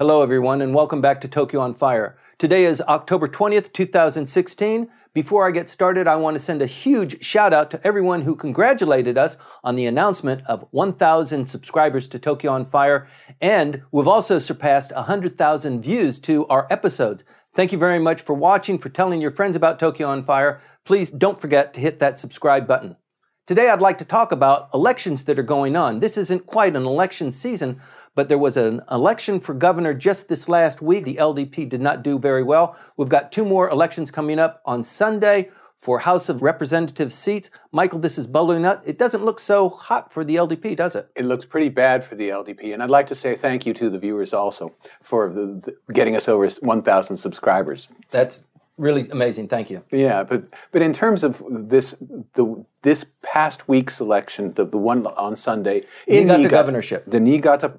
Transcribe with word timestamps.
Hello, 0.00 0.22
everyone, 0.22 0.60
and 0.60 0.74
welcome 0.74 1.00
back 1.00 1.20
to 1.20 1.28
Tokyo 1.28 1.60
on 1.60 1.72
Fire. 1.72 2.18
Today 2.36 2.64
is 2.64 2.82
October 2.82 3.26
20th, 3.26 3.72
2016. 3.72 4.90
Before 5.12 5.46
I 5.46 5.50
get 5.50 5.68
started, 5.68 6.06
I 6.06 6.16
want 6.16 6.34
to 6.34 6.40
send 6.40 6.60
a 6.60 6.66
huge 6.66 7.24
shout 7.24 7.54
out 7.54 7.70
to 7.70 7.80
everyone 7.86 8.22
who 8.22 8.36
congratulated 8.36 9.16
us 9.16 9.38
on 9.62 9.76
the 9.76 9.86
announcement 9.86 10.42
of 10.46 10.66
1,000 10.72 11.46
subscribers 11.46 12.06
to 12.08 12.18
Tokyo 12.18 12.50
on 12.50 12.64
Fire, 12.64 13.06
and 13.40 13.82
we've 13.92 14.08
also 14.08 14.38
surpassed 14.38 14.92
100,000 14.94 15.80
views 15.80 16.18
to 16.18 16.46
our 16.48 16.66
episodes. 16.70 17.24
Thank 17.54 17.72
you 17.72 17.78
very 17.78 17.98
much 17.98 18.20
for 18.20 18.34
watching, 18.34 18.78
for 18.78 18.88
telling 18.90 19.20
your 19.20 19.30
friends 19.30 19.56
about 19.56 19.78
Tokyo 19.78 20.08
on 20.08 20.22
Fire. 20.22 20.60
Please 20.84 21.10
don't 21.10 21.38
forget 21.38 21.72
to 21.74 21.80
hit 21.80 21.98
that 22.00 22.18
subscribe 22.18 22.66
button. 22.66 22.96
Today, 23.46 23.68
I'd 23.68 23.82
like 23.82 23.98
to 23.98 24.06
talk 24.06 24.32
about 24.32 24.70
elections 24.72 25.24
that 25.24 25.38
are 25.38 25.42
going 25.42 25.76
on. 25.76 26.00
This 26.00 26.16
isn't 26.16 26.46
quite 26.46 26.74
an 26.74 26.86
election 26.86 27.30
season, 27.30 27.78
but 28.14 28.30
there 28.30 28.38
was 28.38 28.56
an 28.56 28.80
election 28.90 29.38
for 29.38 29.52
governor 29.52 29.92
just 29.92 30.28
this 30.28 30.48
last 30.48 30.80
week. 30.80 31.04
The 31.04 31.16
LDP 31.16 31.68
did 31.68 31.82
not 31.82 32.02
do 32.02 32.18
very 32.18 32.42
well. 32.42 32.74
We've 32.96 33.10
got 33.10 33.30
two 33.30 33.44
more 33.44 33.68
elections 33.68 34.10
coming 34.10 34.38
up 34.38 34.62
on 34.64 34.82
Sunday 34.82 35.50
for 35.76 35.98
House 35.98 36.30
of 36.30 36.40
Representatives 36.40 37.14
seats. 37.14 37.50
Michael, 37.70 37.98
this 37.98 38.16
is 38.16 38.26
bubbling 38.26 38.64
up. 38.64 38.82
It 38.86 38.96
doesn't 38.96 39.22
look 39.22 39.38
so 39.38 39.68
hot 39.68 40.10
for 40.10 40.24
the 40.24 40.36
LDP, 40.36 40.74
does 40.74 40.96
it? 40.96 41.10
It 41.14 41.26
looks 41.26 41.44
pretty 41.44 41.68
bad 41.68 42.02
for 42.02 42.14
the 42.14 42.30
LDP. 42.30 42.72
And 42.72 42.82
I'd 42.82 42.88
like 42.88 43.08
to 43.08 43.14
say 43.14 43.36
thank 43.36 43.66
you 43.66 43.74
to 43.74 43.90
the 43.90 43.98
viewers 43.98 44.32
also 44.32 44.74
for 45.02 45.28
the, 45.28 45.60
the, 45.62 45.92
getting 45.92 46.16
us 46.16 46.30
over 46.30 46.48
1,000 46.48 47.16
subscribers. 47.18 47.88
That's 48.10 48.44
really 48.76 49.08
amazing. 49.10 49.48
Thank 49.48 49.70
you. 49.70 49.84
Yeah, 49.90 50.22
but 50.24 50.44
but 50.72 50.82
in 50.82 50.92
terms 50.92 51.24
of 51.24 51.42
this 51.48 51.94
the 52.34 52.64
this 52.82 53.06
past 53.22 53.68
week's 53.68 54.00
election, 54.00 54.52
the, 54.54 54.64
the 54.64 54.78
one 54.78 55.06
on 55.06 55.36
Sunday 55.36 55.82
in 56.06 56.26
Niigata, 56.26 56.38
Niigata 56.38 56.48
governorship, 56.50 57.04
the 57.06 57.20
Niigata 57.20 57.78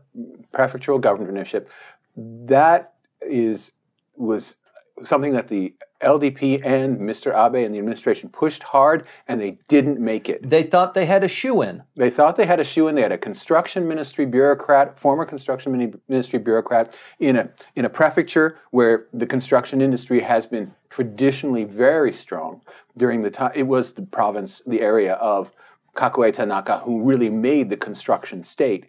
prefectural 0.53 1.01
governorship, 1.01 1.69
that 2.15 2.93
is 3.21 3.73
was 4.15 4.57
something 5.03 5.33
that 5.33 5.49
the 5.49 5.73
LDP 6.05 6.61
and 6.63 6.99
Mr. 6.99 7.33
Abe 7.33 7.65
and 7.65 7.73
the 7.73 7.79
administration 7.79 8.29
pushed 8.29 8.63
hard, 8.63 9.05
and 9.27 9.41
they 9.41 9.59
didn't 9.67 9.99
make 9.99 10.29
it. 10.29 10.47
They 10.47 10.63
thought 10.63 10.93
they 10.93 11.05
had 11.05 11.23
a 11.23 11.27
shoe 11.27 11.61
in. 11.61 11.83
They 11.95 12.09
thought 12.09 12.35
they 12.35 12.45
had 12.45 12.59
a 12.59 12.63
shoe 12.63 12.87
in. 12.87 12.95
They 12.95 13.01
had 13.01 13.11
a 13.11 13.17
construction 13.17 13.87
ministry 13.87 14.25
bureaucrat, 14.25 14.99
former 14.99 15.25
construction 15.25 15.99
ministry 16.07 16.39
bureaucrat, 16.39 16.95
in 17.19 17.35
a 17.35 17.49
in 17.75 17.83
a 17.83 17.89
prefecture 17.89 18.57
where 18.71 19.05
the 19.11 19.25
construction 19.25 19.81
industry 19.81 20.21
has 20.21 20.45
been 20.45 20.73
traditionally 20.89 21.63
very 21.65 22.13
strong 22.13 22.61
during 22.95 23.23
the 23.23 23.31
time. 23.31 23.51
It 23.55 23.63
was 23.67 23.93
the 23.93 24.03
province, 24.03 24.61
the 24.65 24.81
area 24.81 25.15
of 25.15 25.51
Kakuei 25.95 26.31
Tanaka, 26.31 26.79
who 26.79 27.03
really 27.03 27.29
made 27.29 27.69
the 27.69 27.77
construction 27.77 28.43
state. 28.43 28.87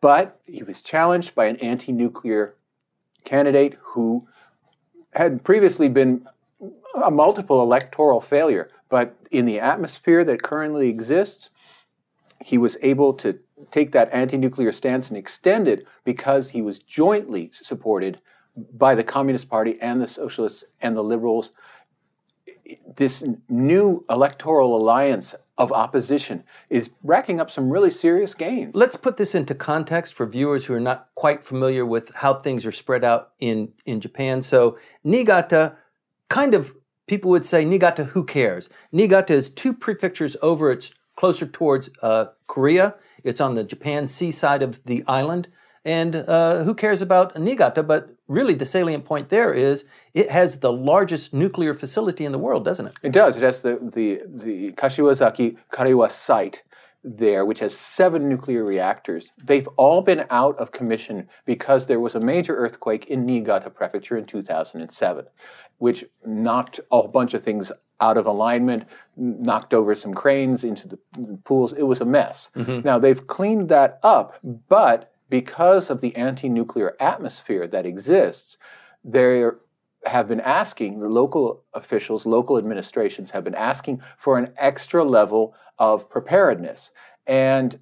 But 0.00 0.40
he 0.46 0.62
was 0.62 0.82
challenged 0.82 1.34
by 1.34 1.46
an 1.46 1.56
anti-nuclear 1.56 2.54
candidate 3.24 3.76
who 3.80 4.27
had 5.14 5.44
previously 5.44 5.88
been 5.88 6.26
a 7.02 7.10
multiple 7.10 7.62
electoral 7.62 8.20
failure, 8.20 8.70
but 8.88 9.16
in 9.30 9.44
the 9.44 9.60
atmosphere 9.60 10.24
that 10.24 10.42
currently 10.42 10.88
exists, 10.88 11.50
he 12.44 12.58
was 12.58 12.76
able 12.82 13.12
to 13.14 13.38
take 13.70 13.92
that 13.92 14.08
anti-nuclear 14.12 14.72
stance 14.72 15.08
and 15.08 15.18
extend 15.18 15.66
it 15.68 15.86
because 16.04 16.50
he 16.50 16.62
was 16.62 16.78
jointly 16.78 17.50
supported 17.52 18.20
by 18.72 18.94
the 18.94 19.04
Communist 19.04 19.48
Party 19.48 19.76
and 19.80 20.00
the 20.00 20.08
Socialists 20.08 20.64
and 20.80 20.96
the 20.96 21.02
Liberals. 21.02 21.52
This 22.96 23.24
new 23.48 24.04
electoral 24.08 24.76
alliance 24.76 25.34
of 25.58 25.72
opposition 25.72 26.44
is 26.70 26.90
racking 27.02 27.40
up 27.40 27.50
some 27.50 27.68
really 27.68 27.90
serious 27.90 28.32
gains. 28.32 28.74
Let's 28.74 28.96
put 28.96 29.16
this 29.16 29.34
into 29.34 29.54
context 29.54 30.14
for 30.14 30.24
viewers 30.24 30.66
who 30.66 30.74
are 30.74 30.80
not 30.80 31.08
quite 31.16 31.44
familiar 31.44 31.84
with 31.84 32.14
how 32.14 32.34
things 32.34 32.64
are 32.64 32.72
spread 32.72 33.04
out 33.04 33.32
in, 33.40 33.72
in 33.84 34.00
Japan. 34.00 34.40
So, 34.40 34.78
Niigata, 35.04 35.76
kind 36.28 36.54
of, 36.54 36.74
people 37.08 37.30
would 37.32 37.44
say, 37.44 37.64
Niigata, 37.64 38.04
who 38.04 38.24
cares? 38.24 38.70
Niigata 38.92 39.34
is 39.34 39.50
two 39.50 39.74
prefectures 39.74 40.36
over, 40.40 40.70
it's 40.70 40.92
closer 41.16 41.46
towards 41.46 41.90
uh, 42.00 42.26
Korea. 42.46 42.94
It's 43.24 43.40
on 43.40 43.54
the 43.54 43.64
Japan 43.64 44.06
sea 44.06 44.30
side 44.30 44.62
of 44.62 44.84
the 44.84 45.02
island. 45.08 45.48
And 45.88 46.16
uh, 46.16 46.64
who 46.64 46.74
cares 46.74 47.00
about 47.00 47.34
Niigata? 47.38 47.82
But 47.82 48.10
really, 48.28 48.52
the 48.52 48.66
salient 48.66 49.06
point 49.06 49.30
there 49.30 49.54
is 49.54 49.86
it 50.12 50.28
has 50.28 50.60
the 50.60 50.70
largest 50.70 51.32
nuclear 51.32 51.72
facility 51.72 52.26
in 52.26 52.32
the 52.32 52.38
world, 52.38 52.62
doesn't 52.62 52.88
it? 52.88 52.94
It 53.02 53.12
does. 53.12 53.38
It 53.38 53.42
has 53.42 53.62
the, 53.62 53.78
the, 53.80 54.20
the 54.26 54.72
Kashiwazaki 54.72 55.56
Kariwa 55.72 56.10
site 56.10 56.62
there, 57.02 57.46
which 57.46 57.60
has 57.60 57.74
seven 57.74 58.28
nuclear 58.28 58.64
reactors. 58.64 59.32
They've 59.42 59.68
all 59.78 60.02
been 60.02 60.26
out 60.28 60.58
of 60.58 60.72
commission 60.72 61.26
because 61.46 61.86
there 61.86 62.00
was 62.00 62.14
a 62.14 62.20
major 62.20 62.54
earthquake 62.54 63.06
in 63.06 63.24
Niigata 63.24 63.70
Prefecture 63.70 64.18
in 64.18 64.26
2007, 64.26 65.24
which 65.78 66.04
knocked 66.22 66.80
a 66.92 66.96
whole 66.96 67.08
bunch 67.08 67.32
of 67.32 67.42
things 67.42 67.72
out 67.98 68.18
of 68.18 68.26
alignment, 68.26 68.84
knocked 69.16 69.72
over 69.72 69.94
some 69.94 70.12
cranes 70.12 70.64
into 70.64 70.86
the 70.86 70.98
pools. 71.44 71.72
It 71.72 71.84
was 71.84 72.02
a 72.02 72.04
mess. 72.04 72.50
Mm-hmm. 72.54 72.86
Now, 72.86 72.98
they've 72.98 73.26
cleaned 73.26 73.70
that 73.70 73.98
up, 74.02 74.38
but 74.68 75.14
because 75.28 75.90
of 75.90 76.00
the 76.00 76.14
anti 76.16 76.48
nuclear 76.48 76.96
atmosphere 77.00 77.66
that 77.66 77.86
exists, 77.86 78.56
they 79.04 79.44
have 80.06 80.28
been 80.28 80.40
asking, 80.40 81.00
the 81.00 81.08
local 81.08 81.64
officials, 81.74 82.26
local 82.26 82.56
administrations 82.56 83.32
have 83.32 83.44
been 83.44 83.54
asking 83.54 84.00
for 84.16 84.38
an 84.38 84.52
extra 84.56 85.04
level 85.04 85.54
of 85.78 86.08
preparedness. 86.08 86.90
And 87.26 87.78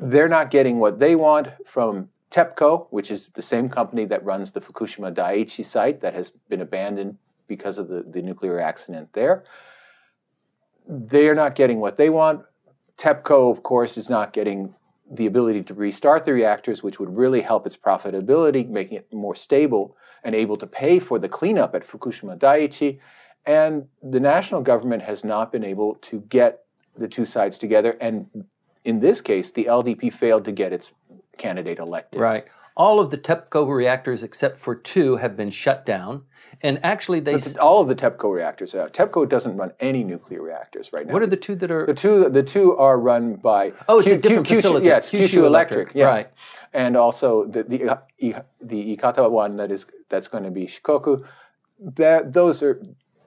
they're 0.00 0.28
not 0.28 0.50
getting 0.50 0.78
what 0.78 0.98
they 0.98 1.14
want 1.14 1.48
from 1.66 2.10
TEPCO, 2.30 2.88
which 2.90 3.10
is 3.10 3.28
the 3.28 3.42
same 3.42 3.68
company 3.68 4.04
that 4.06 4.24
runs 4.24 4.52
the 4.52 4.60
Fukushima 4.60 5.14
Daiichi 5.14 5.64
site 5.64 6.00
that 6.00 6.14
has 6.14 6.30
been 6.48 6.60
abandoned 6.60 7.18
because 7.46 7.78
of 7.78 7.88
the, 7.88 8.02
the 8.02 8.22
nuclear 8.22 8.58
accident 8.58 9.12
there. 9.12 9.44
They 10.86 11.28
are 11.28 11.34
not 11.34 11.54
getting 11.54 11.80
what 11.80 11.96
they 11.96 12.10
want. 12.10 12.42
TEPCO, 12.96 13.50
of 13.50 13.62
course, 13.62 13.96
is 13.96 14.10
not 14.10 14.32
getting 14.32 14.74
the 15.10 15.26
ability 15.26 15.62
to 15.62 15.74
restart 15.74 16.24
the 16.24 16.32
reactors, 16.32 16.82
which 16.82 16.98
would 16.98 17.16
really 17.16 17.42
help 17.42 17.66
its 17.66 17.76
profitability, 17.76 18.68
making 18.68 18.98
it 18.98 19.12
more 19.12 19.34
stable 19.34 19.96
and 20.22 20.34
able 20.34 20.56
to 20.56 20.66
pay 20.66 20.98
for 20.98 21.18
the 21.18 21.28
cleanup 21.28 21.74
at 21.74 21.86
Fukushima 21.86 22.38
Daiichi. 22.38 22.98
And 23.46 23.88
the 24.02 24.20
national 24.20 24.62
government 24.62 25.02
has 25.02 25.24
not 25.24 25.52
been 25.52 25.64
able 25.64 25.96
to 25.96 26.20
get 26.22 26.60
the 26.96 27.08
two 27.08 27.26
sides 27.26 27.58
together. 27.58 27.96
And 28.00 28.46
in 28.84 29.00
this 29.00 29.20
case, 29.20 29.50
the 29.50 29.64
LDP 29.64 30.12
failed 30.12 30.44
to 30.46 30.52
get 30.52 30.72
its 30.72 30.92
candidate 31.36 31.78
elected. 31.78 32.20
Right. 32.20 32.46
All 32.76 32.98
of 32.98 33.10
the 33.10 33.18
TEPCO 33.18 33.68
reactors, 33.68 34.22
except 34.22 34.56
for 34.56 34.74
two, 34.74 35.16
have 35.16 35.36
been 35.36 35.50
shut 35.50 35.86
down. 35.86 36.24
And 36.62 36.80
actually, 36.84 37.20
they 37.20 37.34
s- 37.34 37.56
all 37.56 37.80
of 37.80 37.88
the 37.88 37.94
TEPCO 37.94 38.32
reactors. 38.32 38.74
Uh, 38.74 38.88
TEPCO 38.88 39.28
doesn't 39.28 39.56
run 39.56 39.72
any 39.80 40.04
nuclear 40.04 40.42
reactors 40.42 40.92
right 40.92 41.06
now. 41.06 41.12
What 41.12 41.22
are 41.22 41.26
the 41.26 41.36
two 41.36 41.54
that 41.56 41.70
are? 41.70 41.86
The 41.86 41.94
two, 41.94 42.28
the 42.28 42.42
two 42.42 42.76
are 42.76 42.98
run 42.98 43.36
by. 43.36 43.72
Oh, 43.88 43.98
it's 43.98 44.08
Q, 44.08 44.16
a 44.16 44.18
different 44.18 44.46
Q, 44.46 44.56
facility. 44.56 44.86
Yeah, 44.88 44.96
it's 44.96 45.10
Kyushu, 45.10 45.44
Electric. 45.44 45.46
Electric. 45.46 45.94
Yeah. 45.94 46.06
Right. 46.06 46.30
And 46.72 46.96
also 46.96 47.46
the 47.46 47.62
the 47.62 48.44
the 48.60 48.96
Ikata 48.96 49.30
one 49.30 49.56
that 49.56 49.70
is 49.70 49.86
that's 50.08 50.28
going 50.28 50.44
to 50.44 50.50
be 50.50 50.66
Shikoku. 50.66 51.24
That 51.80 52.32
those 52.32 52.62
are 52.62 52.80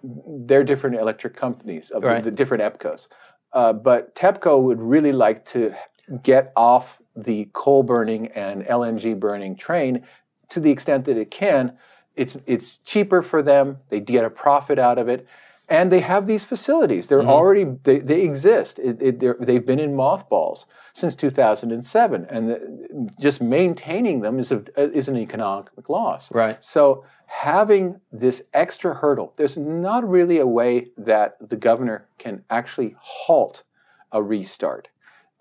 they're 0.04 0.64
different 0.64 0.96
electric 0.98 1.36
companies 1.36 1.90
of 1.90 2.04
right. 2.04 2.24
the, 2.24 2.30
the, 2.30 2.36
different 2.36 2.64
EPCOs. 2.64 3.08
Uh, 3.54 3.74
but 3.74 4.16
TEPCO 4.16 4.62
would 4.62 4.82
really 4.82 5.12
like 5.12 5.46
to 5.46 5.74
get 6.22 6.54
off 6.56 7.02
the 7.16 7.50
coal 7.54 7.84
burning 7.84 8.28
and 8.28 8.64
LNG 8.64 9.20
burning 9.20 9.56
train 9.56 10.04
to 10.50 10.60
the 10.60 10.72
extent 10.72 11.06
that 11.06 11.18
it 11.18 11.32
can. 11.32 11.78
It's, 12.16 12.38
it's 12.46 12.78
cheaper 12.78 13.22
for 13.22 13.42
them, 13.42 13.78
they 13.90 14.00
get 14.00 14.26
a 14.26 14.30
profit 14.30 14.80
out 14.80 14.98
of 14.98 15.08
it, 15.08 15.28
and 15.70 15.92
they 15.92 16.00
have 16.00 16.26
these 16.26 16.46
facilities. 16.46 17.08
They're 17.08 17.20
mm-hmm. 17.20 17.30
already, 17.30 17.66
they, 17.84 18.00
they 18.00 18.24
exist. 18.24 18.80
It, 18.80 19.02
it, 19.02 19.46
they've 19.46 19.66
been 19.66 19.80
in 19.80 19.96
mothballs 19.96 20.66
since 20.94 21.16
2007, 21.16 22.26
and 22.30 22.50
the, 22.50 23.12
just 23.20 23.42
maintaining 23.42 24.22
them 24.22 24.40
is, 24.40 24.52
a, 24.52 24.64
is 24.78 25.08
an 25.08 25.18
economic 25.18 25.90
loss. 25.90 26.32
Right. 26.32 26.64
So 26.64 27.04
having 27.28 28.00
this 28.12 28.44
extra 28.54 28.96
hurdle, 28.96 29.34
there's 29.36 29.58
not 29.58 30.08
really 30.08 30.38
a 30.38 30.48
way 30.48 30.92
that 30.98 31.36
the 31.42 31.58
governor 31.58 32.08
can 32.18 32.44
actually 32.50 32.96
halt 32.98 33.64
a 34.12 34.24
restart 34.24 34.88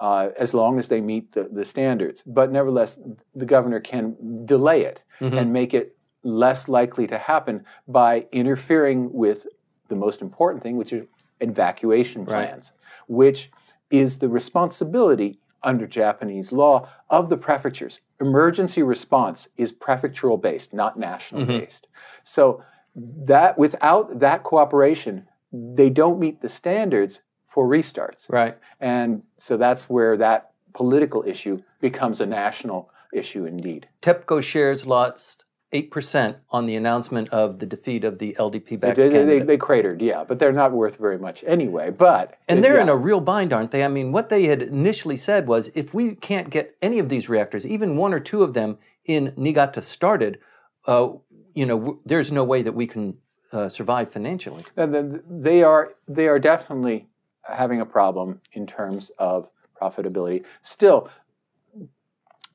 uh, 0.01 0.31
as 0.39 0.55
long 0.55 0.79
as 0.79 0.89
they 0.89 1.01
meet 1.01 1.33
the, 1.33 1.45
the 1.45 1.65
standards. 1.65 2.23
But 2.27 2.53
nevertheless, 2.53 2.99
the 3.35 3.47
governor 3.47 3.81
can 3.81 4.45
delay 4.45 4.83
it 4.83 5.03
mm-hmm. 5.21 5.37
and 5.37 5.53
make 5.53 5.75
it 5.75 5.97
less 6.23 6.69
likely 6.69 7.07
to 7.07 7.19
happen 7.19 7.65
by 7.87 8.27
interfering 8.33 9.13
with 9.13 9.47
the 9.89 9.97
most 9.97 10.21
important 10.21 10.63
thing, 10.63 10.77
which 10.77 10.93
is 10.93 11.07
evacuation 11.41 12.27
plans, 12.27 12.73
right. 12.73 12.81
which 13.09 13.51
is 13.91 14.19
the 14.19 14.29
responsibility 14.29 15.39
under 15.63 15.87
Japanese 15.87 16.53
law 16.53 16.89
of 17.11 17.29
the 17.29 17.37
prefectures. 17.37 18.01
Emergency 18.21 18.83
response 18.83 19.49
is 19.57 19.73
prefectural 19.73 20.41
based, 20.41 20.75
not 20.75 20.99
national 20.99 21.43
mm-hmm. 21.43 21.59
based. 21.59 21.89
So 22.25 22.63
that 22.95 23.59
without 23.59 24.19
that 24.21 24.43
cooperation, 24.43 25.29
they 25.53 25.91
don't 25.91 26.19
meet 26.19 26.41
the 26.41 26.49
standards 26.49 27.23
for 27.57 27.67
restarts. 27.67 28.31
Right. 28.31 28.59
And 28.81 29.23
so 29.39 29.57
that's 29.57 29.89
where 29.89 30.15
that 30.19 30.51
political 30.75 31.25
issue 31.27 31.63
becomes 31.81 32.21
a 32.21 32.27
national 32.27 32.91
issue 33.15 33.47
indeed. 33.47 33.89
TEPCO 34.03 34.43
shares 34.43 34.87
lost 34.87 35.47
8% 35.73 36.37
on 36.51 36.67
the 36.67 36.77
announcement 36.77 37.31
of 37.31 37.59
the 37.59 37.65
defeat 37.65 38.05
of 38.05 38.19
the 38.19 38.37
LDP 38.39 38.79
backed 38.79 38.99
They, 38.99 39.09
they, 39.09 39.39
they 39.39 39.57
cratered, 39.57 40.03
yeah, 40.03 40.23
but 40.23 40.39
they're 40.39 40.53
not 40.53 40.73
worth 40.73 40.99
very 40.99 41.19
much 41.19 41.43
anyway. 41.47 41.89
But 41.89 42.39
and 42.47 42.63
they're 42.63 42.77
yeah. 42.77 42.83
in 42.83 42.89
a 42.91 42.97
real 42.97 43.21
bind, 43.21 43.55
aren't 43.55 43.71
they? 43.71 43.83
I 43.83 43.89
mean, 43.89 44.13
what 44.13 44.29
they 44.29 44.45
had 44.45 44.61
initially 44.61 45.17
said 45.17 45.47
was 45.47 45.69
if 45.69 45.95
we 45.95 46.15
can't 46.15 46.51
get 46.51 46.77
any 46.83 46.99
of 46.99 47.09
these 47.09 47.31
reactors, 47.31 47.65
even 47.65 47.97
one 47.97 48.13
or 48.13 48.21
two 48.21 48.43
of 48.43 48.53
them 48.53 48.77
in 49.07 49.33
Niigata 49.35 49.81
started, 49.81 50.41
uh, 50.87 51.09
you 51.55 51.65
know, 51.65 51.79
w- 51.79 52.01
there's 52.05 52.31
no 52.31 52.45
way 52.45 52.61
that 52.61 52.75
we 52.75 52.87
can 52.87 53.17
uh, 53.51 53.71
survive 53.71 54.11
financially. 54.11 54.63
And 54.77 54.95
then 54.95 55.23
they 55.27 55.63
are 55.63 55.95
they 56.07 56.29
are 56.29 56.39
definitely 56.39 57.09
having 57.49 57.81
a 57.81 57.87
problem 57.87 58.41
in 58.53 58.67
terms 58.67 59.11
of 59.19 59.49
profitability. 59.81 60.45
Still, 60.63 61.11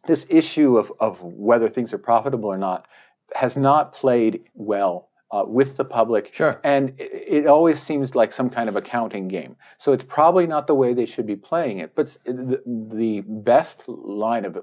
this 0.07 0.25
issue 0.29 0.77
of, 0.77 0.91
of 0.99 1.21
whether 1.21 1.69
things 1.69 1.93
are 1.93 1.97
profitable 1.97 2.49
or 2.49 2.57
not 2.57 2.87
has 3.35 3.55
not 3.55 3.93
played 3.93 4.41
well 4.55 5.09
uh, 5.31 5.45
with 5.47 5.77
the 5.77 5.85
public. 5.85 6.33
Sure. 6.33 6.59
And 6.63 6.89
it, 6.97 7.45
it 7.45 7.47
always 7.47 7.79
seems 7.79 8.15
like 8.15 8.31
some 8.31 8.49
kind 8.49 8.67
of 8.67 8.75
accounting 8.75 9.27
game. 9.27 9.55
So 9.77 9.93
it's 9.93 10.03
probably 10.03 10.47
not 10.47 10.67
the 10.67 10.75
way 10.75 10.93
they 10.93 11.05
should 11.05 11.27
be 11.27 11.35
playing 11.35 11.77
it. 11.77 11.95
But 11.95 12.17
the, 12.25 12.61
the 12.65 13.21
best 13.21 13.87
line 13.87 14.43
of, 14.43 14.59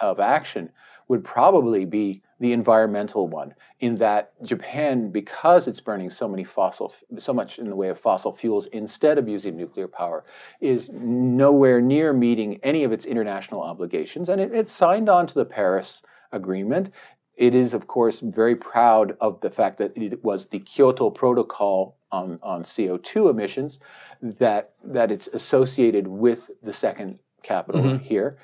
of 0.00 0.18
action 0.18 0.70
would 1.06 1.22
probably 1.22 1.84
be 1.84 2.22
the 2.40 2.52
environmental 2.52 3.28
one 3.28 3.54
in 3.80 3.96
that 3.96 4.32
Japan 4.42 5.10
because 5.10 5.68
it's 5.68 5.80
burning 5.80 6.10
so 6.10 6.28
many 6.28 6.44
fossil 6.44 6.94
so 7.18 7.32
much 7.32 7.58
in 7.58 7.70
the 7.70 7.76
way 7.76 7.88
of 7.88 7.98
fossil 7.98 8.34
fuels 8.34 8.66
instead 8.66 9.18
of 9.18 9.28
using 9.28 9.56
nuclear 9.56 9.88
power 9.88 10.24
is 10.60 10.90
nowhere 10.90 11.80
near 11.80 12.12
meeting 12.12 12.58
any 12.62 12.84
of 12.84 12.92
its 12.92 13.04
international 13.04 13.62
obligations 13.62 14.28
and 14.28 14.40
it, 14.40 14.52
it's 14.52 14.72
signed 14.72 15.08
on 15.08 15.26
to 15.26 15.34
the 15.34 15.44
Paris 15.44 16.02
agreement. 16.32 16.90
It 17.36 17.54
is 17.54 17.74
of 17.74 17.86
course 17.86 18.20
very 18.20 18.56
proud 18.56 19.16
of 19.20 19.40
the 19.40 19.50
fact 19.50 19.78
that 19.78 19.96
it 19.96 20.24
was 20.24 20.46
the 20.46 20.60
Kyoto 20.60 21.10
protocol 21.10 21.96
on, 22.10 22.38
on 22.42 22.62
CO2 22.62 23.30
emissions 23.30 23.80
that 24.22 24.72
that 24.84 25.10
it's 25.10 25.26
associated 25.28 26.06
with 26.06 26.50
the 26.62 26.72
second 26.72 27.18
capital 27.42 27.82
mm-hmm. 27.82 28.04
here 28.04 28.38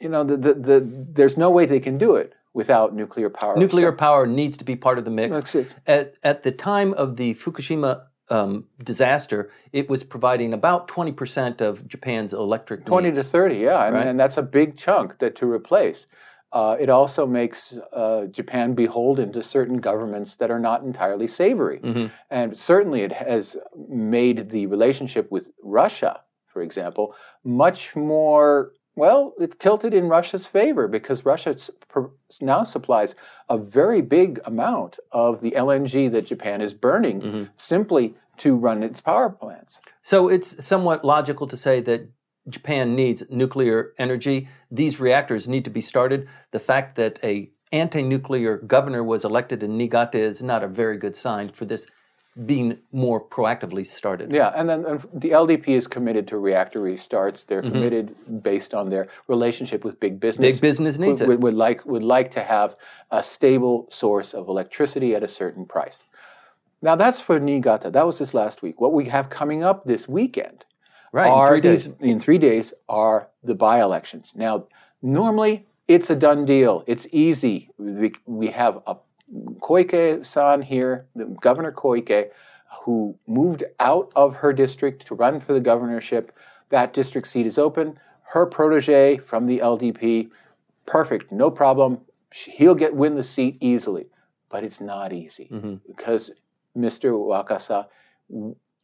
you 0.00 0.08
know, 0.08 0.24
the, 0.24 0.36
the, 0.36 0.54
the, 0.54 1.06
there's 1.12 1.36
no 1.36 1.50
way 1.50 1.66
they 1.66 1.80
can 1.80 1.98
do 1.98 2.16
it 2.16 2.34
without 2.52 2.94
nuclear 2.94 3.30
power. 3.30 3.56
Nuclear 3.56 3.92
power 3.92 4.26
needs 4.26 4.56
to 4.56 4.64
be 4.64 4.76
part 4.76 4.98
of 4.98 5.04
the 5.04 5.10
mix. 5.10 5.54
At, 5.86 6.14
at 6.22 6.42
the 6.42 6.52
time 6.52 6.92
of 6.94 7.16
the 7.16 7.34
Fukushima 7.34 8.02
um, 8.30 8.66
disaster, 8.82 9.50
it 9.72 9.88
was 9.88 10.04
providing 10.04 10.52
about 10.52 10.88
20% 10.88 11.60
of 11.60 11.86
Japan's 11.86 12.32
electric 12.32 12.84
20 12.84 13.08
needs. 13.08 13.18
to 13.18 13.24
30, 13.24 13.56
yeah. 13.56 13.78
I 13.78 13.90
mean, 13.90 14.06
and 14.06 14.20
that's 14.20 14.36
a 14.36 14.42
big 14.42 14.76
chunk 14.76 15.18
that 15.18 15.34
to 15.36 15.50
replace. 15.50 16.06
Uh, 16.50 16.76
it 16.80 16.88
also 16.88 17.26
makes 17.26 17.76
uh, 17.92 18.24
Japan 18.26 18.74
beholden 18.74 19.32
to 19.32 19.42
certain 19.42 19.78
governments 19.78 20.36
that 20.36 20.50
are 20.50 20.58
not 20.58 20.82
entirely 20.82 21.26
savory. 21.26 21.78
Mhm. 21.80 22.10
And 22.30 22.58
certainly 22.58 23.02
it 23.02 23.12
has 23.12 23.56
made 23.88 24.48
the 24.50 24.66
relationship 24.66 25.30
with 25.30 25.50
Russia, 25.62 26.22
for 26.46 26.62
example, 26.62 27.14
much 27.44 27.94
more, 27.94 28.72
well, 28.98 29.34
it's 29.38 29.56
tilted 29.56 29.94
in 29.94 30.08
Russia's 30.08 30.46
favor 30.46 30.88
because 30.88 31.24
Russia 31.24 31.54
now 32.40 32.64
supplies 32.64 33.14
a 33.48 33.56
very 33.56 34.02
big 34.02 34.40
amount 34.44 34.98
of 35.12 35.40
the 35.40 35.52
LNG 35.52 36.10
that 36.12 36.26
Japan 36.26 36.60
is 36.60 36.74
burning 36.74 37.20
Mm-hmm. 37.20 37.42
simply 37.56 38.14
to 38.38 38.54
run 38.56 38.82
its 38.82 39.00
power 39.00 39.30
plants. 39.30 39.80
So 40.02 40.28
it's 40.28 40.64
somewhat 40.64 41.04
logical 41.04 41.46
to 41.48 41.56
say 41.56 41.80
that 41.80 42.10
Japan 42.48 42.94
needs 42.94 43.22
nuclear 43.30 43.92
energy. 43.98 44.48
These 44.70 45.00
reactors 45.00 45.48
need 45.48 45.64
to 45.64 45.70
be 45.70 45.80
started. 45.80 46.28
The 46.52 46.60
fact 46.60 46.94
that 46.96 47.18
a 47.22 47.50
anti-nuclear 47.72 48.56
governor 48.58 49.02
was 49.04 49.24
elected 49.24 49.62
in 49.62 49.76
Niigata 49.76 50.18
is 50.18 50.42
not 50.42 50.62
a 50.64 50.68
very 50.68 50.96
good 50.96 51.14
sign 51.16 51.50
for 51.50 51.64
this 51.66 51.86
being 52.46 52.78
more 52.92 53.20
proactively 53.20 53.84
started. 53.84 54.30
Yeah, 54.32 54.52
and 54.54 54.68
then 54.68 54.84
and 54.84 55.00
the 55.12 55.30
LDP 55.30 55.68
is 55.68 55.86
committed 55.86 56.28
to 56.28 56.38
reactor 56.38 56.80
restarts. 56.80 57.44
They're 57.44 57.62
committed 57.62 58.14
based 58.42 58.74
on 58.74 58.90
their 58.90 59.08
relationship 59.26 59.84
with 59.84 59.98
big 59.98 60.20
business. 60.20 60.54
Mm-hmm. 60.54 60.56
Big 60.56 60.60
business 60.60 60.98
needs 60.98 61.20
would, 61.20 61.30
it. 61.30 61.40
Would, 61.40 61.54
like 61.54 61.84
would 61.84 62.04
like 62.04 62.30
to 62.32 62.42
have 62.42 62.76
a 63.10 63.22
stable 63.22 63.88
source 63.90 64.34
of 64.34 64.48
electricity 64.48 65.14
at 65.14 65.22
a 65.22 65.28
certain 65.28 65.66
price. 65.66 66.04
Now 66.80 66.94
that's 66.94 67.20
for 67.20 67.40
Niigata. 67.40 67.90
That 67.90 68.06
was 68.06 68.18
this 68.18 68.34
last 68.34 68.62
week. 68.62 68.80
What 68.80 68.92
we 68.92 69.06
have 69.06 69.30
coming 69.30 69.64
up 69.64 69.84
this 69.84 70.06
weekend 70.08 70.64
Right, 71.12 71.26
in 71.26 71.32
are 71.32 71.48
three 71.48 71.60
days. 71.60 71.88
in 72.00 72.20
three 72.20 72.38
days 72.38 72.74
are 72.88 73.28
the 73.42 73.54
by-elections. 73.54 74.34
Now, 74.36 74.66
normally 75.02 75.66
it's 75.88 76.10
a 76.10 76.16
done 76.16 76.44
deal. 76.44 76.84
It's 76.86 77.06
easy. 77.10 77.70
We, 77.78 78.12
we 78.26 78.48
have 78.48 78.82
a 78.86 78.96
Koike-san 79.60 80.62
here, 80.62 81.06
the 81.14 81.24
Governor 81.26 81.72
Koike, 81.72 82.30
who 82.82 83.18
moved 83.26 83.64
out 83.80 84.10
of 84.16 84.36
her 84.36 84.52
district 84.52 85.06
to 85.06 85.14
run 85.14 85.40
for 85.40 85.52
the 85.52 85.60
governorship. 85.60 86.32
That 86.70 86.92
district 86.92 87.26
seat 87.28 87.46
is 87.46 87.58
open. 87.58 87.98
Her 88.30 88.46
protege 88.46 89.18
from 89.18 89.46
the 89.46 89.58
LDP, 89.58 90.30
perfect, 90.86 91.32
no 91.32 91.50
problem. 91.50 92.00
He'll 92.34 92.74
get 92.74 92.94
win 92.94 93.14
the 93.14 93.22
seat 93.22 93.56
easily, 93.60 94.06
but 94.50 94.64
it's 94.64 94.80
not 94.80 95.12
easy 95.12 95.48
Mm-hmm. 95.50 95.74
because 95.86 96.30
Mr. 96.76 97.12
Wakasa 97.12 97.86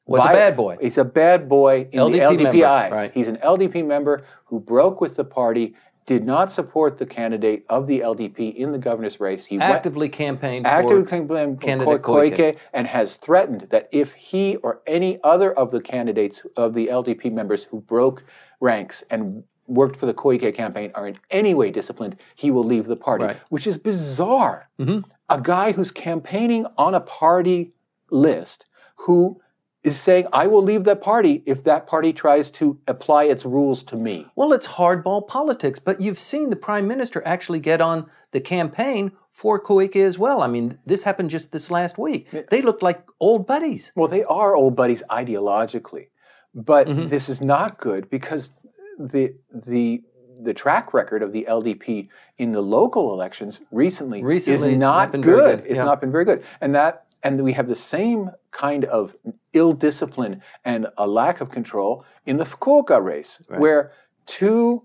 Was 0.07 0.25
a 0.25 0.29
bad 0.29 0.57
boy. 0.57 0.79
He's 0.81 0.97
a 0.99 1.05
bad 1.05 1.49
boy 1.49 1.89
in 1.93 2.11
the 2.13 2.19
LDP 2.21 2.37
LDP 2.39 2.43
member, 2.43 2.67
eyes. 2.67 2.93
right. 2.93 3.11
He's 3.15 3.29
an 3.29 3.37
LDP 3.37 3.87
member 3.87 4.25
who 4.47 4.61
broke 4.61 5.01
with 5.01 5.17
the 5.17 5.25
party, 5.25 5.75
did 6.07 6.25
not 6.25 6.51
support 6.53 6.99
the 6.99 7.07
candidate 7.07 7.65
of 7.69 7.87
the 7.87 8.01
LDP 8.01 8.55
in 8.55 8.73
the 8.73 8.79
governor's 8.79 9.21
race. 9.21 9.47
He 9.47 9.59
went 9.59 9.71
Actively 9.73 10.09
campaigned 10.09 10.67
actively 10.67 11.03
for 11.05 11.09
campaigned 11.09 11.61
candidate 11.61 12.03
Koike, 12.03 12.37
Koike. 12.37 12.59
and 12.73 12.87
has 12.87 13.17
threatened 13.17 13.69
that 13.71 13.89
if 13.91 14.13
he 14.13 14.57
or 14.57 14.83
any 14.87 15.19
other 15.25 15.53
of 15.53 15.71
the 15.71 15.81
candidates 15.81 16.45
of 16.57 16.75
the 16.75 16.89
LDP 16.89 17.33
members 17.33 17.65
who 17.65 17.81
broke 17.81 18.25
ranks 18.61 19.03
and 19.11 19.45
worked 19.67 19.97
for 19.97 20.05
the 20.05 20.13
Koike 20.13 20.55
campaign 20.55 20.91
are 20.95 21.09
in 21.09 21.19
any 21.31 21.55
way 21.55 21.71
disciplined, 21.71 22.17
he 22.35 22.51
will 22.51 22.65
leave 22.65 22.85
the 22.87 22.97
party, 22.97 23.25
Right. 23.25 23.37
which 23.49 23.67
is 23.67 23.79
bizarre. 23.79 24.69
Mm-hmm. 24.79 25.09
A 25.31 25.41
guy 25.41 25.73
who's 25.73 25.91
campaigning 25.91 26.67
on 26.77 26.95
a 26.95 27.01
party 27.01 27.73
list 28.11 28.67
who 28.97 29.41
is 29.85 30.01
saying, 30.01 30.27
I 30.33 30.47
will 30.47 30.63
leave 30.63 30.85
that 30.85 31.03
party 31.03 31.43
if 31.47 31.63
that 31.65 31.87
party 31.87 32.13
tries 32.13 32.51
to 32.53 32.79
apply 32.89 33.25
its 33.25 33.45
rules 33.45 33.83
to 33.85 33.97
me. 33.97 34.27
Well, 34.35 34.53
it's 34.55 34.67
hardball 34.67 35.29
politics, 35.29 35.79
but 35.79 36.01
you've 36.01 36.19
seen 36.19 36.49
the 36.51 36.57
prime 36.57 36.89
minister 36.89 37.23
actually 37.27 37.61
get 37.61 37.81
on 37.83 38.11
the 38.33 38.41
campaign 38.41 39.13
for 39.31 39.61
Koike 39.63 39.97
as 39.97 40.19
well. 40.19 40.41
I 40.43 40.47
mean, 40.47 40.79
this 40.87 41.03
happened 41.03 41.29
just 41.31 41.53
this 41.53 41.71
last 41.71 41.99
week. 41.99 42.31
They 42.51 42.63
looked 42.63 42.83
like 42.83 43.05
old 43.21 43.47
buddies. 43.47 43.93
Well, 43.95 44.09
they 44.09 44.25
are 44.25 44.57
old 44.57 44.75
buddies 44.75 45.03
ideologically, 45.11 46.09
but 46.55 46.87
Mm-hmm. 46.89 47.09
this 47.09 47.29
is 47.29 47.41
not 47.43 47.79
good 47.79 48.09
because 48.11 48.51
the 48.99 49.35
the 49.53 50.03
the 50.41 50.55
track 50.55 50.93
record 50.93 51.23
of 51.23 51.31
the 51.31 51.47
LDP 51.49 52.09
in 52.39 52.51
the 52.53 52.61
local 52.61 53.13
elections 53.13 53.61
recently, 53.71 54.21
Recently, 54.23 54.73
is 54.75 54.81
not, 54.81 55.13
not 55.13 55.23
good. 55.23 55.59
good, 55.61 55.67
It's 55.71 55.79
yeah. 55.79 55.85
not 55.85 56.01
been 56.01 56.11
very 56.11 56.25
good, 56.25 56.43
and 56.61 56.75
that 56.75 57.04
and 57.25 57.43
we 57.43 57.55
have 57.55 57.67
the 57.67 57.75
same 57.75 58.31
kind 58.51 58.85
of 58.85 59.17
ill 59.55 59.73
discipline 59.73 60.43
and 60.65 60.87
a 60.99 61.09
lack 61.09 61.41
of 61.41 61.51
control 61.51 62.05
in 62.27 62.37
the 62.37 62.45
Fukuoka 62.45 63.03
race, 63.03 63.41
where 63.49 63.93
two 64.27 64.85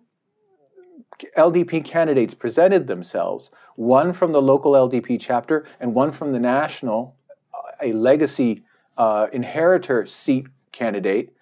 LDP 1.38 1.84
candidates 1.84 2.34
presented 2.34 2.88
themselves, 2.88 3.51
one 3.75 4.13
from 4.13 4.31
the 4.31 4.41
local 4.41 4.72
LDP 4.72 5.19
chapter 5.19 5.65
and 5.79 5.93
one 5.93 6.12
from 6.12 6.31
the 6.31 6.39
national, 6.39 7.15
uh, 7.53 7.72
a 7.81 7.91
legacy 7.93 8.63
uh, 8.98 9.27
inheritor 9.34 10.05
seat 10.05 10.48
candidate. 10.72 11.34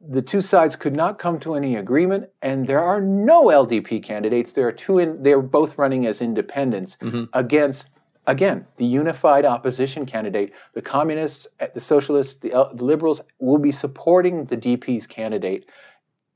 The 0.00 0.22
two 0.22 0.40
sides 0.42 0.74
could 0.74 0.96
not 0.96 1.16
come 1.16 1.38
to 1.40 1.54
any 1.54 1.76
agreement, 1.76 2.30
and 2.40 2.66
there 2.66 2.82
are 2.82 3.00
no 3.00 3.44
LDP 3.44 4.02
candidates. 4.02 4.52
There 4.52 4.66
are 4.66 4.72
two. 4.72 4.98
In, 4.98 5.22
they're 5.22 5.40
both 5.40 5.78
running 5.78 6.06
as 6.06 6.20
independents 6.20 6.98
against, 7.32 7.88
again, 8.26 8.66
the 8.76 8.84
unified 8.84 9.44
opposition 9.44 10.06
candidate. 10.06 10.52
The 10.74 10.82
communists, 10.82 11.46
uh, 11.60 11.66
the 11.74 11.80
socialists, 11.80 12.34
the, 12.34 12.52
L- 12.52 12.74
the 12.74 12.84
liberals 12.84 13.20
will 13.38 13.58
be 13.58 13.72
supporting 13.72 14.46
the 14.46 14.56
DP's 14.56 15.06
candidate 15.06 15.68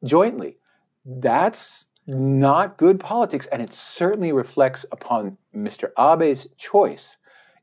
jointly. 0.05 0.59
That's 1.05 1.88
not 2.07 2.76
good 2.76 3.00
politics, 3.00 3.47
and 3.49 3.61
it 3.61 3.73
certainly 3.73 4.33
reflects 4.33 4.87
upon 4.93 5.38
Mr. 5.55 5.90
Abe's 5.97 6.49
choice 6.57 7.16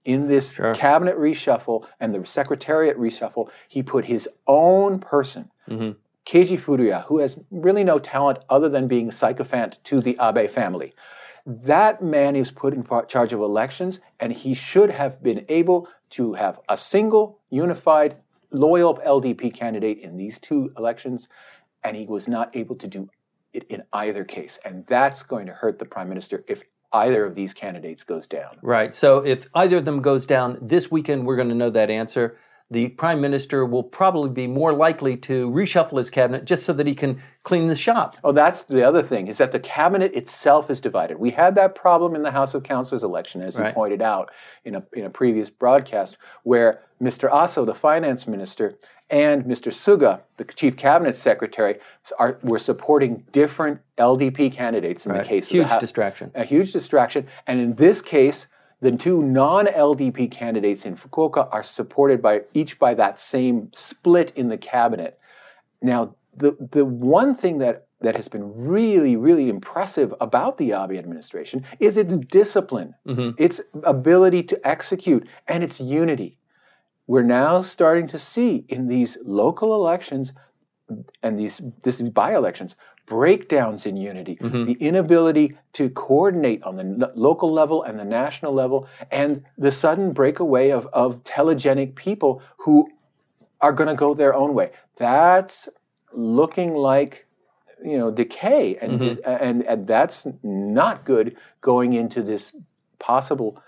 in 0.04 0.28
this 0.28 0.54
cabinet 0.76 1.18
reshuffle 1.18 1.86
and 2.00 2.14
the 2.14 2.26
secretariat 2.26 2.98
reshuffle. 2.98 3.50
He 3.70 3.82
put 3.82 4.06
his 4.06 4.28
own 4.48 5.00
person, 5.00 5.50
Keiji 6.26 6.60
Furuya, 6.60 7.06
who 7.06 7.20
has 7.20 7.40
really 7.52 7.84
no 7.86 8.00
talent 8.00 8.40
other 8.50 8.68
than 8.68 8.88
being 8.88 9.10
a 9.10 9.12
sycophant 9.14 9.80
to 9.86 10.02
the 10.02 10.18
Abe 10.22 10.50
family. 10.50 10.94
That 11.46 12.02
man 12.02 12.36
is 12.36 12.52
put 12.52 12.74
in 12.74 12.86
charge 13.08 13.34
of 13.34 13.40
elections, 13.40 14.00
and 14.20 14.32
he 14.32 14.54
should 14.54 14.92
have 14.92 15.22
been 15.22 15.46
able 15.50 15.90
to 16.12 16.34
have 16.34 16.60
a 16.70 16.78
single, 16.78 17.40
unified 17.50 18.16
loyal 18.52 18.98
LDP 19.06 19.54
candidate 19.54 19.98
in 19.98 20.16
these 20.16 20.40
two 20.40 20.72
elections, 20.78 21.28
and 21.84 21.98
he 21.98 22.06
was 22.06 22.28
not 22.28 22.56
able 22.56 22.76
to 22.76 22.88
do 22.88 23.10
it 23.52 23.66
in 23.70 23.84
either 23.92 24.24
case. 24.24 24.60
And 24.64 24.86
that's 24.86 25.24
going 25.24 25.46
to 25.48 25.54
hurt 25.54 25.80
the 25.80 25.86
prime 25.86 26.08
minister 26.08 26.46
if 26.48 26.64
either 26.94 27.26
of 27.26 27.36
these 27.36 27.54
candidates 27.54 28.04
goes 28.04 28.28
down. 28.28 28.58
Right. 28.62 28.94
So 28.96 29.26
if 29.26 29.48
either 29.54 29.78
of 29.78 29.86
them 29.86 30.02
goes 30.02 30.26
down 30.26 30.60
this 30.62 30.92
weekend, 30.92 31.26
we're 31.26 31.36
going 31.36 31.50
to 31.50 31.56
know 31.56 31.72
that 31.72 31.90
answer. 31.90 32.38
The 32.72 32.90
prime 32.90 33.22
minister 33.22 33.66
will 33.66 33.84
probably 33.84 34.30
be 34.32 34.48
more 34.48 34.74
likely 34.74 35.16
to 35.18 35.50
reshuffle 35.52 35.98
his 35.98 36.10
cabinet 36.10 36.46
just 36.46 36.64
so 36.66 36.74
that 36.74 36.88
he 36.88 36.96
can 36.96 37.22
clean 37.44 37.68
the 37.68 37.76
shop. 37.76 38.18
Oh, 38.24 38.32
that's 38.32 38.64
the 38.64 38.84
other 38.88 39.04
thing 39.04 39.28
is 39.28 39.38
that 39.38 39.52
the 39.52 39.60
cabinet 39.60 40.16
itself 40.16 40.70
is 40.72 40.82
divided. 40.82 41.20
We 41.20 41.32
had 41.32 41.56
that 41.56 41.76
problem 41.76 42.16
in 42.16 42.24
the 42.24 42.32
House 42.32 42.54
of 42.54 42.64
Councillors 42.64 43.04
election, 43.04 43.42
as 43.42 43.60
Right. 43.60 43.68
you 43.68 43.74
pointed 43.74 44.02
out 44.02 44.32
in 44.64 44.76
a 44.76 44.84
in 44.94 45.06
a 45.06 45.10
previous 45.10 45.50
broadcast, 45.50 46.18
where 46.44 46.80
Mr. 47.02 47.30
Aso, 47.30 47.66
the 47.66 47.76
finance 47.76 48.28
minister, 48.28 48.76
and 49.10 49.44
Mr. 49.44 49.72
Suga, 49.72 50.22
the 50.38 50.46
chief 50.46 50.78
cabinet 50.78 51.14
secretary, 51.16 51.78
are 52.18 52.40
were 52.42 52.58
supporting 52.58 53.26
different 53.34 53.82
LDP 53.98 54.50
candidates 54.52 55.06
in 55.06 55.12
Right. 55.12 55.22
the 55.22 55.28
case 55.28 55.50
Huge 55.50 55.66
of 55.66 55.72
Hou- 55.74 55.80
distraction. 55.80 56.32
a 56.34 56.46
huge 56.46 56.72
distraction. 56.72 57.28
And 57.46 57.60
in 57.60 57.76
this 57.76 58.02
case, 58.02 58.48
the 58.84 58.92
two 58.92 59.24
non-LDP 59.24 60.30
candidates 60.30 60.86
in 60.86 60.96
Fukuoka 60.96 61.48
are 61.54 61.64
supported 61.64 62.22
by 62.22 62.42
each 62.54 62.78
by 62.78 62.94
that 62.96 63.18
same 63.18 63.70
split 63.72 64.34
in 64.36 64.50
the 64.50 64.58
cabinet. 64.58 65.18
Now, 65.82 66.16
the 66.36 66.58
the 66.60 66.84
one 66.84 67.34
thing 67.34 67.60
that 67.60 67.88
that 68.02 68.18
has 68.18 68.28
been 68.28 68.54
really, 68.54 69.16
really 69.16 69.48
impressive 69.48 70.14
about 70.20 70.58
the 70.58 70.74
Abe 70.74 70.98
administration 70.98 71.64
is 71.80 71.96
its 71.96 72.18
mm-hmm. 72.18 72.28
discipline, 72.28 72.96
mm-hmm. 73.08 73.30
its 73.38 73.62
ability 73.84 74.44
to 74.44 74.68
execute, 74.68 75.26
and 75.48 75.64
its 75.64 75.80
unity. 75.80 76.38
We're 77.08 77.24
now 77.24 77.62
starting 77.62 78.08
to 78.08 78.20
see 78.20 78.66
in 78.68 78.90
these 78.90 79.18
local 79.24 79.74
elections 79.74 80.34
and 81.22 81.38
these 81.38 81.62
this 81.84 82.02
by-elections 82.02 82.76
breakdowns 83.06 83.86
in 83.86 83.98
unity 83.98 84.38
mm-hmm. 84.38 84.64
the 84.66 84.74
inability 84.74 85.58
to 85.74 85.90
coordinate 85.90 86.64
on 86.64 86.78
the 86.78 86.84
n- 86.84 87.04
local 87.16 87.52
level 87.52 87.84
and 87.84 88.00
the 88.00 88.06
national 88.06 88.54
level 88.54 88.88
and 89.12 89.44
the 89.58 89.72
sudden 89.72 90.14
breakaway 90.14 90.70
of, 90.70 90.88
of 90.94 91.24
telegenic 91.24 91.96
people 91.96 92.42
who 92.60 92.90
are 93.60 93.74
going 93.74 93.88
to 93.88 93.96
go 93.96 94.14
their 94.14 94.34
own 94.34 94.54
way. 94.54 94.72
That's 94.98 95.70
looking 96.12 96.76
like 96.76 97.26
you 97.84 97.98
know 97.98 98.12
decay 98.12 98.78
and, 98.78 98.94
mm-hmm. 98.94 99.04
dis- 99.04 99.18
and 99.26 99.64
and 99.64 99.88
that's 99.88 100.28
not 100.42 101.04
good 101.04 101.36
going 101.60 101.94
into 101.94 102.22
this 102.22 102.56
possible 103.00 103.62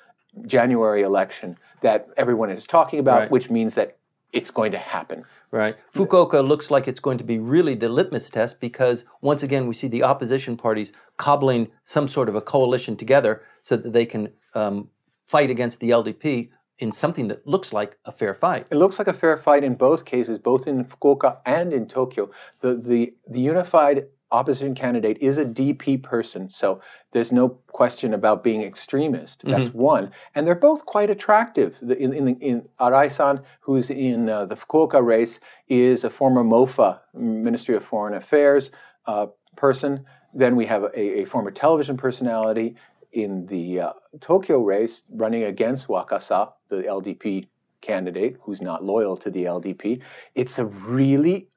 January 0.45 1.01
election 1.01 1.57
that 1.81 2.07
everyone 2.15 2.49
is 2.49 2.65
talking 2.65 2.99
about 2.99 3.19
Right. 3.19 3.31
which 3.31 3.49
means 3.49 3.75
that 3.75 3.97
it's 4.37 4.51
going 4.51 4.71
to 4.71 4.77
happen 4.77 5.23
Right. 5.55 5.77
Fukuoka 5.93 6.45
looks 6.45 6.69
like 6.69 6.85
it's 6.85 6.99
going 6.99 7.17
to 7.17 7.23
be 7.23 7.39
really 7.39 7.75
the 7.75 7.87
litmus 7.87 8.29
test 8.29 8.59
because 8.59 9.05
once 9.21 9.41
again 9.41 9.67
we 9.67 9.73
see 9.73 9.87
the 9.87 10.03
opposition 10.03 10.57
parties 10.57 10.91
cobbling 11.15 11.69
some 11.81 12.09
sort 12.09 12.27
of 12.27 12.35
a 12.35 12.41
coalition 12.41 12.97
together 12.97 13.41
so 13.61 13.77
that 13.77 13.93
they 13.93 14.05
can 14.05 14.33
um, 14.53 14.89
fight 15.23 15.49
against 15.49 15.79
the 15.79 15.91
LDP 15.91 16.49
in 16.77 16.91
something 16.91 17.29
that 17.29 17.47
looks 17.47 17.71
like 17.71 17.97
a 18.03 18.11
fair 18.11 18.33
fight. 18.33 18.67
It 18.69 18.75
looks 18.75 18.99
like 18.99 19.07
a 19.07 19.13
fair 19.13 19.37
fight 19.37 19.63
in 19.63 19.75
both 19.75 20.03
cases, 20.03 20.39
both 20.39 20.67
in 20.67 20.83
Fukuoka 20.83 21.37
and 21.45 21.71
in 21.71 21.87
Tokyo. 21.87 22.29
The 22.59 22.73
the 22.73 23.13
the 23.25 23.39
unified 23.39 24.07
opposition 24.31 24.75
candidate 24.75 25.17
is 25.21 25.37
a 25.37 25.45
DP 25.45 26.01
person, 26.01 26.49
so 26.49 26.81
there's 27.11 27.31
no 27.31 27.49
question 27.67 28.13
about 28.13 28.43
being 28.43 28.61
extremist. 28.61 29.43
That's 29.45 29.69
one, 29.73 30.11
and 30.33 30.47
they're 30.47 30.55
both 30.55 30.85
quite 30.85 31.09
attractive. 31.09 31.79
The, 31.81 31.97
in 31.97 32.13
in, 32.13 32.27
in 32.39 32.69
Arai-san, 32.79 33.41
who's 33.61 33.89
in 33.89 34.29
uh, 34.29 34.45
the 34.45 34.55
Fukuoka 34.55 35.03
race, 35.03 35.39
is 35.67 36.03
a 36.03 36.09
former 36.09 36.43
MOFA 36.43 36.99
Ministry 37.13 37.75
of 37.75 37.83
Foreign 37.83 38.13
Affairs 38.13 38.71
uh, 39.05 39.27
person. 39.55 40.05
Then 40.33 40.55
we 40.55 40.65
have 40.65 40.83
a, 40.83 41.21
a 41.21 41.25
former 41.25 41.51
television 41.51 41.95
personality 41.95 42.75
in 43.11 43.45
the 43.45 43.79
uh, 43.79 43.93
Tokyo 44.19 44.59
race 44.61 45.03
running 45.09 45.43
against 45.43 45.87
Wakasa, 45.87 46.51
the 46.67 46.83
LDP 46.83 47.47
candidate 47.81 48.37
who's 48.41 48.61
not 48.61 48.83
loyal 48.83 49.15
to 49.17 49.29
the 49.29 49.45
LDP. 49.45 50.01
It's 50.33 50.59
a 50.59 50.65
really 50.65 51.49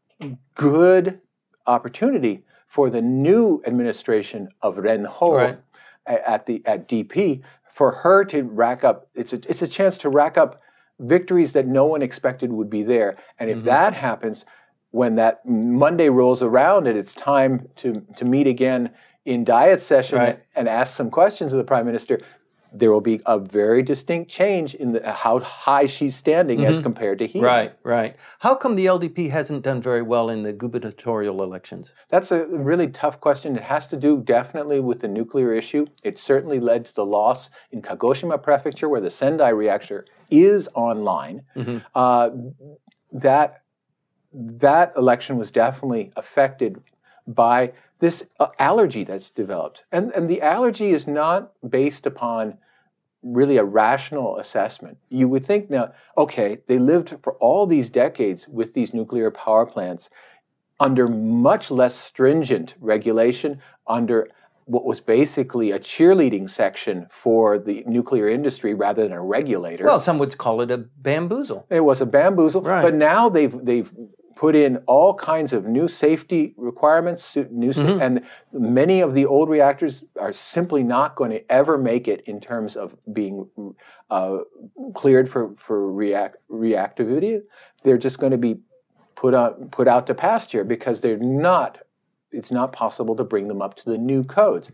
good 0.55 1.21
opportunity 1.67 2.45
for 2.69 2.91
the 2.91 3.03
new 3.03 3.61
administration 3.67 4.51
of 4.63 4.77
Renho 4.77 5.37
Right. 5.37 5.59
at 6.07 6.47
the 6.47 6.63
at 6.65 6.87
DP 6.89 7.43
for 7.71 7.91
her 7.91 8.25
to 8.27 8.43
rack 8.43 8.85
up. 8.85 9.09
It's 9.15 9.33
a 9.33 9.37
it's 9.49 9.63
a 9.63 9.69
chance 9.69 9.99
to 9.99 10.09
rack 10.09 10.39
up 10.39 10.61
victories 11.01 11.53
that 11.53 11.67
no 11.67 11.85
one 11.87 12.03
expected 12.03 12.53
would 12.53 12.71
be 12.71 12.83
there. 12.83 13.15
And 13.39 13.51
if 13.51 13.59
mm-hmm. 13.59 13.67
that 13.67 13.95
happens, 13.95 14.45
when 14.91 15.17
that 15.17 15.45
Monday 15.47 16.09
rolls 16.09 16.43
around 16.43 16.87
and 16.87 16.97
it's 16.97 17.15
time 17.15 17.69
to 17.77 18.07
to 18.17 18.25
meet 18.25 18.47
again 18.47 18.91
in 19.25 19.45
diet 19.45 19.81
session 19.81 20.19
Right. 20.19 20.43
and 20.57 20.69
ask 20.69 20.97
some 20.97 21.11
questions 21.11 21.53
of 21.53 21.59
the 21.59 21.65
prime 21.65 21.85
minister, 21.87 22.21
there 22.73 22.93
will 22.93 23.01
be 23.01 23.21
a 23.27 23.39
very 23.39 23.83
distinct 23.83 24.31
change 24.31 24.75
in 24.75 24.93
the, 24.93 25.11
how 25.11 25.41
high 25.41 25.87
she's 25.87 26.15
standing 26.15 26.65
as 26.65 26.81
compared 26.81 27.19
to 27.19 27.27
he. 27.27 27.41
Right, 27.41 27.73
right. 27.83 28.17
How 28.41 28.55
come 28.55 28.77
the 28.77 28.87
LDP 28.87 29.31
hasn't 29.31 29.63
done 29.63 29.81
very 29.81 30.03
well 30.03 30.29
in 30.29 30.43
the 30.43 30.53
gubernatorial 30.53 31.43
elections? 31.43 31.95
That's 32.11 32.31
a 32.31 32.47
really 32.47 32.89
tough 32.89 33.21
question. 33.21 33.57
It 33.57 33.65
has 33.65 33.89
to 33.89 33.97
do 33.97 34.21
definitely 34.21 34.81
with 34.81 35.01
the 35.01 35.09
nuclear 35.09 35.53
issue. 35.53 35.87
It 36.03 36.19
certainly 36.19 36.61
led 36.61 36.85
to 36.87 36.95
the 36.95 37.05
loss 37.05 37.51
in 37.71 37.83
Kagoshima 37.83 38.43
Prefecture, 38.43 38.89
where 38.89 39.01
the 39.01 39.11
Sendai 39.11 39.49
reactor 39.49 40.05
is 40.31 40.69
online. 40.75 41.43
Uh, 41.95 42.31
that 43.13 43.63
that 44.33 44.93
election 44.97 45.39
was 45.39 45.51
definitely 45.51 46.13
affected 46.17 46.83
by 47.27 47.73
this 48.01 48.27
uh, 48.39 48.49
allergy 48.59 49.05
that's 49.05 49.31
developed, 49.31 49.85
and 49.91 50.13
and 50.13 50.29
the 50.29 50.41
allergy 50.43 50.91
is 50.91 51.07
not 51.07 51.53
based 51.69 52.07
upon 52.07 52.59
really 53.23 53.57
a 53.57 53.65
rational 53.65 54.37
assessment. 54.39 54.99
You 55.09 55.29
would 55.29 55.45
think 55.45 55.69
now, 55.71 55.93
okay, 56.17 56.59
they 56.69 56.79
lived 56.79 57.17
for 57.23 57.35
all 57.35 57.67
these 57.67 57.91
decades 57.91 58.47
with 58.49 58.75
these 58.75 58.95
nuclear 58.95 59.31
power 59.33 59.67
plants 59.67 60.09
under 60.79 61.09
much 61.09 61.71
less 61.73 61.97
stringent 61.97 62.77
regulation, 62.81 63.61
under 63.89 64.29
what 64.67 64.85
was 64.85 65.01
basically 65.01 65.73
a 65.73 65.79
cheerleading 65.81 66.49
section 66.49 67.07
for 67.11 67.59
the 67.59 67.83
nuclear 67.87 68.29
industry 68.29 68.75
rather 68.75 69.03
than 69.03 69.13
a 69.13 69.21
regulator. 69.21 69.85
Well, 69.85 69.99
some 69.99 70.19
would 70.19 70.39
call 70.39 70.61
it 70.61 70.71
a 70.71 70.79
bamboozle. 70.79 71.67
it 71.71 71.81
was 71.81 72.01
a 72.01 72.07
bamboozle, 72.07 72.63
Right. 72.63 72.83
but 72.83 72.95
now 72.95 73.29
they've 73.29 73.65
they've 73.65 73.93
put 74.39 74.55
in 74.55 74.77
all 74.87 75.15
kinds 75.15 75.53
of 75.53 75.67
new 75.67 75.89
safety 75.89 76.55
requirements, 76.57 77.37
new 77.51 77.73
Mm-hmm. 77.73 78.01
and 78.01 78.15
many 78.53 79.01
of 79.01 79.13
the 79.13 79.27
old 79.27 79.49
reactors 79.49 80.05
are 80.19 80.33
simply 80.33 80.83
not 80.85 81.17
going 81.17 81.33
to 81.33 81.43
ever 81.61 81.77
make 81.77 82.07
it 82.07 82.21
in 82.33 82.39
terms 82.41 82.77
of 82.77 82.97
being 83.13 83.35
uh, 84.11 84.39
cleared 84.95 85.29
for 85.29 85.43
for 85.57 85.93
react, 85.93 86.37
reactivity. 86.49 87.41
They're 87.83 87.99
just 88.09 88.19
going 88.21 88.35
to 88.39 88.39
be 88.49 88.53
put 89.17 89.35
out 89.35 89.53
put 89.73 89.89
out 89.89 90.07
to 90.07 90.15
pasture 90.15 90.65
because 90.65 91.01
they're 91.01 91.25
not. 91.47 91.79
It's 92.31 92.53
not 92.53 92.73
possible 92.73 93.17
to 93.17 93.25
bring 93.25 93.49
them 93.49 93.61
up 93.61 93.75
to 93.81 93.85
the 93.91 93.99
new 93.99 94.23
codes. 94.23 94.71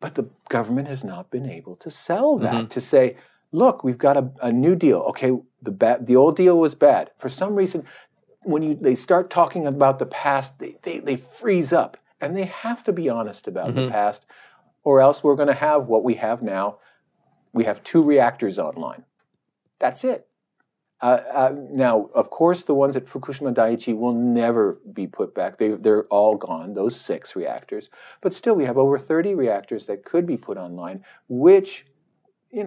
But 0.00 0.14
the 0.14 0.26
government 0.48 0.86
has 0.86 1.02
not 1.02 1.30
been 1.30 1.48
able 1.58 1.74
to 1.76 1.90
sell 1.90 2.38
that 2.38 2.70
to 2.70 2.80
say, 2.80 3.16
look, 3.50 3.82
we've 3.82 3.98
got 3.98 4.16
a, 4.16 4.30
a 4.40 4.52
new 4.52 4.76
deal. 4.76 5.00
Okay, 5.10 5.32
the 5.60 5.72
bad, 5.72 6.06
the 6.06 6.14
old 6.16 6.36
deal 6.36 6.56
was 6.58 6.74
bad. 6.76 7.10
For 7.18 7.28
some 7.28 7.56
reason, 7.56 7.84
when 8.48 8.62
you 8.62 8.74
they 8.74 8.94
start 8.94 9.28
talking 9.28 9.66
about 9.66 9.98
the 9.98 10.06
past, 10.06 10.58
they, 10.58 10.74
they, 10.82 11.00
they 11.00 11.16
freeze 11.16 11.72
up. 11.72 11.98
And 12.20 12.36
they 12.36 12.46
have 12.46 12.82
to 12.84 12.92
be 12.92 13.08
honest 13.08 13.46
about 13.46 13.76
the 13.76 13.88
past, 13.88 14.26
or 14.82 15.00
else 15.00 15.22
we're 15.22 15.36
going 15.36 15.46
to 15.46 15.54
have 15.54 15.86
what 15.86 16.02
we 16.02 16.14
have 16.14 16.42
now. 16.42 16.78
We 17.52 17.62
have 17.62 17.84
two 17.84 18.02
reactors 18.02 18.58
online. 18.58 19.04
That's 19.78 20.02
it. 20.02 20.26
Uh, 21.00 21.20
uh, 21.32 21.54
now, 21.70 22.10
of 22.12 22.28
course, 22.28 22.64
the 22.64 22.74
ones 22.74 22.96
at 22.96 23.06
Fukushima 23.06 23.54
Daiichi 23.54 23.96
will 23.96 24.14
never 24.14 24.80
be 24.92 25.06
put 25.06 25.32
back. 25.32 25.58
They, 25.58 25.68
they're 25.68 26.06
all 26.06 26.34
gone, 26.34 26.74
those 26.74 27.00
six 27.00 27.36
reactors. 27.36 27.88
But 28.20 28.34
still, 28.34 28.56
we 28.56 28.64
have 28.64 28.76
over 28.76 28.98
30 28.98 29.36
reactors 29.36 29.86
that 29.86 30.04
could 30.04 30.26
be 30.26 30.36
put 30.36 30.58
online, 30.58 31.04
which 31.28 31.86
you 32.50 32.64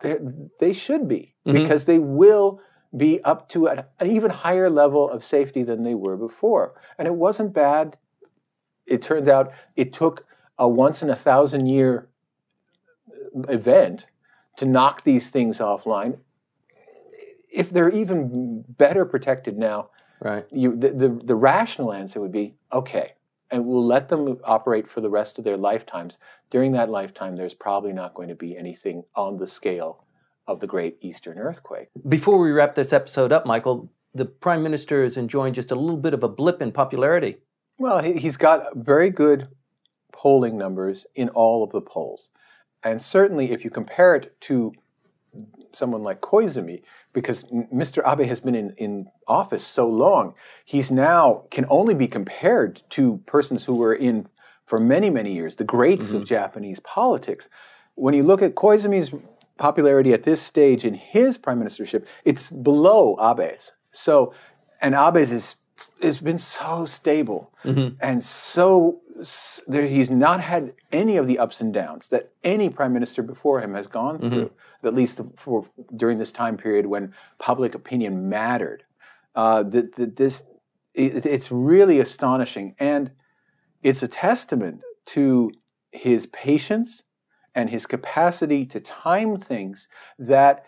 know, 0.00 0.50
they 0.58 0.72
should 0.72 1.06
be, 1.06 1.34
because 1.44 1.84
they 1.84 1.98
will 1.98 2.60
be 2.96 3.22
up 3.24 3.48
to 3.50 3.66
an, 3.66 3.84
an 4.00 4.10
even 4.10 4.30
higher 4.30 4.70
level 4.70 5.08
of 5.10 5.24
safety 5.24 5.62
than 5.62 5.82
they 5.82 5.94
were 5.94 6.16
before. 6.16 6.74
And 6.98 7.08
it 7.08 7.14
wasn't 7.14 7.52
bad. 7.52 7.96
It 8.86 9.02
turned 9.02 9.28
out 9.28 9.52
it 9.76 9.92
took 9.92 10.26
a 10.58 10.68
once 10.68 11.02
in 11.02 11.10
a 11.10 11.16
thousand 11.16 11.66
year 11.66 12.08
uh, 13.08 13.42
event 13.48 14.06
to 14.56 14.66
knock 14.66 15.02
these 15.02 15.30
things 15.30 15.58
offline 15.58 16.18
if 17.54 17.70
they're 17.70 17.90
even 17.90 18.64
better 18.68 19.04
protected 19.04 19.56
now, 19.56 19.90
Right. 20.20 20.44
you, 20.50 20.76
the, 20.76 20.90
the, 20.90 21.08
the 21.08 21.36
rational 21.36 21.92
answer 21.92 22.20
would 22.20 22.32
be 22.32 22.54
okay, 22.72 23.12
and 23.50 23.64
we'll 23.64 23.86
let 23.86 24.08
them 24.08 24.38
operate 24.44 24.90
for 24.90 25.00
the 25.00 25.10
rest 25.10 25.38
of 25.38 25.44
their 25.44 25.56
lifetimes. 25.56 26.18
During 26.50 26.72
that 26.72 26.90
lifetime, 26.90 27.36
there's 27.36 27.54
probably 27.54 27.92
not 27.92 28.14
going 28.14 28.28
to 28.28 28.34
be 28.34 28.56
anything 28.56 29.04
on 29.14 29.36
the 29.36 29.46
scale 29.46 30.03
of 30.46 30.60
the 30.60 30.66
Great 30.66 30.98
Eastern 31.00 31.38
Earthquake. 31.38 31.88
Before 32.08 32.38
we 32.38 32.50
wrap 32.50 32.74
this 32.74 32.92
episode 32.92 33.32
up, 33.32 33.46
Michael, 33.46 33.90
the 34.14 34.24
Prime 34.24 34.62
Minister 34.62 35.02
is 35.02 35.16
enjoying 35.16 35.54
just 35.54 35.70
a 35.70 35.74
little 35.74 35.96
bit 35.96 36.14
of 36.14 36.22
a 36.22 36.28
blip 36.28 36.60
in 36.60 36.72
popularity. 36.72 37.38
Well, 37.78 38.00
he- 38.00 38.18
he's 38.18 38.36
got 38.36 38.76
very 38.76 39.10
good 39.10 39.48
polling 40.12 40.56
numbers 40.56 41.06
in 41.14 41.28
all 41.30 41.62
of 41.62 41.70
the 41.70 41.80
polls. 41.80 42.30
And 42.82 43.02
certainly, 43.02 43.50
if 43.50 43.64
you 43.64 43.70
compare 43.70 44.14
it 44.14 44.38
to 44.42 44.72
someone 45.72 46.02
like 46.02 46.20
Koizumi, 46.20 46.82
because 47.12 47.44
Mr. 47.44 48.02
Abe 48.06 48.28
has 48.28 48.40
been 48.40 48.54
in, 48.54 48.70
in 48.76 49.10
office 49.26 49.64
so 49.64 49.88
long, 49.88 50.34
he's 50.64 50.92
now 50.92 51.44
can 51.50 51.66
only 51.68 51.94
be 51.94 52.06
compared 52.06 52.82
to 52.90 53.18
persons 53.26 53.64
who 53.64 53.74
were 53.74 53.94
in 53.94 54.28
for 54.66 54.80
many, 54.80 55.10
many 55.10 55.34
years, 55.34 55.56
the 55.56 55.64
greats 55.64 56.12
of 56.12 56.22
mm-hmm. 56.22 56.26
Japanese 56.26 56.80
politics. 56.80 57.48
When 57.94 58.14
you 58.14 58.22
look 58.22 58.42
at 58.42 58.54
Koizumi's 58.54 59.14
popularity 59.58 60.12
at 60.12 60.24
this 60.24 60.42
stage 60.42 60.84
in 60.84 60.94
his 60.94 61.38
prime 61.38 61.60
ministership, 61.60 62.06
it's 62.24 62.50
below 62.50 63.16
Abe's. 63.18 63.72
So, 63.92 64.34
and 64.80 64.94
Abe's 64.94 65.32
is 65.32 65.56
has 66.02 66.20
been 66.20 66.38
so 66.38 66.86
stable 66.86 67.52
and 68.00 68.22
so 68.22 69.00
there, 69.66 69.86
he's 69.86 70.10
not 70.10 70.40
had 70.40 70.74
any 70.92 71.16
of 71.16 71.26
the 71.26 71.38
ups 71.38 71.60
and 71.60 71.72
downs 71.72 72.08
that 72.08 72.32
any 72.42 72.68
prime 72.68 72.92
minister 72.92 73.22
before 73.22 73.60
him 73.60 73.74
has 73.74 73.86
gone 73.86 74.18
through, 74.18 74.50
at 74.82 74.94
least 74.94 75.20
for 75.36 75.66
during 75.94 76.18
this 76.18 76.32
time 76.32 76.56
period 76.56 76.86
when 76.86 77.14
public 77.38 77.74
opinion 77.74 78.28
mattered. 78.28 78.84
Uh, 79.34 79.62
this 79.62 80.44
it, 80.94 81.26
it's 81.26 81.50
really 81.50 82.00
astonishing, 82.00 82.74
and 82.78 83.10
it's 83.82 84.02
a 84.02 84.08
testament 84.08 84.80
to 85.06 85.50
his 85.92 86.26
patience 86.26 87.02
and 87.54 87.70
his 87.70 87.86
capacity 87.86 88.66
to 88.66 88.80
time 88.80 89.36
things 89.36 89.88
that 90.18 90.64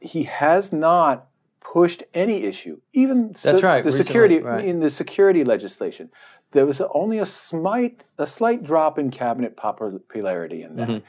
he 0.00 0.24
has 0.24 0.72
not 0.72 1.26
pushed 1.60 2.02
any 2.12 2.44
issue, 2.44 2.80
even 2.92 3.28
That's 3.42 3.62
right, 3.62 3.82
the 3.82 3.86
recently, 3.86 4.04
security 4.04 4.38
right. 4.40 4.64
in 4.64 4.80
the 4.80 4.90
security 4.90 5.44
legislation. 5.44 6.10
There 6.52 6.66
was 6.66 6.80
only 6.92 7.18
a 7.18 7.26
slight 7.26 8.04
a 8.18 8.26
slight 8.26 8.62
drop 8.62 8.98
in 8.98 9.10
cabinet 9.10 9.56
popularity 9.56 10.62
in 10.62 10.76
that. 10.76 10.88
Mm-hmm. 10.88 11.06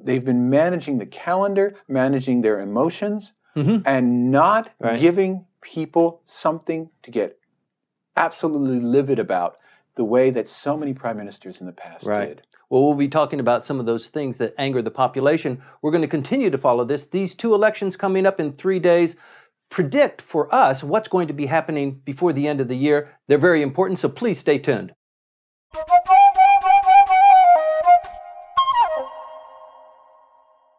They've 0.00 0.24
been 0.24 0.48
managing 0.48 0.98
the 0.98 1.06
calendar, 1.06 1.74
managing 1.88 2.42
their 2.42 2.60
emotions, 2.60 3.32
mm-hmm. 3.56 3.78
and 3.84 4.30
not 4.30 4.70
Right. 4.78 4.98
giving 4.98 5.46
people 5.60 6.22
something 6.24 6.90
to 7.02 7.10
get 7.10 7.38
absolutely 8.16 8.80
livid 8.80 9.18
about 9.18 9.58
the 9.96 10.04
way 10.04 10.30
that 10.30 10.48
so 10.48 10.76
many 10.76 10.94
prime 10.94 11.16
ministers 11.16 11.60
in 11.60 11.66
the 11.66 11.72
past 11.72 12.06
Right. 12.06 12.28
did. 12.28 12.42
Well, 12.70 12.84
we'll 12.84 12.94
be 12.94 13.08
talking 13.08 13.40
about 13.40 13.64
some 13.64 13.80
of 13.80 13.86
those 13.86 14.10
things 14.10 14.36
that 14.36 14.52
anger 14.58 14.82
the 14.82 14.90
population. 14.90 15.62
We're 15.80 15.90
going 15.90 16.02
to 16.02 16.08
continue 16.08 16.50
to 16.50 16.58
follow 16.58 16.84
this. 16.84 17.06
These 17.06 17.34
two 17.34 17.54
elections 17.54 17.96
coming 17.96 18.26
up 18.26 18.38
in 18.38 18.52
three 18.52 18.78
days 18.78 19.16
predict 19.70 20.20
for 20.20 20.54
us 20.54 20.84
what's 20.84 21.08
going 21.08 21.28
to 21.28 21.32
be 21.32 21.46
happening 21.46 22.02
before 22.04 22.34
the 22.34 22.46
end 22.46 22.60
of 22.60 22.68
the 22.68 22.76
year. 22.76 23.16
They're 23.26 23.38
very 23.38 23.62
important, 23.62 23.98
so 23.98 24.10
please 24.10 24.38
stay 24.38 24.58
tuned. 24.58 24.92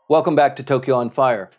Welcome 0.08 0.36
back 0.36 0.56
to 0.58 0.64
Tokyo 0.64 0.96
on 0.96 1.10
Fire. 1.10 1.50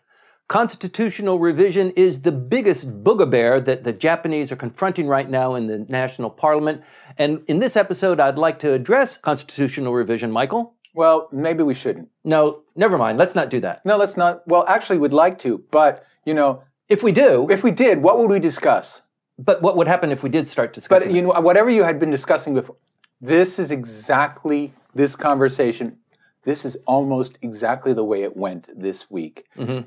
Constitutional 0.50 1.38
revision 1.38 1.92
is 1.92 2.22
the 2.22 2.32
biggest 2.32 3.04
boogabear 3.04 3.64
that 3.64 3.84
the 3.84 3.92
Japanese 3.92 4.50
are 4.50 4.56
confronting 4.56 5.06
right 5.06 5.30
now 5.30 5.54
in 5.54 5.68
the 5.68 5.86
national 5.88 6.28
parliament. 6.28 6.82
And 7.16 7.44
in 7.46 7.60
this 7.60 7.76
episode, 7.76 8.18
I'd 8.18 8.36
like 8.36 8.58
to 8.58 8.72
address 8.72 9.16
constitutional 9.16 9.94
revision, 9.94 10.32
Michael. 10.32 10.74
Well, 10.92 11.28
maybe 11.30 11.62
we 11.62 11.74
shouldn't. 11.74 12.08
No, 12.24 12.64
never 12.74 12.98
mind. 12.98 13.16
Let's 13.16 13.36
not 13.36 13.48
do 13.48 13.60
that. 13.60 13.86
No, 13.86 13.96
let's 13.96 14.16
not. 14.16 14.42
Well, 14.48 14.64
actually, 14.66 14.98
we'd 14.98 15.12
like 15.12 15.38
to, 15.38 15.62
but 15.70 16.04
you 16.24 16.34
know, 16.34 16.64
If 16.88 17.04
we 17.04 17.12
do, 17.12 17.48
if 17.48 17.62
we 17.62 17.70
did, 17.70 18.02
what 18.02 18.18
would 18.18 18.28
we 18.28 18.40
discuss? 18.40 19.02
but 19.38 19.62
what 19.62 19.76
would 19.76 19.86
happen 19.86 20.10
if 20.10 20.24
we 20.24 20.30
did 20.30 20.48
start 20.48 20.72
discussing? 20.72 21.10
But 21.10 21.14
you 21.14 21.22
know, 21.22 21.40
whatever 21.40 21.70
you 21.70 21.84
had 21.84 22.00
been 22.00 22.10
discussing 22.10 22.54
before, 22.54 22.74
this 23.20 23.60
is 23.60 23.70
exactly 23.70 24.72
this 24.96 25.14
conversation. 25.14 25.98
This 26.42 26.64
is 26.64 26.76
almost 26.86 27.38
exactly 27.40 27.92
the 27.92 28.04
way 28.04 28.24
it 28.24 28.36
went 28.36 28.66
this 28.76 29.08
week. 29.08 29.46
Mm-hmm. 29.56 29.86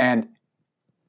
And 0.00 0.28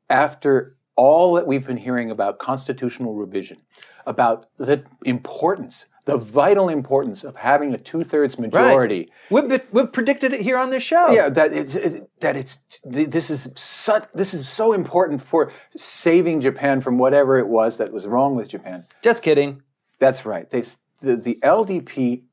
after 0.10 0.76
all 0.96 1.34
that 1.36 1.48
we've 1.48 1.66
been 1.66 1.78
hearing 1.78 2.12
about 2.12 2.38
constitutional 2.40 3.16
revision, 3.16 3.58
about 4.06 4.48
the 4.58 4.84
importance, 5.06 5.86
the 6.06 6.18
vital 6.18 6.68
importance 6.68 7.24
of 7.24 7.38
having 7.38 7.74
a 7.74 7.78
two-thirds 7.78 8.38
majority, 8.38 9.10
we've, 9.30 9.48
been- 9.48 9.62
we've 9.72 9.92
predicted 9.92 10.34
it 10.34 10.42
here 10.42 10.58
on 10.58 10.70
this 10.70 10.84
show. 10.84 11.12
yeah, 11.12 11.30
that 11.30 11.54
it's 11.54 11.76
it, 11.76 12.10
that 12.20 12.36
it's 12.36 12.60
this 12.84 13.30
is 13.30 13.50
such 13.56 14.06
this 14.14 14.34
is 14.34 14.50
so 14.50 14.74
important 14.74 15.22
for 15.22 15.52
saving 15.78 16.42
Japan 16.42 16.82
from 16.82 16.98
whatever 16.98 17.38
it 17.38 17.48
was 17.48 17.78
that 17.78 17.94
was 17.94 18.08
wrong 18.08 18.36
with 18.36 18.50
Japan. 18.50 18.86
Just 19.02 19.24
kidding. 19.24 19.62
That's 20.00 20.26
right. 20.26 20.50
They, 20.50 20.64
the, 21.00 21.16
the 21.16 21.40
LDP 21.44 22.24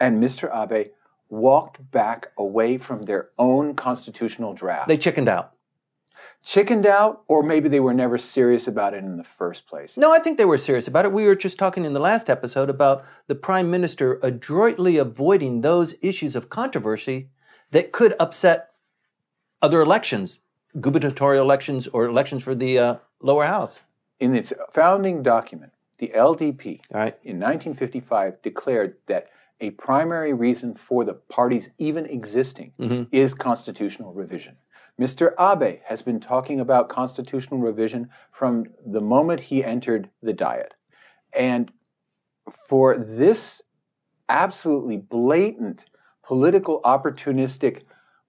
and 0.00 0.22
Mr. 0.22 0.48
Abe 0.54 0.92
walked 1.28 1.90
back 1.90 2.28
away 2.38 2.78
from 2.78 3.02
their 3.02 3.30
own 3.38 3.74
constitutional 3.74 4.54
draft. 4.54 4.86
They 4.88 4.96
chickened 4.96 5.28
out. 5.28 5.52
Chickened 6.46 6.86
out, 6.86 7.24
or 7.26 7.42
maybe 7.42 7.68
they 7.68 7.80
were 7.80 7.92
never 7.92 8.16
serious 8.16 8.68
about 8.68 8.94
it 8.94 9.02
in 9.02 9.16
the 9.16 9.24
first 9.24 9.66
place. 9.66 9.96
No, 9.96 10.12
I 10.12 10.20
think 10.20 10.38
they 10.38 10.44
were 10.44 10.56
serious 10.56 10.86
about 10.86 11.04
it. 11.04 11.12
We 11.12 11.24
were 11.24 11.34
just 11.34 11.58
talking 11.58 11.84
in 11.84 11.92
the 11.92 12.00
last 12.00 12.30
episode 12.30 12.70
about 12.70 13.04
the 13.26 13.34
prime 13.34 13.68
minister 13.68 14.20
adroitly 14.22 14.96
avoiding 14.96 15.60
those 15.60 15.96
issues 16.02 16.36
of 16.36 16.48
controversy 16.48 17.30
that 17.72 17.90
could 17.90 18.14
upset 18.20 18.70
other 19.60 19.80
elections, 19.80 20.38
gubernatorial 20.80 21.42
elections 21.42 21.88
or 21.88 22.06
elections 22.06 22.44
for 22.44 22.54
the 22.54 22.78
uh, 22.78 22.96
lower 23.20 23.46
house. 23.46 23.82
In 24.20 24.32
its 24.32 24.52
founding 24.72 25.24
document, 25.24 25.72
the 25.98 26.12
LDP 26.14 26.80
right. 26.92 27.18
in 27.24 27.40
1955 27.40 28.40
declared 28.42 28.94
that 29.08 29.30
a 29.60 29.70
primary 29.70 30.32
reason 30.32 30.76
for 30.76 31.04
the 31.04 31.14
parties 31.14 31.70
even 31.78 32.06
existing 32.06 32.72
is 33.10 33.34
constitutional 33.34 34.12
revision. 34.12 34.56
Mr. 35.00 35.32
Abe 35.38 35.80
has 35.84 36.02
been 36.02 36.20
talking 36.20 36.58
about 36.58 36.88
constitutional 36.88 37.60
revision 37.60 38.08
from 38.30 38.66
the 38.84 39.00
moment 39.00 39.42
he 39.42 39.62
entered 39.62 40.08
the 40.22 40.32
Diet. 40.32 40.74
And 41.36 41.70
for 42.68 42.98
this 42.98 43.62
absolutely 44.28 44.96
blatant 44.96 45.86
political 46.24 46.80
opportunistic, 46.82 47.82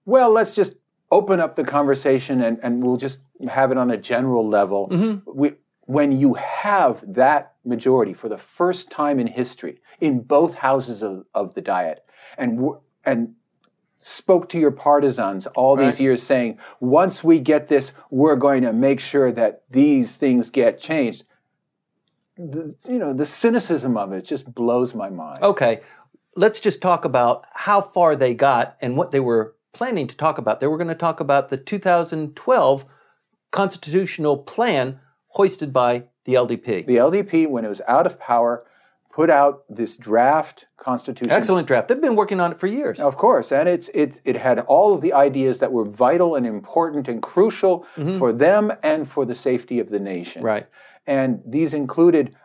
well, 0.04 0.30
let's 0.30 0.54
just 0.54 0.76
open 1.10 1.40
up 1.40 1.56
the 1.56 1.64
conversation 1.64 2.42
and, 2.42 2.58
and 2.62 2.82
we'll 2.82 2.98
just 2.98 3.24
have 3.48 3.70
it 3.70 3.78
on 3.78 3.90
a 3.90 3.96
general 3.96 4.46
level. 4.46 4.88
Mm-hmm. 4.88 5.30
We, 5.34 5.52
when 5.80 6.12
you 6.12 6.34
have 6.34 7.02
that 7.14 7.54
majority 7.64 8.12
for 8.12 8.28
the 8.28 8.36
first 8.36 8.90
time 8.90 9.18
in 9.18 9.26
history 9.26 9.80
in 10.00 10.20
both 10.20 10.56
houses 10.56 11.02
of, 11.02 11.24
of 11.34 11.54
the 11.54 11.62
Diet, 11.62 12.04
and 12.36 12.74
and 13.06 13.34
spoke 14.00 14.48
to 14.50 14.58
your 14.58 14.70
partisans 14.70 15.46
all 15.48 15.76
these 15.76 16.00
years 16.00 16.22
saying, 16.22 16.58
once 16.80 17.24
we 17.24 17.40
get 17.40 17.68
this, 17.68 17.92
we're 18.10 18.36
going 18.36 18.62
to 18.62 18.72
make 18.72 19.00
sure 19.00 19.32
that 19.32 19.62
these 19.70 20.14
things 20.14 20.50
get 20.50 20.78
changed. 20.78 21.24
The, 22.36 22.74
you 22.88 22.98
know, 22.98 23.12
the 23.12 23.26
cynicism 23.26 23.96
of 23.96 24.12
it 24.12 24.24
just 24.24 24.54
blows 24.54 24.94
my 24.94 25.10
mind. 25.10 25.42
Okay, 25.42 25.80
let's 26.36 26.60
just 26.60 26.80
talk 26.80 27.04
about 27.04 27.44
how 27.54 27.80
far 27.80 28.14
they 28.14 28.34
got 28.34 28.76
and 28.80 28.96
what 28.96 29.10
they 29.10 29.20
were 29.20 29.56
planning 29.72 30.06
to 30.06 30.16
talk 30.16 30.38
about. 30.38 30.60
They 30.60 30.68
were 30.68 30.78
going 30.78 30.88
to 30.88 30.94
talk 30.94 31.18
about 31.18 31.48
the 31.48 31.56
2012 31.56 32.84
constitutional 33.50 34.36
plan 34.38 35.00
hoisted 35.28 35.72
by 35.72 36.04
the 36.24 36.34
LDP. 36.34 36.86
The 36.86 36.96
LDP, 36.96 37.48
when 37.48 37.64
it 37.64 37.68
was 37.68 37.80
out 37.88 38.06
of 38.06 38.20
power, 38.20 38.64
put 39.18 39.30
out 39.30 39.64
this 39.68 39.96
draft 39.96 40.66
constitution. 40.76 41.32
Excellent 41.32 41.66
draft. 41.66 41.88
They've 41.88 42.00
been 42.00 42.14
working 42.14 42.38
on 42.38 42.52
it 42.52 42.58
for 42.58 42.68
years. 42.68 43.00
Of 43.00 43.16
course, 43.16 43.50
and 43.50 43.68
it's 43.68 43.88
it 43.88 44.20
it 44.24 44.36
had 44.36 44.60
all 44.60 44.94
of 44.94 45.00
the 45.00 45.12
ideas 45.12 45.58
that 45.58 45.72
were 45.72 45.84
vital 45.84 46.36
and 46.36 46.46
important 46.46 47.08
and 47.08 47.20
crucial 47.20 47.84
mm-hmm. 47.96 48.16
for 48.16 48.32
them 48.32 48.72
and 48.80 49.08
for 49.08 49.24
the 49.24 49.34
safety 49.34 49.80
of 49.80 49.88
the 49.88 49.98
nation. 49.98 50.44
Right. 50.44 50.68
And 51.04 51.42
these 51.44 51.74
included 51.74 52.36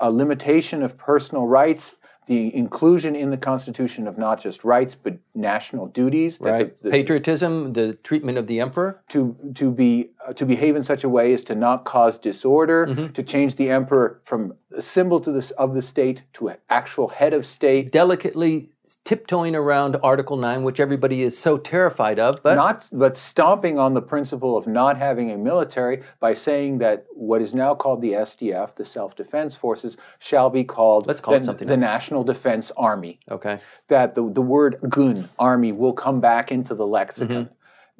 a 0.00 0.10
limitation 0.10 0.82
of 0.82 0.98
personal 0.98 1.46
rights, 1.46 1.94
the 2.26 2.54
inclusion 2.54 3.16
in 3.16 3.30
the 3.30 3.36
Constitution 3.36 4.06
of 4.06 4.16
not 4.18 4.40
just 4.40 4.62
rights 4.64 4.94
but 4.94 5.18
national 5.34 5.86
duties. 5.88 6.38
Right. 6.40 6.76
the- 6.78 6.84
the- 6.84 6.90
Patriotism, 6.90 7.72
the 7.72 7.94
treatment 7.94 8.38
of 8.38 8.46
the 8.46 8.60
emperor. 8.60 9.00
to 9.08 9.36
to 9.54 9.70
be 9.70 10.10
uh, 10.26 10.32
to 10.34 10.44
behave 10.46 10.76
in 10.76 10.82
such 10.82 11.02
a 11.04 11.08
way 11.08 11.32
as 11.32 11.42
to 11.44 11.54
not 11.54 11.84
cause 11.84 12.18
disorder, 12.18 12.86
Mm-hmm. 12.86 13.12
to 13.12 13.22
change 13.22 13.56
the 13.56 13.70
emperor 13.70 14.20
from 14.24 14.54
a 14.76 14.82
symbol 14.82 15.20
to 15.20 15.32
this 15.32 15.50
of 15.52 15.74
the 15.74 15.82
state 15.82 16.22
to 16.34 16.48
an 16.48 16.56
actual 16.68 17.08
head 17.08 17.32
of 17.32 17.44
state. 17.46 17.90
delicately 17.92 18.68
tiptoeing 19.04 19.54
around 19.54 19.96
Article 20.02 20.36
9, 20.36 20.62
which 20.62 20.80
everybody 20.80 21.22
is 21.22 21.38
so 21.38 21.56
terrified 21.56 22.18
of. 22.18 22.42
But 22.42 22.54
not 22.54 22.88
but 22.92 23.16
stomping 23.16 23.78
on 23.78 23.94
the 23.94 24.02
principle 24.02 24.56
of 24.56 24.66
not 24.66 24.96
having 24.96 25.30
a 25.30 25.36
military 25.36 26.02
by 26.18 26.32
saying 26.32 26.78
that 26.78 27.06
what 27.10 27.42
is 27.42 27.54
now 27.54 27.74
called 27.74 28.02
the 28.02 28.12
SDF, 28.12 28.74
the 28.74 28.84
Self 28.84 29.16
Defense 29.16 29.56
Forces, 29.56 29.96
shall 30.18 30.50
be 30.50 30.64
called 30.64 31.06
Let's 31.06 31.20
call 31.20 31.34
it 31.34 31.44
something 31.44 31.68
the 31.68 31.74
else. 31.74 31.80
National 31.80 32.24
Defense 32.24 32.70
Army. 32.76 33.20
okay. 33.30 33.58
That 33.88 34.14
the, 34.14 34.30
the 34.30 34.42
word 34.42 34.76
gun, 34.88 35.28
army, 35.38 35.72
will 35.72 35.92
come 35.92 36.20
back 36.20 36.52
into 36.52 36.74
the 36.74 36.86
lexicon. 36.86 37.50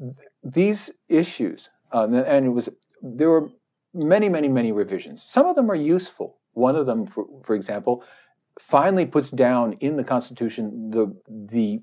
Mm-hmm. 0.00 0.11
these 0.42 0.90
issues, 1.09 1.70
uh, 1.92 2.09
and 2.09 2.46
it 2.46 2.50
was 2.50 2.68
there 3.03 3.31
were 3.31 3.50
many, 3.94 4.29
many, 4.29 4.48
many 4.48 4.72
revisions. 4.72 5.22
Some 5.22 5.46
of 5.46 5.57
them 5.57 5.70
are 5.70 5.76
useful. 5.76 6.38
One 6.53 6.76
of 6.76 6.87
them, 6.87 7.07
for, 7.07 7.26
for 7.42 7.55
example, 7.55 8.05
finally 8.61 9.07
puts 9.07 9.31
down 9.31 9.73
in 9.75 9.96
the 9.96 10.05
Constitution 10.05 10.90
the 10.90 11.16
the 11.29 11.83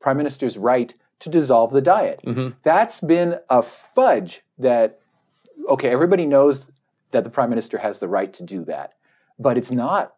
prime 0.00 0.16
minister's 0.16 0.56
right 0.56 0.94
to 1.20 1.28
dissolve 1.28 1.70
the 1.72 1.82
diet. 1.82 2.20
Mm-hmm. 2.26 2.56
That's 2.62 3.00
been 3.00 3.38
a 3.48 3.62
fudge 3.62 4.42
that 4.58 4.98
okay, 5.68 5.90
everybody 5.90 6.26
knows 6.26 6.70
that 7.10 7.24
the 7.24 7.30
prime 7.30 7.50
minister 7.50 7.78
has 7.78 8.00
the 8.00 8.08
right 8.08 8.32
to 8.32 8.42
do 8.42 8.64
that, 8.64 8.94
but 9.38 9.58
it's 9.58 9.70
not 9.70 10.14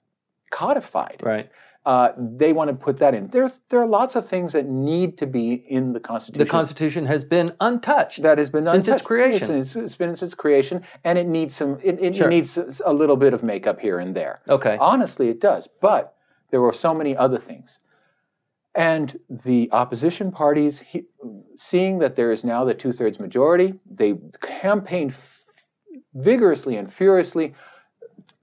codified. 0.51 1.21
Right. 1.23 1.51
Uh, 1.85 2.13
they 2.17 2.53
want 2.53 2.69
to 2.71 2.77
put 2.77 2.99
that 3.01 3.13
in. 3.13 3.27
There, 3.29 3.51
there 3.69 3.81
are 3.81 3.87
lots 3.87 4.15
of 4.15 4.25
things 4.25 4.53
that 4.53 4.67
need 4.69 5.19
to 5.19 5.27
be 5.27 5.55
in 5.55 5.95
the 5.95 5.99
Constitution. 5.99 6.39
The 6.47 6.49
Constitution 6.51 7.07
has 7.07 7.25
been 7.25 7.57
untouched. 7.61 8.23
that 8.23 8.39
has 8.39 8.51
been 8.51 8.63
since 8.63 8.87
its 8.87 8.89
untouched. 8.89 9.05
creation. 9.05 9.59
It's, 9.59 9.75
it's 9.75 9.97
been 9.97 10.11
since 10.11 10.23
its 10.23 10.35
creation, 10.37 10.83
and 11.03 11.19
it 11.19 11.27
needs 11.27 11.57
some. 11.57 11.81
It, 11.83 11.99
it 12.01 12.15
Sure. 12.15 12.29
needs 12.29 12.57
a 12.85 12.93
little 12.93 13.17
bit 13.17 13.35
of 13.35 13.43
makeup 13.43 13.81
here 13.81 13.99
and 13.99 14.15
there. 14.15 14.43
Okay. 14.49 14.77
Honestly, 14.81 15.29
it 15.29 15.41
does. 15.41 15.67
But 15.81 16.15
there 16.51 16.61
were 16.61 16.73
so 16.73 16.95
many 16.95 17.17
other 17.17 17.37
things, 17.39 17.81
and 18.77 19.19
the 19.29 19.69
opposition 19.73 20.31
parties, 20.31 20.81
he, 20.83 21.07
seeing 21.57 21.99
that 21.99 22.15
there 22.15 22.31
is 22.31 22.45
now 22.45 22.63
the 22.65 22.75
two-thirds 22.75 23.19
majority, 23.19 23.75
they 23.91 24.15
campaigned 24.41 25.15
vigorously 26.15 26.77
and 26.77 26.93
furiously, 26.93 27.55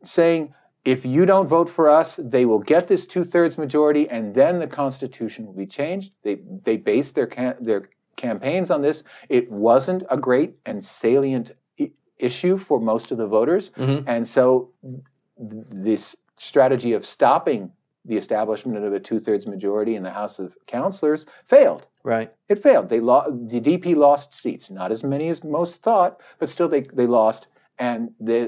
saying. 0.04 0.54
If 0.90 1.06
you 1.06 1.26
don't 1.28 1.48
vote 1.48 1.70
for 1.70 1.88
us, 1.88 2.16
they 2.16 2.46
will 2.46 2.64
get 2.74 2.88
this 2.88 3.06
two-thirds 3.06 3.58
majority, 3.60 4.10
and 4.10 4.34
then 4.34 4.58
the 4.60 4.68
Constitution 4.68 5.46
will 5.46 5.54
be 5.54 5.68
changed. 5.68 6.12
They 6.24 6.36
they 6.68 6.78
based 6.78 7.14
their 7.16 7.28
cam- 7.28 7.58
their 7.70 7.90
campaigns 8.16 8.72
on 8.72 8.82
this. 8.82 9.04
It 9.30 9.52
wasn't 9.52 10.02
a 10.10 10.18
great 10.18 10.52
and 10.66 10.84
salient 10.84 11.52
I- 11.80 11.92
issue 12.18 12.58
for 12.58 12.80
most 12.80 13.12
of 13.12 13.18
the 13.20 13.28
voters, 13.28 13.70
Mhm. 13.78 14.04
and 14.08 14.28
so 14.28 14.70
th- 14.82 15.66
this 15.90 16.16
strategy 16.36 16.92
of 16.94 17.06
stopping 17.06 17.72
the 18.04 18.18
establishment 18.18 18.84
of 18.84 18.92
a 18.94 19.00
two-thirds 19.00 19.46
majority 19.46 19.94
in 19.96 20.04
the 20.04 20.16
House 20.22 20.40
of 20.40 20.56
Councilors 20.66 21.26
failed. 21.46 21.86
Right. 22.04 22.30
It 22.48 22.58
failed. 22.68 22.90
They 22.90 23.00
lo- 23.00 23.30
the 23.30 23.60
DP 23.60 23.94
lost 23.94 24.34
seats, 24.34 24.72
not 24.72 24.90
as 24.92 25.04
many 25.04 25.30
as 25.30 25.44
most 25.44 25.84
thought, 25.84 26.20
but 26.40 26.50
still 26.50 26.68
they, 26.68 26.82
they 26.82 27.06
lost. 27.06 27.48
And 27.78 28.00
the 28.20 28.40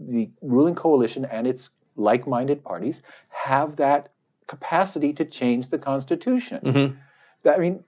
the 0.00 0.30
ruling 0.42 0.76
coalition 0.76 1.24
and 1.24 1.44
its 1.44 1.70
like-minded 1.98 2.64
parties 2.64 3.02
have 3.30 3.76
that 3.76 4.10
capacity 4.46 5.12
to 5.12 5.24
change 5.24 5.68
the 5.68 5.78
Constitution. 5.78 6.60
Mhm. 6.64 6.96
That- 7.42 7.56
I 7.58 7.60
mean, 7.60 7.84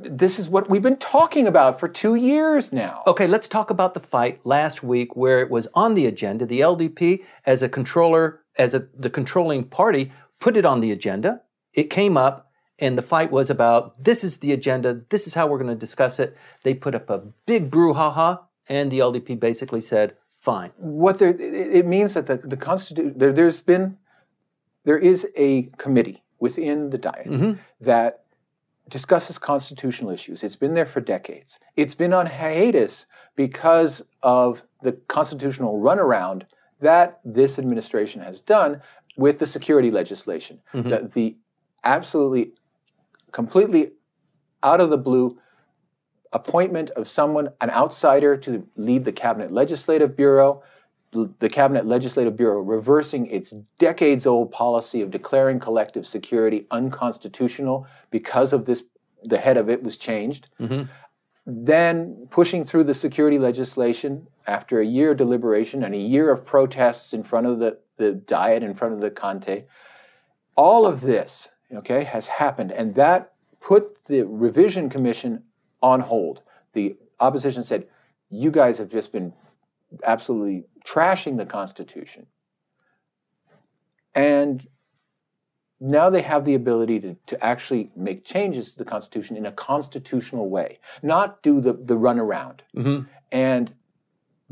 this 0.00 0.38
is 0.38 0.48
what 0.48 0.68
we've 0.68 0.82
been 0.82 0.96
talking 0.96 1.46
about 1.46 1.80
for 1.80 1.88
two 1.88 2.14
years 2.14 2.72
now. 2.72 3.02
Okay, 3.06 3.26
let's 3.26 3.48
talk 3.48 3.70
about 3.70 3.94
the 3.94 4.00
fight 4.00 4.40
last 4.44 4.82
week 4.82 5.16
where 5.16 5.40
it 5.40 5.50
was 5.50 5.66
on 5.74 5.94
the 5.94 6.06
agenda. 6.06 6.46
The 6.46 6.60
LDP, 6.60 7.24
as 7.46 7.62
a 7.62 7.68
controller, 7.68 8.40
as 8.58 8.74
a, 8.74 8.86
the 8.96 9.10
controlling 9.10 9.64
party, 9.64 10.12
put 10.38 10.56
it 10.56 10.64
on 10.64 10.80
the 10.80 10.92
agenda. 10.92 11.42
It 11.74 11.90
came 11.90 12.16
up, 12.16 12.50
and 12.78 12.96
the 12.96 13.02
fight 13.02 13.32
was 13.32 13.50
about 13.50 14.04
this 14.04 14.22
is 14.22 14.36
the 14.36 14.52
agenda, 14.52 15.00
this 15.08 15.26
is 15.26 15.34
how 15.34 15.46
we're 15.48 15.58
going 15.58 15.68
to 15.68 15.74
discuss 15.74 16.20
it. 16.20 16.36
They 16.62 16.74
put 16.74 16.94
up 16.94 17.10
a 17.10 17.22
big 17.46 17.70
brouhaha, 17.70 18.40
and 18.68 18.90
the 18.92 19.00
LDP 19.00 19.34
basically 19.40 19.80
said, 19.80 20.14
fine. 20.38 20.70
what 20.76 21.18
there 21.18 21.30
it 21.30 21.40
it 21.40 21.86
means 21.86 22.14
that 22.14 22.26
the, 22.26 22.36
the 22.36 22.56
constitution 22.56 23.14
there, 23.16 23.32
there's 23.32 23.60
been 23.60 23.98
there 24.84 24.98
is 24.98 25.26
a 25.36 25.64
committee 25.76 26.22
within 26.38 26.90
the 26.90 26.98
diet 26.98 27.26
mm-hmm. 27.26 27.52
that 27.80 28.24
discusses 28.88 29.38
constitutional 29.38 30.10
issues. 30.10 30.42
It's 30.42 30.56
been 30.56 30.74
there 30.74 30.86
for 30.86 31.00
decades. 31.00 31.58
It's 31.76 31.94
been 31.94 32.14
on 32.14 32.26
hiatus 32.26 33.06
because 33.36 34.02
of 34.22 34.64
the 34.82 34.92
constitutional 34.92 35.78
runaround 35.78 36.44
that 36.80 37.20
this 37.24 37.58
administration 37.58 38.22
has 38.22 38.40
done 38.40 38.80
with 39.16 39.40
the 39.40 39.46
security 39.46 39.90
legislation. 39.90 40.60
Mm-hmm. 40.72 40.88
The, 40.88 41.10
the 41.12 41.36
absolutely 41.84 42.52
completely 43.32 43.92
out 44.62 44.80
of 44.80 44.90
the 44.90 44.98
blue 44.98 45.38
appointment 46.32 46.90
of 46.90 47.08
someone, 47.08 47.50
an 47.60 47.70
outsider, 47.70 48.36
to 48.36 48.66
lead 48.76 49.04
the 49.04 49.12
Cabinet 49.12 49.52
Legislative 49.52 50.16
Bureau, 50.16 50.62
the 51.10 51.48
Cabinet 51.48 51.86
Legislative 51.86 52.36
Bureau 52.36 52.60
reversing 52.60 53.26
its 53.26 53.52
decades 53.78 54.26
old 54.26 54.52
policy 54.52 55.00
of 55.00 55.10
declaring 55.10 55.58
collective 55.58 56.06
security 56.06 56.66
unconstitutional 56.70 57.86
because 58.10 58.52
of 58.52 58.66
this, 58.66 58.84
the 59.24 59.38
head 59.38 59.56
of 59.56 59.70
it 59.70 59.82
was 59.82 59.96
changed. 59.96 60.48
Mm-hmm. 60.60 60.90
Then 61.46 62.26
pushing 62.28 62.62
through 62.62 62.84
the 62.84 62.94
security 62.94 63.38
legislation 63.38 64.26
after 64.46 64.80
a 64.80 64.86
year 64.86 65.12
of 65.12 65.16
deliberation 65.16 65.82
and 65.82 65.94
a 65.94 65.98
year 65.98 66.30
of 66.30 66.44
protests 66.44 67.14
in 67.14 67.22
front 67.22 67.46
of 67.46 67.58
the, 67.58 67.78
the 67.96 68.12
Diet, 68.12 68.62
in 68.62 68.74
front 68.74 68.92
of 68.92 69.00
the 69.00 69.10
Kantei. 69.10 69.64
All 70.56 70.84
of 70.84 71.00
this, 71.00 71.48
okay, 71.72 72.04
has 72.04 72.28
happened, 72.28 72.70
and 72.70 72.94
that 72.96 73.32
put 73.60 74.04
the 74.06 74.22
revision 74.22 74.90
commission 74.90 75.44
on 75.82 76.00
hold. 76.00 76.42
The 76.72 76.96
opposition 77.20 77.64
said, 77.64 77.86
You 78.30 78.50
guys 78.50 78.78
have 78.78 78.88
just 78.88 79.12
been 79.12 79.32
absolutely 80.04 80.64
trashing 80.84 81.36
the 81.36 81.46
Constitution. 81.46 82.26
And 84.14 84.66
now 85.80 86.10
they 86.10 86.22
have 86.22 86.44
the 86.44 86.54
ability 86.54 87.00
to, 87.00 87.16
to 87.26 87.44
actually 87.44 87.90
make 87.94 88.24
changes 88.24 88.72
to 88.72 88.78
the 88.78 88.84
Constitution 88.84 89.36
in 89.36 89.46
a 89.46 89.52
constitutional 89.52 90.48
way, 90.48 90.80
not 91.02 91.42
do 91.42 91.60
the, 91.60 91.72
the 91.72 91.96
runaround. 91.96 92.60
Mm-hmm. 92.76 93.04
And 93.30 93.72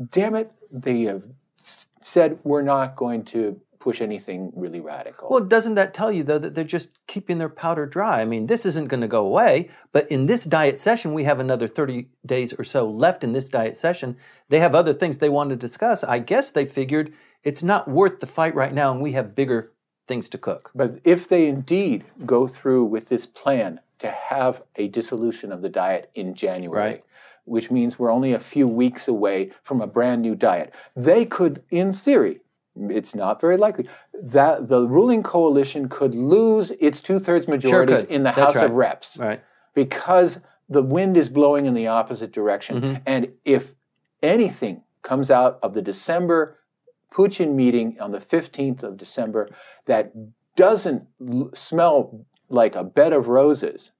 damn 0.09 0.35
it, 0.35 0.51
they 0.71 1.03
have 1.03 1.23
said, 1.57 2.39
We're 2.43 2.61
not 2.61 2.95
going 2.95 3.25
to 3.25 3.59
push 3.87 4.01
anything 4.01 4.51
really 4.53 4.81
radical. 4.81 5.29
Well, 5.29 5.45
doesn't 5.45 5.75
that 5.75 5.93
tell 5.93 6.11
you, 6.11 6.21
though, 6.21 6.37
that 6.39 6.55
they're 6.55 6.65
just 6.65 6.89
keeping 7.07 7.37
their 7.37 7.47
powder 7.47 7.85
dry? 7.85 8.19
I 8.19 8.25
mean, 8.25 8.47
this 8.47 8.65
isn't 8.65 8.89
going 8.89 8.99
to 8.99 9.07
go 9.07 9.25
away, 9.25 9.69
but 9.93 10.11
in 10.11 10.25
this 10.25 10.43
diet 10.43 10.77
session, 10.77 11.13
we 11.13 11.23
have 11.23 11.39
another 11.39 11.69
30 11.69 12.09
days 12.25 12.51
or 12.51 12.65
so 12.65 12.85
left 12.89 13.23
in 13.23 13.31
this 13.31 13.47
diet 13.47 13.77
session. 13.77 14.17
They 14.49 14.59
have 14.59 14.75
other 14.75 14.91
things 14.91 15.19
they 15.19 15.29
want 15.29 15.51
to 15.51 15.55
discuss. 15.55 16.03
I 16.03 16.19
guess 16.19 16.49
they 16.49 16.65
figured 16.65 17.13
it's 17.45 17.63
not 17.63 17.87
worth 17.87 18.19
the 18.19 18.27
fight 18.27 18.55
right 18.55 18.73
now, 18.73 18.91
and 18.91 18.99
we 19.01 19.13
have 19.13 19.33
bigger 19.35 19.71
things 20.05 20.27
to 20.29 20.37
cook. 20.37 20.69
But 20.75 20.99
if 21.05 21.29
they 21.29 21.47
indeed 21.47 22.03
go 22.25 22.45
through 22.45 22.83
with 22.83 23.07
this 23.07 23.25
plan 23.25 23.79
to 23.99 24.09
have 24.11 24.63
a 24.75 24.89
dissolution 24.89 25.53
of 25.53 25.61
the 25.61 25.69
diet 25.69 26.11
in 26.13 26.33
January, 26.33 26.81
Right. 26.89 27.03
which 27.45 27.71
means 27.71 27.97
we're 27.97 28.11
only 28.11 28.33
a 28.33 28.39
few 28.39 28.67
weeks 28.67 29.07
away 29.07 29.51
from 29.63 29.79
a 29.79 29.87
brand 29.87 30.23
new 30.23 30.35
diet, 30.35 30.73
they 30.93 31.23
could, 31.23 31.63
in 31.69 31.93
theory, 31.93 32.41
it's 32.89 33.15
not 33.15 33.39
very 33.41 33.57
likely 33.57 33.87
that 34.21 34.67
the 34.67 34.87
ruling 34.87 35.23
coalition 35.23 35.89
could 35.89 36.13
lose 36.15 36.71
its 36.71 37.01
two-thirds 37.01 37.47
majorities 37.47 38.01
could. 38.01 38.09
in 38.11 38.23
the 38.23 38.31
House 38.31 38.55
of. 38.55 38.71
Reps 38.71 39.17
Right. 39.17 39.41
because 39.73 40.41
the 40.69 40.83
wind 40.83 41.15
is 41.17 41.29
blowing 41.29 41.65
in 41.65 41.73
the 41.73 41.87
opposite 41.87 42.31
direction. 42.31 42.81
Mm-hmm. 42.81 43.01
And 43.05 43.33
if 43.45 43.75
anything 44.21 44.83
comes 45.01 45.31
out 45.31 45.59
of 45.63 45.73
the 45.73 45.81
December 45.81 46.57
Putin 47.13 47.53
meeting 47.53 47.97
on 47.99 48.11
the 48.11 48.19
15th 48.19 48.83
of 48.83 48.97
December 48.97 49.49
that 49.85 50.11
doesn't 50.55 51.07
l- 51.25 51.49
smell 51.53 52.25
like 52.49 52.75
a 52.75 52.83
bed 52.83 53.13
of 53.13 53.27
roses, 53.27 53.91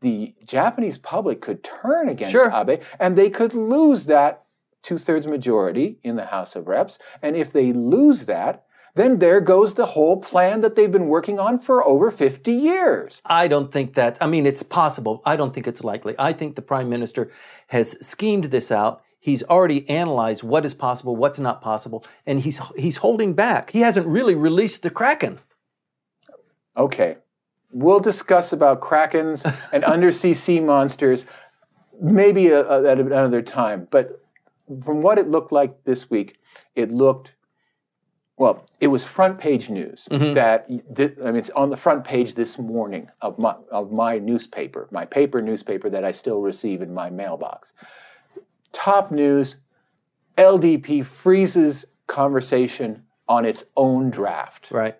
the 0.00 0.34
Japanese 0.44 0.98
public 0.98 1.40
could 1.40 1.62
turn 1.64 2.08
against 2.08 2.32
Sure. 2.32 2.50
Abe 2.52 2.82
and 3.00 3.16
they 3.16 3.30
could 3.30 3.54
lose 3.54 4.06
that 4.06 4.42
two 4.88 4.96
thirds 4.96 5.26
majority 5.26 5.98
in 6.02 6.16
the 6.16 6.24
House 6.26 6.56
of 6.56 6.66
Reps. 6.66 6.98
And 7.20 7.36
if 7.36 7.52
they 7.52 7.72
lose 7.74 8.24
that, 8.24 8.64
then 8.94 9.18
there 9.18 9.40
goes 9.42 9.74
the 9.74 9.84
whole 9.84 10.16
plan 10.16 10.62
that 10.62 10.76
they've 10.76 10.90
been 10.90 11.08
working 11.08 11.38
on 11.38 11.58
for 11.58 11.86
over 11.86 12.10
50 12.10 12.50
years. 12.50 13.20
I 13.26 13.48
don't 13.48 13.70
think 13.70 13.94
that, 13.94 14.16
I 14.18 14.26
mean, 14.26 14.46
it's 14.46 14.62
possible. 14.62 15.20
I 15.26 15.36
don't 15.36 15.52
think 15.52 15.66
it's 15.66 15.84
likely. 15.84 16.14
I 16.18 16.32
think 16.32 16.56
the 16.56 16.62
prime 16.62 16.88
minister 16.88 17.30
has 17.66 17.90
schemed 18.04 18.44
this 18.44 18.72
out. 18.72 19.02
He's 19.20 19.42
already 19.42 19.86
analyzed 19.90 20.42
what 20.42 20.64
is 20.64 20.72
possible, 20.72 21.14
what's 21.14 21.38
not 21.38 21.60
possible, 21.60 22.04
and 22.24 22.40
he's 22.40 22.60
he's 22.76 22.98
holding 22.98 23.34
back. 23.34 23.70
He 23.70 23.80
hasn't 23.80 24.06
really 24.06 24.36
released 24.36 24.82
the 24.84 24.90
Kraken. 24.90 25.40
Okay, 26.76 27.16
we'll 27.70 28.00
discuss 28.00 28.52
about 28.52 28.80
krakens 28.80 29.44
and 29.72 29.82
undersea 29.94 30.34
sea 30.34 30.60
monsters 30.60 31.26
maybe 32.00 32.48
a, 32.48 32.60
a- 32.66 32.90
at 32.90 32.98
another 32.98 33.42
time. 33.42 33.88
But 33.90 34.22
from 34.84 35.00
what 35.00 35.18
it 35.18 35.28
looked 35.28 35.52
like 35.52 35.84
this 35.84 36.10
week, 36.10 36.38
it 36.74 36.90
looked 36.90 37.34
well. 38.36 38.64
It 38.80 38.88
was 38.88 39.04
front 39.04 39.38
page 39.38 39.68
news 39.68 40.08
mm-hmm. 40.10 40.34
that 40.34 40.68
th- 40.94 41.16
I 41.20 41.26
mean, 41.26 41.36
it's 41.36 41.50
on 41.50 41.70
the 41.70 41.76
front 41.76 42.04
page 42.04 42.34
this 42.34 42.58
morning 42.58 43.10
of 43.20 43.38
my 43.38 43.56
of 43.70 43.92
my 43.92 44.18
newspaper, 44.18 44.88
my 44.90 45.04
paper 45.04 45.42
newspaper 45.42 45.90
that 45.90 46.04
I 46.04 46.12
still 46.12 46.40
receive 46.40 46.82
in 46.82 46.94
my 46.94 47.10
mailbox. 47.10 47.72
Top 48.72 49.10
news: 49.10 49.56
LDP 50.36 51.04
freezes 51.04 51.86
conversation 52.06 53.04
on 53.28 53.44
its 53.44 53.64
own 53.76 54.10
draft. 54.10 54.70
Right. 54.70 54.96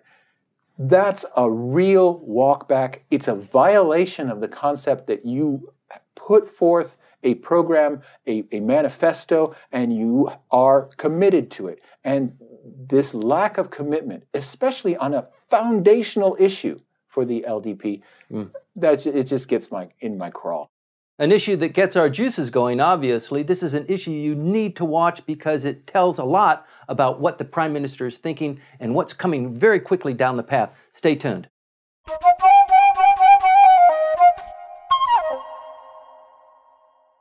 That's 0.77 1.25
a 1.35 1.51
real 1.51 2.19
walk 2.19 2.69
back. 2.69 3.03
It's 3.11 3.27
a 3.27 3.35
violation 3.35 4.29
of 4.29 4.39
the 4.39 4.47
concept 4.47 5.07
that 5.07 5.25
you 5.25 5.73
put 6.15 6.47
forth 6.47 6.95
a 7.23 7.35
program, 7.35 8.01
a, 8.27 8.43
a 8.51 8.59
manifesto, 8.59 9.55
and 9.71 9.95
you 9.95 10.31
are 10.51 10.83
committed 10.97 11.51
to 11.51 11.67
it. 11.67 11.81
And 12.03 12.37
this 12.63 13.13
lack 13.13 13.57
of 13.57 13.69
commitment, 13.69 14.25
especially 14.33 14.95
on 14.97 15.13
a 15.13 15.27
foundational 15.49 16.35
issue 16.39 16.79
for 17.07 17.25
the 17.25 17.45
LDP, 17.47 18.01
mm. 18.31 18.51
that 18.75 19.05
it 19.05 19.23
just 19.23 19.47
gets 19.47 19.71
my 19.71 19.89
in 19.99 20.17
my 20.17 20.29
crawl. 20.29 20.69
An 21.17 21.33
issue 21.33 21.57
that 21.57 21.73
gets 21.73 21.97
our 21.97 22.09
juices 22.09 22.49
going, 22.49 22.79
obviously. 22.79 23.43
This 23.43 23.61
is 23.61 23.73
an 23.73 23.85
issue 23.89 24.11
you 24.11 24.35
need 24.35 24.77
to 24.77 24.85
watch 24.85 25.25
because 25.25 25.65
it 25.65 25.85
tells 25.85 26.17
a 26.17 26.23
lot 26.23 26.65
about 26.87 27.19
what 27.19 27.37
the 27.37 27.43
Prime 27.43 27.73
Minister 27.73 28.07
is 28.07 28.17
thinking 28.17 28.61
and 28.79 28.95
what's 28.95 29.11
coming 29.11 29.53
very 29.53 29.81
quickly 29.81 30.13
down 30.13 30.37
the 30.37 30.43
path. 30.43 30.73
Stay 30.91 31.15
tuned. 31.15 31.49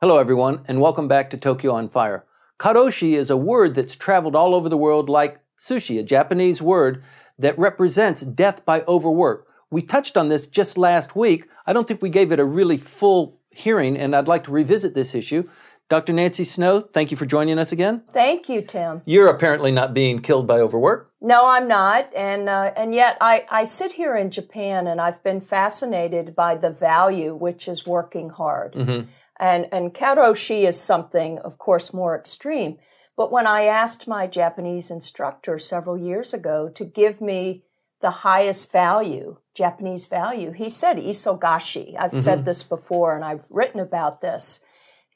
Hello, 0.00 0.18
everyone, 0.18 0.60
and 0.68 0.80
welcome 0.80 1.08
back 1.08 1.28
to 1.28 1.36
Tokyo 1.36 1.72
on 1.72 1.88
Fire. 1.88 2.24
Karoshi 2.56 3.14
is 3.14 3.30
a 3.30 3.36
word 3.36 3.74
that's 3.74 3.96
traveled 3.96 4.36
all 4.36 4.54
over 4.54 4.68
the 4.68 4.76
world 4.76 5.08
like 5.08 5.40
sushi, 5.58 5.98
a 5.98 6.04
Japanese 6.04 6.62
word 6.62 7.02
that 7.36 7.58
represents 7.58 8.22
death 8.22 8.64
by 8.64 8.82
overwork. 8.82 9.48
We 9.72 9.82
touched 9.82 10.16
on 10.16 10.28
this 10.28 10.46
just 10.46 10.78
last 10.78 11.16
week. 11.16 11.48
I 11.66 11.72
don't 11.72 11.88
think 11.88 12.00
we 12.00 12.10
gave 12.10 12.30
it 12.30 12.38
a 12.38 12.44
really 12.44 12.76
full 12.76 13.40
hearing, 13.50 13.96
and 13.96 14.14
I'd 14.14 14.28
like 14.28 14.44
to 14.44 14.52
revisit 14.52 14.94
this 14.94 15.16
issue. 15.16 15.48
Dr. 15.88 16.12
Nancy 16.12 16.44
Snow, 16.44 16.80
thank 16.80 17.10
you 17.10 17.16
for 17.16 17.26
joining 17.26 17.58
us 17.58 17.72
again. 17.72 18.04
Thank 18.12 18.48
you, 18.48 18.62
Tim. 18.62 19.02
You're 19.04 19.28
apparently 19.28 19.72
not 19.72 19.94
being 19.94 20.20
killed 20.20 20.46
by 20.46 20.60
overwork. 20.60 21.10
No, 21.20 21.48
I'm 21.48 21.66
not, 21.66 22.14
and 22.14 22.48
uh, 22.48 22.72
and 22.76 22.94
yet 22.94 23.16
I, 23.20 23.46
I 23.50 23.64
sit 23.64 23.92
here 23.92 24.16
in 24.16 24.30
Japan, 24.30 24.86
and 24.86 25.00
I've 25.00 25.24
been 25.24 25.40
fascinated 25.40 26.36
by 26.36 26.54
the 26.54 26.70
value 26.70 27.34
which 27.34 27.66
is 27.66 27.84
working 27.84 28.28
hard. 28.28 28.74
Mm-hmm. 28.74 29.08
And, 29.38 29.68
and 29.72 29.94
karoshi 29.94 30.66
is 30.66 30.80
something, 30.80 31.38
of 31.38 31.58
course, 31.58 31.94
more 31.94 32.18
extreme. 32.18 32.78
But 33.16 33.32
when 33.32 33.46
I 33.46 33.64
asked 33.64 34.06
my 34.06 34.26
Japanese 34.26 34.90
instructor 34.90 35.58
several 35.58 35.98
years 35.98 36.32
ago 36.32 36.68
to 36.70 36.84
give 36.84 37.20
me 37.20 37.64
the 38.00 38.10
highest 38.10 38.70
value, 38.70 39.38
Japanese 39.54 40.06
value, 40.06 40.52
he 40.52 40.68
said 40.68 40.98
isogashi. 40.98 41.96
I've 41.98 42.12
mm-hmm. 42.12 42.20
said 42.20 42.44
this 42.44 42.62
before 42.62 43.16
and 43.16 43.24
I've 43.24 43.44
written 43.50 43.80
about 43.80 44.20
this. 44.20 44.60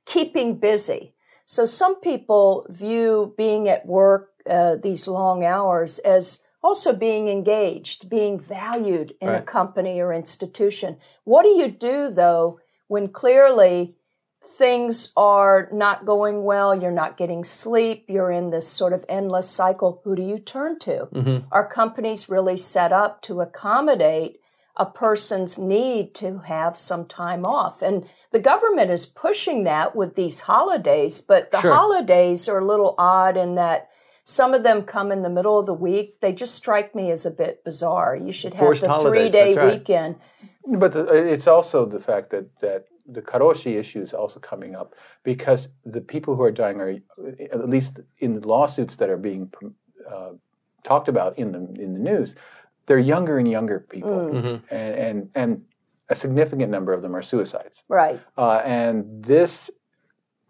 Keeping 0.04 0.58
busy. 0.58 1.14
So 1.44 1.64
some 1.64 2.00
people 2.00 2.66
view 2.68 3.34
being 3.36 3.68
at 3.68 3.86
work, 3.86 4.30
uh, 4.48 4.76
these 4.76 5.06
long 5.06 5.44
hours, 5.44 6.00
as 6.00 6.42
also 6.62 6.92
being 6.92 7.28
engaged, 7.28 8.08
being 8.08 8.38
valued 8.38 9.14
in 9.20 9.28
right. 9.28 9.38
a 9.38 9.42
company 9.42 10.00
or 10.00 10.12
institution. 10.12 10.96
What 11.24 11.42
do 11.42 11.50
you 11.50 11.68
do 11.68 12.10
though 12.10 12.60
when 12.88 13.08
clearly 13.08 13.96
things 14.44 15.12
are 15.16 15.68
not 15.72 16.04
going 16.04 16.44
well, 16.44 16.74
you're 16.74 16.90
not 16.90 17.16
getting 17.16 17.44
sleep, 17.44 18.04
you're 18.08 18.30
in 18.30 18.50
this 18.50 18.68
sort 18.68 18.92
of 18.92 19.04
endless 19.08 19.48
cycle, 19.48 20.00
who 20.04 20.16
do 20.16 20.22
you 20.22 20.38
turn 20.38 20.78
to? 20.80 21.08
Mm-hmm. 21.12 21.46
Are 21.52 21.66
companies 21.66 22.28
really 22.28 22.56
set 22.56 22.92
up 22.92 23.22
to 23.22 23.40
accommodate 23.40 24.40
a 24.76 24.86
person's 24.86 25.58
need 25.58 26.14
to 26.14 26.38
have 26.40 26.76
some 26.76 27.06
time 27.06 27.44
off? 27.46 27.82
And 27.82 28.08
the 28.32 28.40
government 28.40 28.90
is 28.90 29.06
pushing 29.06 29.64
that 29.64 29.94
with 29.94 30.16
these 30.16 30.40
holidays, 30.40 31.20
but 31.20 31.50
the 31.52 31.60
sure. 31.60 31.72
holidays 31.72 32.48
are 32.48 32.58
a 32.58 32.66
little 32.66 32.94
odd 32.98 33.36
in 33.36 33.54
that 33.54 33.88
some 34.24 34.54
of 34.54 34.62
them 34.62 34.82
come 34.82 35.10
in 35.10 35.22
the 35.22 35.30
middle 35.30 35.58
of 35.58 35.66
the 35.66 35.74
week. 35.74 36.20
They 36.20 36.32
just 36.32 36.54
strike 36.54 36.94
me 36.94 37.10
as 37.10 37.26
a 37.26 37.30
bit 37.30 37.64
bizarre. 37.64 38.16
You 38.16 38.32
should 38.32 38.54
have 38.54 38.60
Forced 38.60 38.82
the 38.82 38.98
three 39.00 39.28
day 39.28 39.54
right. 39.54 39.72
weekend. 39.72 40.16
But 40.66 40.92
the, 40.92 41.32
it's 41.32 41.48
also 41.48 41.86
the 41.86 41.98
fact 41.98 42.30
that 42.30 42.60
that 42.60 42.86
the 43.06 43.22
karoshi 43.22 43.78
issue 43.78 44.00
is 44.00 44.14
also 44.14 44.40
coming 44.40 44.74
up 44.74 44.94
because 45.22 45.68
the 45.84 46.00
people 46.00 46.36
who 46.36 46.42
are 46.42 46.52
dying 46.52 46.80
are, 46.80 46.96
at 47.50 47.68
least 47.68 48.00
in 48.18 48.40
the 48.40 48.46
lawsuits 48.46 48.96
that 48.96 49.08
are 49.08 49.16
being 49.16 49.52
uh, 50.10 50.30
talked 50.82 51.08
about 51.08 51.38
in 51.38 51.52
the 51.52 51.58
in 51.80 51.94
the 51.94 51.98
news, 51.98 52.34
they're 52.86 52.98
younger 52.98 53.38
and 53.38 53.50
younger 53.50 53.80
people, 53.80 54.10
mm. 54.10 54.32
mm-hmm. 54.32 54.74
and, 54.74 54.94
and 54.94 55.30
and 55.34 55.64
a 56.08 56.14
significant 56.14 56.70
number 56.70 56.92
of 56.92 57.02
them 57.02 57.16
are 57.16 57.22
suicides. 57.22 57.84
Right. 57.88 58.20
Uh, 58.36 58.60
and 58.64 59.24
this 59.24 59.70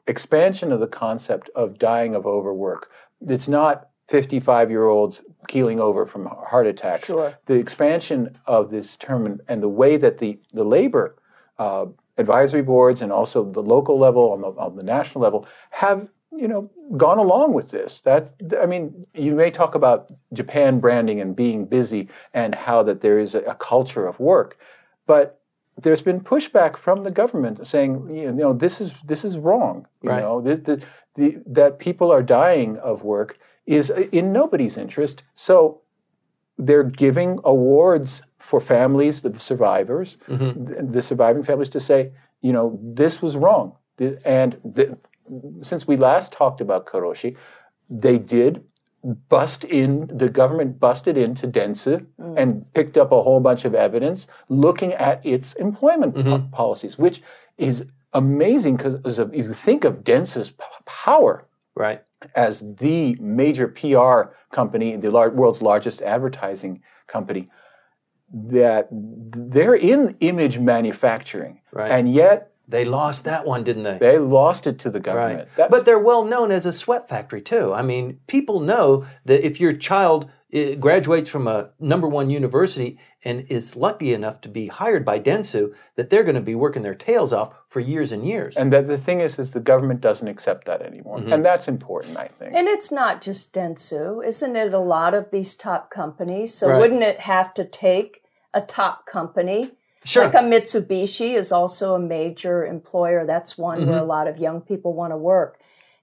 expansion 0.06 0.72
of 0.72 0.80
the 0.80 0.86
concept 0.86 1.50
of 1.54 1.78
dying 1.78 2.14
of 2.14 2.26
overwork, 2.26 2.90
it's 3.20 3.48
not 3.48 3.88
55 4.08 4.70
year 4.70 4.86
olds 4.86 5.22
keeling 5.48 5.80
over 5.80 6.04
from 6.04 6.26
heart 6.26 6.66
attacks. 6.66 7.06
Sure. 7.06 7.38
The 7.46 7.54
expansion 7.54 8.36
of 8.46 8.70
this 8.70 8.96
term 8.96 9.24
and, 9.26 9.40
and 9.48 9.62
the 9.62 9.68
way 9.68 9.96
that 9.96 10.18
the, 10.18 10.38
the 10.52 10.64
labor 10.64 11.16
uh, 11.58 11.86
advisory 12.18 12.62
boards 12.62 13.00
and 13.00 13.10
also 13.12 13.50
the 13.50 13.62
local 13.62 13.98
level 13.98 14.32
on 14.32 14.40
the, 14.40 14.48
on 14.48 14.76
the 14.76 14.82
national 14.82 15.22
level 15.22 15.46
have 15.70 16.10
you 16.36 16.48
know 16.48 16.70
gone 16.96 17.18
along 17.18 17.52
with 17.52 17.70
this 17.70 18.00
that 18.00 18.34
i 18.60 18.66
mean 18.66 19.06
you 19.14 19.34
may 19.34 19.50
talk 19.50 19.74
about 19.74 20.10
japan 20.32 20.78
branding 20.78 21.20
and 21.20 21.36
being 21.36 21.64
busy 21.64 22.08
and 22.32 22.54
how 22.54 22.82
that 22.82 23.00
there 23.00 23.18
is 23.18 23.34
a, 23.34 23.42
a 23.42 23.54
culture 23.54 24.06
of 24.06 24.18
work 24.20 24.58
but 25.06 25.40
there's 25.80 26.02
been 26.02 26.20
pushback 26.20 26.76
from 26.76 27.02
the 27.02 27.10
government 27.10 27.66
saying 27.66 28.14
you 28.14 28.32
know 28.32 28.52
this 28.52 28.80
is 28.80 28.94
this 29.04 29.24
is 29.24 29.38
wrong 29.38 29.86
you 30.02 30.10
right. 30.10 30.20
know 30.20 30.40
the, 30.40 30.56
the, 30.56 30.82
the, 31.14 31.42
that 31.46 31.78
people 31.78 32.10
are 32.10 32.22
dying 32.22 32.78
of 32.78 33.02
work 33.02 33.38
is 33.66 33.90
in 33.90 34.32
nobody's 34.32 34.76
interest 34.76 35.22
so 35.34 35.81
they're 36.58 36.84
giving 36.84 37.40
awards 37.44 38.22
for 38.38 38.60
families, 38.60 39.22
the 39.22 39.38
survivors, 39.38 40.18
mm-hmm. 40.28 40.90
the 40.90 41.02
surviving 41.02 41.42
families, 41.42 41.70
to 41.70 41.80
say, 41.80 42.12
you 42.40 42.52
know, 42.52 42.78
this 42.82 43.22
was 43.22 43.36
wrong. 43.36 43.76
And 44.24 44.58
the, 44.64 44.98
since 45.62 45.86
we 45.86 45.96
last 45.96 46.32
talked 46.32 46.60
about 46.60 46.86
Karoshi, 46.86 47.36
they 47.88 48.18
did 48.18 48.64
bust 49.28 49.64
in, 49.64 50.08
the 50.12 50.28
government 50.28 50.78
busted 50.78 51.18
into 51.18 51.48
Dentsu 51.48 52.06
mm. 52.20 52.34
and 52.36 52.72
picked 52.74 52.96
up 52.96 53.10
a 53.12 53.22
whole 53.22 53.40
bunch 53.40 53.64
of 53.64 53.74
evidence 53.74 54.28
looking 54.48 54.92
at 54.92 55.24
its 55.26 55.54
employment 55.54 56.14
mm-hmm. 56.14 56.30
po- 56.30 56.48
policies, 56.52 56.98
which 56.98 57.22
is 57.58 57.86
amazing 58.12 58.76
because 58.76 59.18
if 59.18 59.34
you 59.34 59.52
think 59.52 59.84
of 59.84 60.04
Dentsu's 60.04 60.52
p- 60.52 60.64
power, 60.84 61.46
right, 61.74 62.02
as 62.34 62.76
the 62.76 63.16
major 63.20 63.68
PR 63.68 64.34
company, 64.50 64.96
the 64.96 65.10
lar- 65.10 65.30
world's 65.30 65.62
largest 65.62 66.02
advertising 66.02 66.82
company, 67.06 67.50
that 68.32 68.88
they're 68.90 69.74
in 69.74 70.16
image 70.20 70.58
manufacturing, 70.58 71.60
right. 71.72 71.90
and 71.90 72.12
yet 72.12 72.52
they 72.66 72.84
lost 72.84 73.24
that 73.24 73.44
one, 73.44 73.64
didn't 73.64 73.82
they? 73.82 73.98
They 73.98 74.18
lost 74.18 74.66
it 74.66 74.78
to 74.80 74.90
the 74.90 75.00
government. 75.00 75.48
Right. 75.58 75.70
But 75.70 75.84
they're 75.84 75.98
well 75.98 76.24
known 76.24 76.50
as 76.50 76.64
a 76.64 76.72
sweat 76.72 77.08
factory 77.08 77.42
too. 77.42 77.74
I 77.74 77.82
mean, 77.82 78.20
people 78.26 78.60
know 78.60 79.04
that 79.24 79.44
if 79.44 79.60
your 79.60 79.72
child 79.72 80.30
graduates 80.78 81.30
from 81.30 81.48
a 81.48 81.70
number 81.80 82.06
one 82.06 82.30
university 82.30 82.98
and 83.24 83.40
is 83.48 83.76
lucky 83.76 84.12
enough 84.12 84.40
to 84.42 84.48
be 84.48 84.66
hired 84.66 85.04
by 85.04 85.18
Dentsu, 85.18 85.74
that 85.96 86.10
they're 86.10 86.24
going 86.24 86.34
to 86.34 86.40
be 86.42 86.54
working 86.54 86.82
their 86.82 86.94
tails 86.94 87.32
off 87.32 87.54
for 87.68 87.80
years 87.80 88.12
and 88.12 88.26
years. 88.26 88.56
And 88.56 88.72
that 88.72 88.86
the 88.86 88.98
thing 88.98 89.20
is, 89.20 89.38
is 89.38 89.52
the 89.52 89.60
government 89.60 90.00
doesn't 90.00 90.28
accept 90.28 90.66
that 90.66 90.82
anymore, 90.82 91.18
mm-hmm. 91.18 91.32
and 91.32 91.44
that's 91.44 91.68
important, 91.68 92.16
I 92.16 92.26
think. 92.26 92.54
And 92.54 92.68
it's 92.68 92.92
not 92.92 93.22
just 93.22 93.52
Dentsu, 93.52 94.24
isn't 94.24 94.56
it? 94.56 94.74
A 94.74 94.78
lot 94.78 95.14
of 95.14 95.30
these 95.30 95.54
top 95.54 95.90
companies. 95.90 96.52
So 96.52 96.68
right. 96.68 96.78
wouldn't 96.78 97.02
it 97.02 97.20
have 97.20 97.54
to 97.54 97.64
take 97.64 98.22
a 98.54 98.60
top 98.60 99.06
company. 99.06 99.72
Sure. 100.04 100.24
Like 100.24 100.34
a 100.34 100.38
Mitsubishi 100.38 101.34
is 101.34 101.52
also 101.52 101.94
a 101.94 101.98
major 101.98 102.66
employer. 102.66 103.24
That's 103.24 103.56
one 103.56 103.80
mm-hmm. 103.80 103.90
where 103.90 104.00
a 104.00 104.04
lot 104.04 104.28
of 104.28 104.38
young 104.38 104.60
people 104.60 104.94
want 104.94 105.12
to 105.12 105.16
work. 105.16 105.60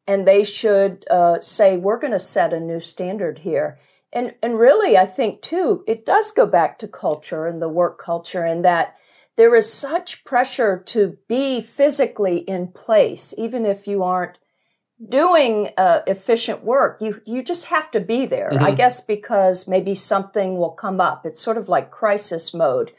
And 0.08 0.28
they 0.28 0.44
should 0.44 1.06
uh, 1.12 1.40
say, 1.40 1.78
we're 1.78 2.00
going 2.00 2.14
to 2.14 2.20
set 2.20 2.54
a 2.54 2.60
new 2.60 2.80
standard 2.80 3.40
here. 3.40 3.78
And, 4.12 4.36
and 4.42 4.58
really, 4.58 4.98
I 4.98 5.06
think 5.06 5.42
too, 5.42 5.84
it 5.88 6.06
does 6.06 6.32
go 6.32 6.46
back 6.46 6.80
to 6.80 6.88
culture 6.88 7.46
and 7.46 7.62
the 7.62 7.70
work 7.70 8.00
culture, 8.00 8.44
and 8.44 8.66
that 8.66 8.96
there 9.38 9.56
is 9.56 9.72
such 9.72 10.24
pressure 10.26 10.82
to 10.88 11.18
be 11.28 11.62
physically 11.62 12.40
in 12.40 12.70
place, 12.70 13.34
even 13.38 13.66
if 13.66 13.88
you 13.88 14.04
aren't 14.04 14.38
doing 15.08 15.70
uh, 15.78 16.02
efficient 16.08 16.64
work, 16.64 17.00
you 17.02 17.22
you 17.26 17.42
just 17.42 17.68
have 17.68 17.90
to 17.92 18.00
be 18.00 18.26
there. 18.26 18.50
Mm-hmm. 18.52 18.66
I 18.66 18.72
guess 18.72 19.00
because 19.00 19.68
maybe 19.68 19.94
something 19.96 20.58
will 20.58 20.72
come 20.72 21.00
up. 21.00 21.26
It's 21.26 21.42
sort 21.42 21.58
of 21.58 21.70
like 21.70 21.92
crisis 21.92 22.54
mode. 22.54 22.92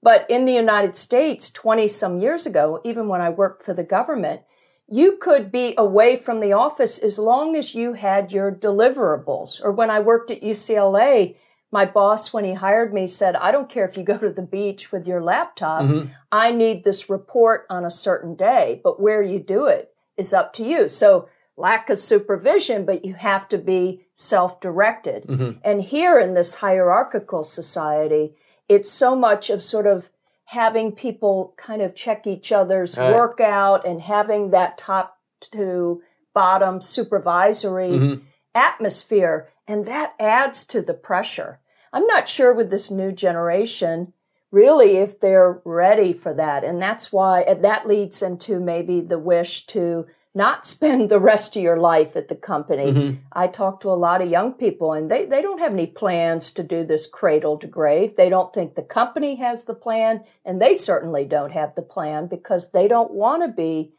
But 0.00 0.24
in 0.28 0.44
the 0.44 0.52
United 0.52 0.94
States, 0.94 1.50
20 1.50 1.88
some 1.88 2.20
years 2.20 2.46
ago, 2.46 2.80
even 2.84 3.08
when 3.08 3.20
I 3.20 3.30
worked 3.30 3.64
for 3.64 3.74
the 3.74 3.82
government, 3.82 4.42
you 4.88 5.18
could 5.20 5.52
be 5.52 5.74
away 5.76 6.16
from 6.16 6.40
the 6.40 6.52
office 6.52 6.98
as 6.98 7.18
long 7.18 7.54
as 7.54 7.74
you 7.74 7.92
had 7.92 8.32
your 8.32 8.50
deliverables. 8.50 9.60
Or 9.62 9.70
when 9.70 9.90
I 9.90 10.00
worked 10.00 10.30
at 10.30 10.42
UCLA, 10.42 11.36
my 11.70 11.84
boss, 11.84 12.32
when 12.32 12.44
he 12.44 12.54
hired 12.54 12.94
me, 12.94 13.06
said, 13.06 13.36
I 13.36 13.52
don't 13.52 13.68
care 13.68 13.84
if 13.84 13.98
you 13.98 14.02
go 14.02 14.16
to 14.16 14.30
the 14.30 14.42
beach 14.42 14.90
with 14.90 15.06
your 15.06 15.22
laptop. 15.22 15.82
Mm-hmm. 15.82 16.08
I 16.32 16.50
need 16.50 16.84
this 16.84 17.10
report 17.10 17.66
on 17.68 17.84
a 17.84 17.90
certain 17.90 18.34
day, 18.34 18.80
but 18.82 18.98
where 18.98 19.22
you 19.22 19.38
do 19.38 19.66
it 19.66 19.92
is 20.16 20.32
up 20.32 20.54
to 20.54 20.64
you. 20.64 20.88
So 20.88 21.28
lack 21.58 21.90
of 21.90 21.98
supervision, 21.98 22.86
but 22.86 23.04
you 23.04 23.14
have 23.14 23.46
to 23.50 23.58
be 23.58 24.06
self 24.14 24.60
directed. 24.60 25.24
Mm-hmm. 25.24 25.58
And 25.62 25.82
here 25.82 26.18
in 26.18 26.32
this 26.32 26.54
hierarchical 26.54 27.42
society, 27.42 28.34
it's 28.68 28.90
so 28.90 29.14
much 29.14 29.50
of 29.50 29.62
sort 29.62 29.86
of 29.86 30.08
having 30.52 30.92
people 30.92 31.52
kind 31.58 31.82
of 31.82 31.94
check 31.94 32.26
each 32.26 32.50
other's 32.50 32.96
Right. 32.96 33.12
work 33.14 33.38
out 33.38 33.84
and 33.86 34.00
having 34.00 34.50
that 34.50 34.78
top 34.78 35.18
to 35.40 36.00
bottom 36.32 36.80
supervisory 36.80 37.90
Mhm. 37.90 38.20
atmosphere. 38.54 39.48
And 39.66 39.84
that 39.84 40.14
adds 40.18 40.64
to 40.64 40.80
the 40.80 40.94
pressure. 40.94 41.60
I'm 41.92 42.06
not 42.06 42.28
sure 42.28 42.54
with 42.54 42.70
this 42.70 42.90
new 42.90 43.12
generation 43.12 44.14
really 44.50 44.96
if 44.96 45.20
they're 45.20 45.60
ready 45.66 46.14
for 46.14 46.32
that. 46.32 46.64
And 46.64 46.80
that's 46.80 47.12
why 47.12 47.42
and 47.42 47.62
that 47.62 47.86
leads 47.86 48.22
into 48.22 48.58
maybe 48.58 49.02
the 49.02 49.18
wish 49.18 49.66
to 49.66 50.06
not 50.34 50.64
spend 50.64 51.08
the 51.08 51.18
rest 51.18 51.56
of 51.56 51.62
your 51.62 51.76
life 51.76 52.14
at 52.16 52.28
the 52.28 52.36
company. 52.36 52.92
Mm-hmm. 52.92 53.20
I 53.32 53.46
talk 53.48 53.80
to 53.80 53.88
a 53.88 53.94
lot 53.94 54.22
of 54.22 54.30
young 54.30 54.52
people 54.52 54.92
and 54.92 55.10
they, 55.10 55.24
they 55.24 55.42
don't 55.42 55.58
have 55.58 55.72
any 55.72 55.86
plans 55.86 56.50
to 56.52 56.62
do 56.62 56.84
this 56.84 57.06
cradle 57.06 57.58
to 57.58 57.66
grave. 57.66 58.16
They 58.16 58.28
don't 58.28 58.52
think 58.52 58.74
the 58.74 58.82
company 58.82 59.36
has 59.36 59.64
the 59.64 59.74
plan 59.74 60.24
and 60.44 60.60
they 60.60 60.74
certainly 60.74 61.24
don't 61.24 61.52
have 61.52 61.74
the 61.74 61.82
plan 61.82 62.26
because 62.28 62.70
they 62.70 62.88
don't 62.88 63.12
want 63.12 63.42
to 63.42 63.48
be 63.48 63.92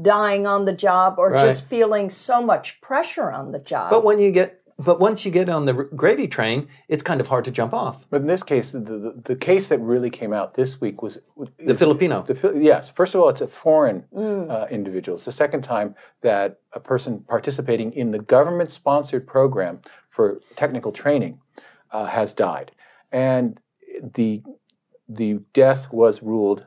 dying 0.00 0.46
on 0.46 0.64
the 0.64 0.72
job 0.72 1.16
or 1.18 1.32
Right. 1.32 1.40
just 1.40 1.68
feeling 1.68 2.08
so 2.08 2.42
much 2.42 2.80
pressure 2.80 3.30
on 3.30 3.52
the 3.52 3.58
job. 3.58 3.90
But 3.90 4.04
when 4.04 4.18
you 4.20 4.30
get, 4.30 4.61
but 4.84 5.00
once 5.00 5.24
you 5.24 5.30
get 5.30 5.48
on 5.48 5.64
the 5.64 5.72
gravy 5.72 6.28
train, 6.28 6.68
it's 6.88 7.02
kind 7.02 7.20
of 7.20 7.28
hard 7.28 7.44
to 7.44 7.50
jump 7.50 7.72
off. 7.72 8.06
But 8.10 8.20
in 8.20 8.26
this 8.26 8.42
case, 8.42 8.70
the, 8.70 8.80
the, 8.80 9.22
the 9.24 9.36
case 9.36 9.68
that 9.68 9.78
really 9.78 10.10
came 10.10 10.32
out 10.32 10.54
this 10.54 10.80
week 10.80 11.02
was 11.02 11.20
The 11.58 11.74
Filipino. 11.74 12.22
The, 12.22 12.58
yes, 12.60 12.90
first 12.90 13.14
of 13.14 13.20
all, 13.20 13.28
it's 13.28 13.40
a 13.40 13.48
foreign 13.48 14.04
uh, 14.14 14.66
individual. 14.70 15.16
It's 15.16 15.24
the 15.24 15.32
second 15.32 15.62
time 15.62 15.94
that 16.20 16.60
a 16.72 16.80
person 16.80 17.20
participating 17.28 17.92
in 17.92 18.10
the 18.10 18.18
government-sponsored 18.18 19.26
program 19.26 19.80
for 20.08 20.40
technical 20.56 20.92
training 20.92 21.40
uh, 21.90 22.06
has 22.06 22.34
died, 22.34 22.72
and 23.10 23.60
the 24.14 24.42
the 25.08 25.40
death 25.52 25.92
was 25.92 26.22
ruled 26.22 26.64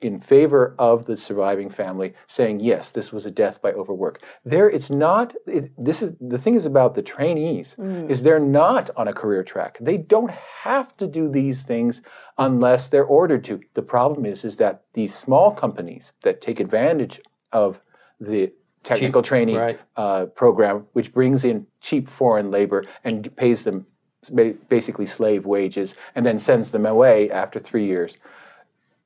in 0.00 0.20
favor 0.20 0.74
of 0.78 1.06
the 1.06 1.16
surviving 1.16 1.68
family, 1.68 2.14
saying 2.26 2.60
yes, 2.60 2.90
this 2.90 3.12
was 3.12 3.26
a 3.26 3.30
death 3.30 3.60
by 3.60 3.72
overwork. 3.72 4.22
There, 4.44 4.68
it's 4.68 4.90
not. 4.90 5.34
It, 5.46 5.72
this 5.76 6.02
is 6.02 6.12
the 6.20 6.38
thing 6.38 6.54
is 6.54 6.66
about 6.66 6.94
the 6.94 7.02
trainees 7.02 7.76
is 8.08 8.22
they're 8.22 8.38
not 8.38 8.90
on 8.96 9.08
a 9.08 9.12
career 9.12 9.42
track. 9.42 9.78
They 9.80 9.98
don't 9.98 10.30
have 10.30 10.96
to 10.96 11.06
do 11.06 11.28
these 11.28 11.62
things 11.62 12.02
unless 12.36 12.88
they're 12.88 13.04
ordered 13.04 13.44
to. 13.44 13.60
The 13.74 13.82
problem 13.82 14.24
is 14.24 14.44
is 14.44 14.56
that 14.56 14.84
these 14.94 15.14
small 15.14 15.52
companies 15.52 16.12
that 16.22 16.40
take 16.40 16.60
advantage 16.60 17.20
of 17.52 17.80
the 18.20 18.52
technical 18.82 19.22
training 19.22 19.56
right. 19.56 19.80
uh, 19.96 20.26
program, 20.26 20.86
which 20.92 21.12
brings 21.12 21.44
in 21.44 21.66
cheap 21.80 22.08
foreign 22.08 22.50
labor 22.50 22.84
and 23.04 23.34
pays 23.36 23.64
them 23.64 23.86
ba- 24.32 24.54
basically 24.68 25.06
slave 25.06 25.46
wages 25.46 25.94
and 26.14 26.24
then 26.24 26.38
sends 26.38 26.70
them 26.70 26.86
away 26.86 27.30
after 27.30 27.58
three 27.58 27.84
years. 27.84 28.18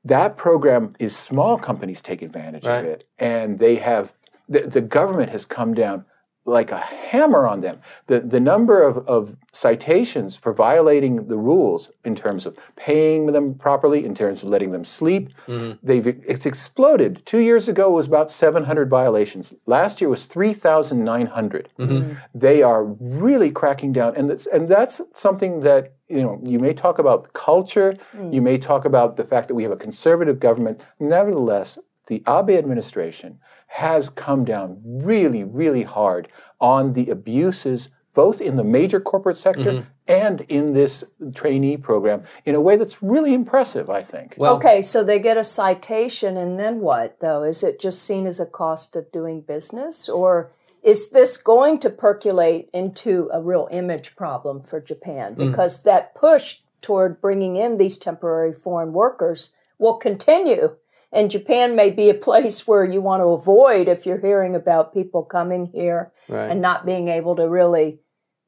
That 0.05 0.37
program 0.37 0.95
is 0.99 1.17
small 1.17 1.59
companies 1.59 2.03
take 2.03 2.23
advantage 2.23 2.67
Right. 2.67 2.79
of 2.81 2.85
it, 2.87 3.09
and 3.19 3.59
they 3.59 3.77
have 3.77 4.15
the, 4.49 4.61
the 4.63 4.81
government 4.81 5.31
has 5.31 5.47
come 5.47 5.75
down 5.75 6.05
like 6.45 6.73
a 6.73 6.79
hammer 6.79 7.47
on 7.47 7.61
them. 7.61 7.81
The 8.07 8.21
the 8.21 8.41
number 8.41 8.83
of, 8.83 9.07
of 9.07 9.37
citations 9.53 10.35
for 10.35 10.53
violating 10.53 11.29
the 11.29 11.37
rules 11.37 11.93
in 12.05 12.17
terms 12.17 12.47
of 12.47 12.57
paying 12.75 13.27
them 13.27 13.55
properly, 13.55 14.05
in 14.05 14.15
terms 14.15 14.43
of 14.43 14.49
letting 14.49 14.73
them 14.73 14.85
sleep, 14.85 15.31
mm-hmm. 15.47 15.73
they've 15.83 16.07
it's 16.07 16.47
exploded. 16.47 17.23
Two 17.25 17.39
years 17.39 17.69
ago 17.69 17.91
was 17.91 18.09
about 18.09 18.31
700 18.31 18.89
violations. 18.89 19.55
Last 19.67 20.01
year 20.01 20.11
was 20.11 20.27
3,900. 20.27 21.69
Mm-hmm. 21.79 22.15
They 22.35 22.63
are 22.63 22.85
really 22.85 23.51
cracking 23.51 23.93
down, 23.93 24.17
and 24.17 24.29
that's, 24.29 24.47
and 24.47 24.69
that's 24.69 25.01
something 25.13 25.61
that 25.61 25.95
you 26.09 26.23
know 26.23 26.41
you 26.45 26.59
may 26.59 26.75
talk 26.75 26.99
about 26.99 27.33
culture, 27.35 27.97
mm. 28.17 28.35
you 28.35 28.43
may 28.43 28.59
talk 28.59 28.85
about 28.85 29.17
the 29.17 29.25
fact 29.25 29.49
that 29.49 29.55
we 29.55 29.63
have 29.63 29.73
a 29.73 29.77
conservative 29.77 30.41
government. 30.41 30.85
Nevertheless, 30.99 31.79
the 32.09 32.23
Abe 32.29 32.51
administration 32.59 33.39
has 33.73 34.11
come 34.11 34.45
down 34.45 34.79
really, 34.85 35.43
really 35.43 35.83
hard 35.83 36.29
on 36.61 36.93
the 36.93 37.09
abuses, 37.09 37.89
both 38.13 38.39
in 38.39 38.57
the 38.57 38.65
major 38.65 39.01
corporate 39.01 39.39
sector 39.39 39.73
mm-hmm. 39.73 39.89
and 40.07 40.43
in 40.43 40.75
this 40.75 41.05
trainee 41.35 41.79
program, 41.79 42.23
in 42.45 42.55
a 42.55 42.61
way 42.61 42.77
that's 42.77 43.03
really 43.03 43.33
impressive. 43.33 43.89
I 43.89 44.03
think. 44.03 44.35
Well, 44.37 44.57
okay, 44.57 44.83
so 44.83 45.03
they 45.03 45.19
get 45.19 45.39
a 45.39 45.45
citation, 45.45 46.37
and 46.37 46.61
then 46.61 46.81
what, 46.81 47.21
though? 47.21 47.43
Is 47.45 47.65
it 47.65 47.81
just 47.81 48.03
seen 48.03 48.27
as 48.27 48.39
a 48.39 48.47
cost 48.47 48.95
of 48.95 49.11
doing 49.11 49.41
business? 49.41 50.07
Or 50.07 50.53
is 50.83 51.09
this 51.09 51.39
going 51.39 51.79
to 51.79 51.89
percolate 51.89 52.69
into 52.75 53.31
a 53.33 53.41
real 53.41 53.69
image 53.71 54.17
problem 54.17 54.61
for 54.61 54.83
Japan? 54.83 55.35
Mm. 55.35 55.51
Because 55.51 55.83
that 55.85 56.15
push 56.15 56.59
toward 56.83 57.23
bringing 57.23 57.57
in 57.57 57.79
these 57.79 57.97
temporary 57.97 58.53
foreign 58.53 58.93
workers 58.93 59.55
will 59.79 59.97
continue. 59.97 60.77
And 61.13 61.31
Japan 61.31 61.77
may 61.77 61.91
be 61.91 62.09
a 62.11 62.15
place 62.29 62.67
where 62.67 62.89
you 62.89 63.01
want 63.01 63.21
to 63.21 63.27
avoid 63.29 63.89
if 63.89 64.07
you're 64.07 64.21
hearing 64.21 64.55
about 64.55 64.95
people 64.95 65.23
coming 65.23 65.67
here 65.67 66.13
Right. 66.29 66.51
and 66.51 66.61
not 66.61 66.87
being 66.87 67.09
able 67.09 67.37
to 67.37 67.49
really 67.49 67.99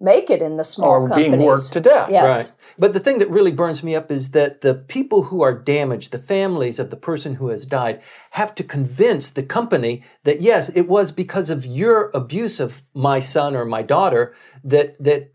make 0.01 0.29
it 0.29 0.43
in 0.43 0.57
the 0.57 0.65
small 0.65 0.91
Or 0.91 1.09
companies. 1.09 1.31
being 1.31 1.43
worked 1.43 1.73
to 1.73 1.81
death. 1.81 2.11
Yes. 2.11 2.31
Right. 2.51 2.53
But 2.79 2.93
the 2.93 3.01
thing 3.01 3.21
that 3.21 3.31
really 3.31 3.53
burns 3.53 3.83
me 3.83 3.95
up 3.95 4.11
is 4.11 4.33
that 4.33 4.61
the 4.61 4.75
people 4.75 5.25
who 5.25 5.41
are 5.43 5.55
damaged, 5.55 6.11
the 6.13 6.19
families 6.19 6.79
of 6.79 6.91
the 6.91 6.97
person 6.97 7.37
who 7.37 7.49
has 7.49 7.65
died, 7.65 8.03
have 8.33 8.55
to 8.57 8.65
convince 8.65 9.31
the 9.31 9.43
company 9.45 10.03
that 10.25 10.41
yes, 10.41 10.69
it 10.71 10.89
was 10.89 11.13
because 11.13 11.49
of 11.49 11.65
your 11.65 12.11
abuse 12.13 12.59
of 12.61 12.83
my 12.93 13.21
son 13.21 13.55
or 13.55 13.65
my 13.65 13.83
daughter 13.83 14.35
that 14.65 15.03
that 15.03 15.31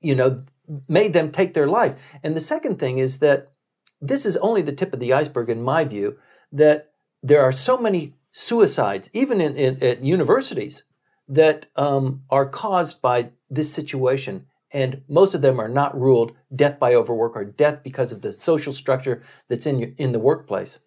you 0.00 0.14
know 0.14 0.44
made 0.88 1.14
them 1.14 1.30
take 1.30 1.54
their 1.54 1.66
life. 1.66 1.96
And 2.22 2.36
the 2.36 2.40
second 2.40 2.78
thing 2.78 2.98
is 2.98 3.18
that 3.18 3.52
this 4.00 4.26
is 4.26 4.36
only 4.36 4.62
the 4.62 4.72
tip 4.72 4.92
of 4.92 5.00
the 5.00 5.12
iceberg 5.12 5.48
in 5.48 5.62
my 5.62 5.84
view 5.84 6.18
that 6.52 6.92
there 7.22 7.42
are 7.42 7.52
so 7.52 7.78
many 7.78 8.14
suicides 8.32 9.10
even 9.12 9.40
in, 9.40 9.56
in 9.56 9.82
at 9.82 10.02
universities 10.02 10.84
that 11.28 11.66
um, 11.76 12.22
are 12.30 12.46
caused 12.48 13.00
by 13.02 13.30
this 13.50 13.72
situation 13.72 14.46
and 14.72 15.02
most 15.06 15.34
of 15.34 15.42
them 15.42 15.60
are 15.60 15.68
not 15.68 15.98
ruled 15.98 16.32
death 16.54 16.78
by 16.78 16.94
overwork 16.94 17.36
or 17.36 17.44
death 17.44 17.82
because 17.82 18.10
of 18.10 18.22
the 18.22 18.32
social 18.32 18.72
structure 18.72 19.22
that's 19.48 19.66
in 19.66 19.78
your, 19.78 19.90
in 19.98 20.12
the 20.12 20.18
workplace 20.18 20.78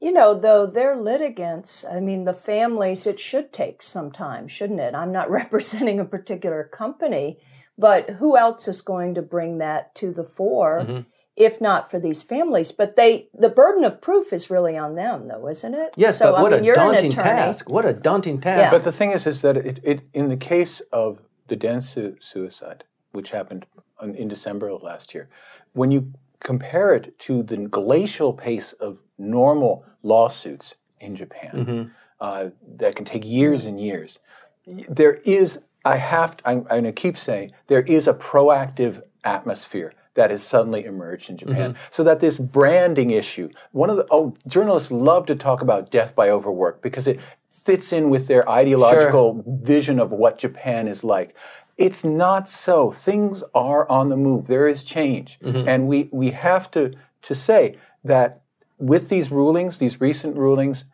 You 0.00 0.12
know, 0.12 0.32
though 0.38 0.64
they're 0.66 0.96
litigants, 0.96 1.84
I 1.84 2.00
mean, 2.00 2.24
the 2.24 2.32
families, 2.32 3.06
it 3.06 3.18
should 3.18 3.52
take 3.52 3.82
some 3.82 4.12
time, 4.12 4.46
shouldn't 4.46 4.80
it? 4.80 4.94
I'm 4.94 5.12
not 5.12 5.30
representing 5.40 5.98
a 6.00 6.04
particular 6.04 6.62
company, 6.64 7.38
but 7.76 8.10
who 8.10 8.36
else 8.36 8.68
is 8.68 8.80
going 8.80 9.14
to 9.14 9.22
bring 9.22 9.58
that 9.58 9.94
to 9.96 10.12
the 10.12 10.24
fore 10.24 10.80
Mm-hmm. 10.80 11.00
If 11.38 11.60
not 11.60 11.90
for 11.90 11.98
these 11.98 12.22
families? 12.22 12.72
But 12.72 12.96
they, 12.96 13.28
the 13.32 13.48
burden 13.48 13.84
of 13.84 14.00
proof 14.00 14.32
is 14.32 14.50
really 14.50 14.76
on 14.76 14.94
them, 14.94 15.26
though, 15.26 15.48
isn't 15.48 15.74
it? 15.74 15.94
yes 15.96 16.18
so, 16.18 16.32
but 16.32 16.42
what 16.42 16.52
I 16.52 16.56
mean, 16.56 16.64
a 16.64 16.66
you're 16.66 16.74
daunting 16.74 17.10
task 17.10 17.70
what 17.70 17.84
a 17.86 17.92
daunting 17.92 18.40
task 18.40 18.58
Yeah. 18.58 18.70
But 18.70 18.84
the 18.84 18.92
thing 18.92 19.12
is, 19.12 19.26
is 19.26 19.42
that 19.42 19.56
it, 19.56 19.80
it 19.82 20.00
in 20.12 20.28
the 20.28 20.36
case 20.36 20.80
of 20.92 21.20
the 21.46 21.56
Dentsu 21.56 22.22
suicide, 22.22 22.84
which 23.12 23.30
happened 23.30 23.66
on, 24.00 24.14
in 24.14 24.28
December 24.28 24.68
of 24.68 24.82
last 24.82 25.14
year, 25.14 25.28
when 25.72 25.90
you 25.90 26.12
compare 26.40 26.94
it 26.94 27.18
to 27.20 27.42
the 27.42 27.56
glacial 27.56 28.32
pace 28.32 28.72
of 28.74 28.98
normal 29.18 29.84
lawsuits 30.02 30.76
in 31.00 31.16
Japan, 31.16 31.92
uh, 32.20 32.50
that 32.76 32.94
can 32.96 33.04
take 33.04 33.24
years 33.24 33.64
and 33.64 33.80
years, 33.80 34.18
there 34.66 35.14
is. 35.24 35.60
I 35.84 35.96
have. 35.96 36.36
To, 36.38 36.48
I'm, 36.48 36.58
I'm 36.58 36.82
going 36.82 36.84
to 36.84 36.92
keep 36.92 37.16
saying 37.16 37.52
there 37.68 37.82
is 37.82 38.06
a 38.06 38.14
proactive 38.14 39.02
atmosphere 39.24 39.92
that 40.18 40.32
has 40.32 40.42
suddenly 40.42 40.84
emerged 40.84 41.30
in 41.30 41.36
Japan. 41.36 41.72
Mm-hmm. 41.72 41.82
So 41.92 42.02
that 42.02 42.18
this 42.18 42.38
branding 42.38 43.10
issue, 43.10 43.48
one 43.70 43.88
of 43.88 43.96
the 43.96 44.06
oh, 44.10 44.34
journalists 44.48 44.90
love 44.90 45.26
to 45.26 45.36
talk 45.36 45.62
about 45.62 45.92
death 45.92 46.16
by 46.16 46.28
overwork 46.28 46.82
because 46.82 47.06
it 47.06 47.20
fits 47.48 47.92
in 47.92 48.10
with 48.10 48.26
their 48.26 48.48
ideological 48.50 49.44
vision 49.46 50.00
of 50.00 50.10
what 50.10 50.36
Japan 50.36 50.88
is 50.88 51.04
like. 51.04 51.36
It's 51.76 52.04
not 52.04 52.48
so. 52.48 52.90
Things 52.90 53.44
are 53.54 53.88
on 53.88 54.08
the 54.08 54.16
move. 54.16 54.48
There 54.48 54.66
is 54.66 54.82
change, 54.82 55.38
mm-hmm. 55.38 55.68
and 55.68 55.86
we 55.86 56.08
we 56.12 56.32
have 56.32 56.68
to 56.72 56.94
to 57.22 57.34
say 57.36 57.78
that 58.02 58.42
with 58.76 59.08
these 59.08 59.30
rulings, 59.30 59.78
these 59.78 60.00
recent 60.00 60.36
rulings 60.36 60.84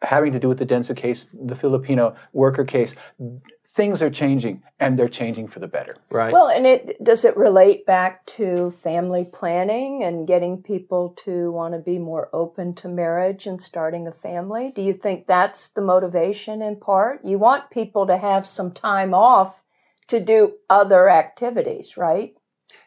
having 0.00 0.32
to 0.32 0.40
do 0.40 0.48
with 0.48 0.58
the 0.58 0.66
Dentsu 0.66 0.96
case, 0.96 1.28
the 1.32 1.54
Filipino 1.54 2.14
worker 2.32 2.64
case, 2.64 2.94
things 3.74 4.00
are 4.00 4.10
changing, 4.10 4.62
and 4.78 4.96
they're 4.96 5.08
changing 5.08 5.48
for 5.48 5.58
the 5.58 5.66
better. 5.66 5.96
right 6.10 6.32
Well, 6.32 6.48
and 6.48 6.64
it 6.64 7.02
does 7.02 7.24
it 7.24 7.36
relate 7.36 7.84
back 7.84 8.24
to 8.26 8.70
family 8.70 9.24
planning 9.24 10.04
and 10.04 10.28
getting 10.28 10.62
people 10.62 11.10
to 11.24 11.50
want 11.50 11.74
to 11.74 11.80
be 11.80 11.98
more 11.98 12.30
open 12.32 12.74
to 12.76 12.88
marriage 12.88 13.46
and 13.46 13.60
starting 13.60 14.06
a 14.06 14.12
family? 14.12 14.72
Do 14.74 14.80
you 14.82 14.92
think 14.92 15.26
that's 15.26 15.68
the 15.68 15.82
motivation 15.82 16.62
in 16.62 16.76
part? 16.76 17.24
You 17.24 17.38
want 17.38 17.72
people 17.72 18.06
to 18.06 18.16
have 18.16 18.46
some 18.46 18.70
time 18.70 19.12
off 19.12 19.64
to 20.06 20.20
do 20.20 20.54
other 20.70 21.08
activities, 21.08 21.96
right? 21.96 22.34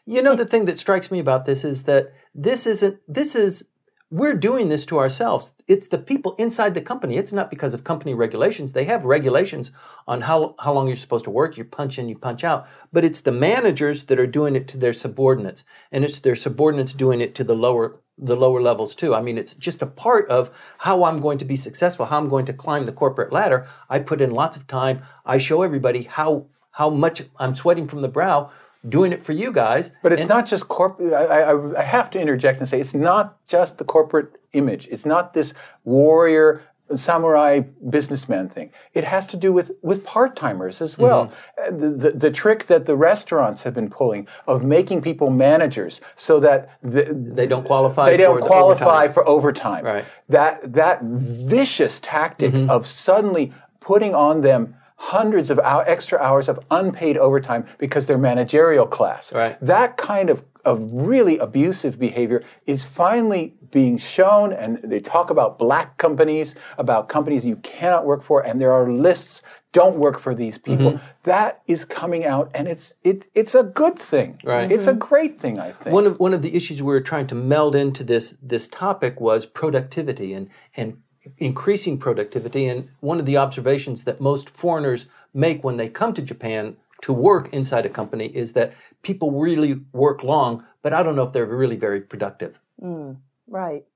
You 0.06 0.22
know, 0.22 0.34
the 0.34 0.46
thing 0.46 0.64
that 0.64 0.78
strikes 0.78 1.10
me 1.10 1.18
about 1.18 1.44
this 1.44 1.64
is 1.64 1.82
that 1.84 2.12
this 2.34 2.66
isn't, 2.66 3.00
this 3.06 3.34
is, 3.34 3.68
we're 4.10 4.34
doing 4.34 4.68
this 4.68 4.86
to 4.86 4.98
ourselves. 4.98 5.52
It's 5.66 5.88
the 5.88 5.98
people 5.98 6.34
inside 6.38 6.72
the 6.72 6.80
company. 6.80 7.16
It's 7.16 7.32
not 7.32 7.50
because 7.50 7.74
of 7.74 7.84
company 7.84 8.14
regulations. 8.14 8.72
They 8.72 8.84
have 8.84 9.04
regulations 9.04 9.70
on 10.06 10.22
how, 10.22 10.54
how 10.60 10.72
long 10.72 10.86
you're 10.86 10.96
supposed 10.96 11.26
to 11.26 11.30
work. 11.30 11.58
You 11.58 11.64
punch 11.64 11.98
in, 11.98 12.08
you 12.08 12.16
punch 12.16 12.42
out. 12.42 12.66
But 12.90 13.04
it's 13.04 13.20
the 13.20 13.32
managers 13.32 14.04
that 14.04 14.18
are 14.18 14.26
doing 14.26 14.56
it 14.56 14.66
to 14.68 14.78
their 14.78 14.94
subordinates. 14.94 15.64
And 15.92 16.04
it's 16.04 16.20
their 16.20 16.36
subordinates 16.36 16.94
doing 16.94 17.20
it 17.20 17.34
to 17.36 17.44
the 17.44 17.54
lower 17.54 18.00
the 18.20 18.34
lower 18.34 18.60
levels 18.60 18.96
too. 18.96 19.14
I 19.14 19.20
mean, 19.20 19.38
it's 19.38 19.54
just 19.54 19.80
a 19.80 19.86
part 19.86 20.28
of 20.28 20.50
how 20.78 21.04
I'm 21.04 21.20
going 21.20 21.38
to 21.38 21.44
be 21.44 21.54
successful, 21.54 22.06
how 22.06 22.18
I'm 22.18 22.28
going 22.28 22.46
to 22.46 22.52
climb 22.52 22.82
the 22.82 22.92
corporate 22.92 23.32
ladder. 23.32 23.68
I 23.88 24.00
put 24.00 24.20
in 24.20 24.32
lots 24.32 24.56
of 24.56 24.66
time. 24.66 25.02
I 25.24 25.38
show 25.38 25.62
everybody 25.62 26.02
how 26.02 26.46
how 26.72 26.90
much 26.90 27.22
I'm 27.38 27.54
sweating 27.54 27.86
from 27.86 28.02
the 28.02 28.08
brow 28.08 28.50
doing 28.86 29.12
it 29.12 29.22
for 29.22 29.32
you 29.32 29.52
guys. 29.52 29.92
But 30.02 30.12
it's 30.12 30.22
and, 30.22 30.28
not 30.28 30.46
just 30.46 30.68
corporate. 30.68 31.12
I, 31.12 31.24
I, 31.24 31.78
I 31.80 31.82
have 31.82 32.10
to 32.10 32.20
interject 32.20 32.58
and 32.60 32.68
say 32.68 32.80
it's 32.80 32.94
not 32.94 33.44
just 33.46 33.78
the 33.78 33.84
corporate 33.84 34.40
image. 34.52 34.88
It's 34.90 35.06
not 35.06 35.34
this 35.34 35.54
warrior 35.84 36.62
samurai 36.96 37.60
businessman 37.90 38.48
thing. 38.48 38.70
It 38.94 39.04
has 39.04 39.26
to 39.28 39.36
do 39.36 39.52
with, 39.52 39.72
with 39.82 40.04
part 40.04 40.36
timers 40.36 40.80
as 40.80 40.96
well. 40.96 41.26
Mm-hmm. 41.26 41.74
Uh, 41.74 41.78
the, 41.78 41.88
the, 41.90 42.10
the, 42.12 42.30
trick 42.30 42.66
that 42.66 42.86
the 42.86 42.96
restaurants 42.96 43.64
have 43.64 43.74
been 43.74 43.90
pulling 43.90 44.26
of 44.46 44.64
making 44.64 45.02
people 45.02 45.30
managers 45.30 46.00
so 46.16 46.40
that 46.40 46.70
the, 46.82 47.12
they 47.12 47.46
don't 47.46 47.64
qualify. 47.64 48.10
They 48.10 48.16
don't 48.16 48.40
qualify 48.40 49.04
overtime. 49.04 49.12
for 49.12 49.28
overtime. 49.28 49.84
Right. 49.84 50.04
That 50.28 50.72
that 50.72 51.02
vicious 51.02 52.00
tactic 52.00 52.54
mm-hmm. 52.54 52.70
of 52.70 52.86
suddenly 52.86 53.52
putting 53.80 54.14
on 54.14 54.40
them 54.40 54.74
hundreds 54.98 55.48
of 55.48 55.58
hour, 55.60 55.84
extra 55.86 56.18
hours 56.18 56.48
of 56.48 56.58
unpaid 56.70 57.16
overtime 57.16 57.64
because 57.78 58.06
they're 58.06 58.18
managerial 58.18 58.86
class. 58.86 59.32
Right. 59.32 59.56
That 59.60 59.96
kind 59.96 60.28
of, 60.28 60.44
of 60.64 60.90
really 60.92 61.38
abusive 61.38 61.98
behavior 61.98 62.42
is 62.66 62.84
finally 62.84 63.54
being 63.70 63.96
shown, 63.96 64.52
and 64.52 64.78
they 64.82 64.98
talk 64.98 65.30
about 65.30 65.58
black 65.58 65.98
companies, 65.98 66.54
about 66.78 67.08
companies 67.08 67.46
you 67.46 67.56
cannot 67.56 68.06
work 68.06 68.22
for, 68.22 68.44
and 68.44 68.60
there 68.60 68.72
are 68.72 68.90
lists. 68.90 69.42
Don't 69.72 69.98
work 69.98 70.18
for 70.18 70.34
these 70.34 70.58
people. 70.58 70.92
Mm-hmm. 70.92 71.06
That 71.24 71.62
is 71.66 71.84
coming 71.84 72.24
out, 72.24 72.50
and 72.54 72.66
it's 72.66 72.94
it, 73.04 73.26
it's 73.34 73.54
a 73.54 73.62
good 73.62 73.98
thing. 73.98 74.40
Right. 74.42 74.70
It's 74.70 74.86
mm-hmm. 74.86 74.96
a 74.96 74.98
great 74.98 75.38
thing, 75.38 75.60
I 75.60 75.70
think. 75.70 75.94
One 75.94 76.06
of 76.06 76.18
one 76.18 76.34
of 76.34 76.42
the 76.42 76.56
issues 76.56 76.82
we 76.82 76.86
were 76.86 77.00
trying 77.00 77.26
to 77.28 77.34
meld 77.34 77.76
into 77.76 78.02
this 78.02 78.36
this 78.42 78.66
topic 78.66 79.20
was 79.20 79.46
productivity 79.46 80.32
and 80.32 80.48
and 80.76 81.02
increasing 81.38 81.98
productivity. 81.98 82.66
And 82.66 82.88
one 83.00 83.18
of 83.18 83.26
the 83.26 83.36
observations 83.36 84.04
that 84.04 84.20
most 84.20 84.50
foreigners 84.50 85.06
make 85.34 85.64
when 85.64 85.76
they 85.76 85.88
come 85.88 86.14
to 86.14 86.22
Japan 86.22 86.76
to 87.02 87.12
work 87.12 87.52
inside 87.52 87.86
a 87.86 87.88
company 87.88 88.26
is 88.26 88.52
that 88.54 88.74
people 89.02 89.30
really 89.32 89.80
work 89.92 90.22
long, 90.22 90.64
but 90.82 90.92
I 90.92 91.02
don't 91.02 91.16
know 91.16 91.22
if 91.22 91.32
they're 91.32 91.46
really 91.46 91.76
very 91.76 92.00
productive. 92.00 92.60
Mm, 92.82 93.18
right. 93.46 93.84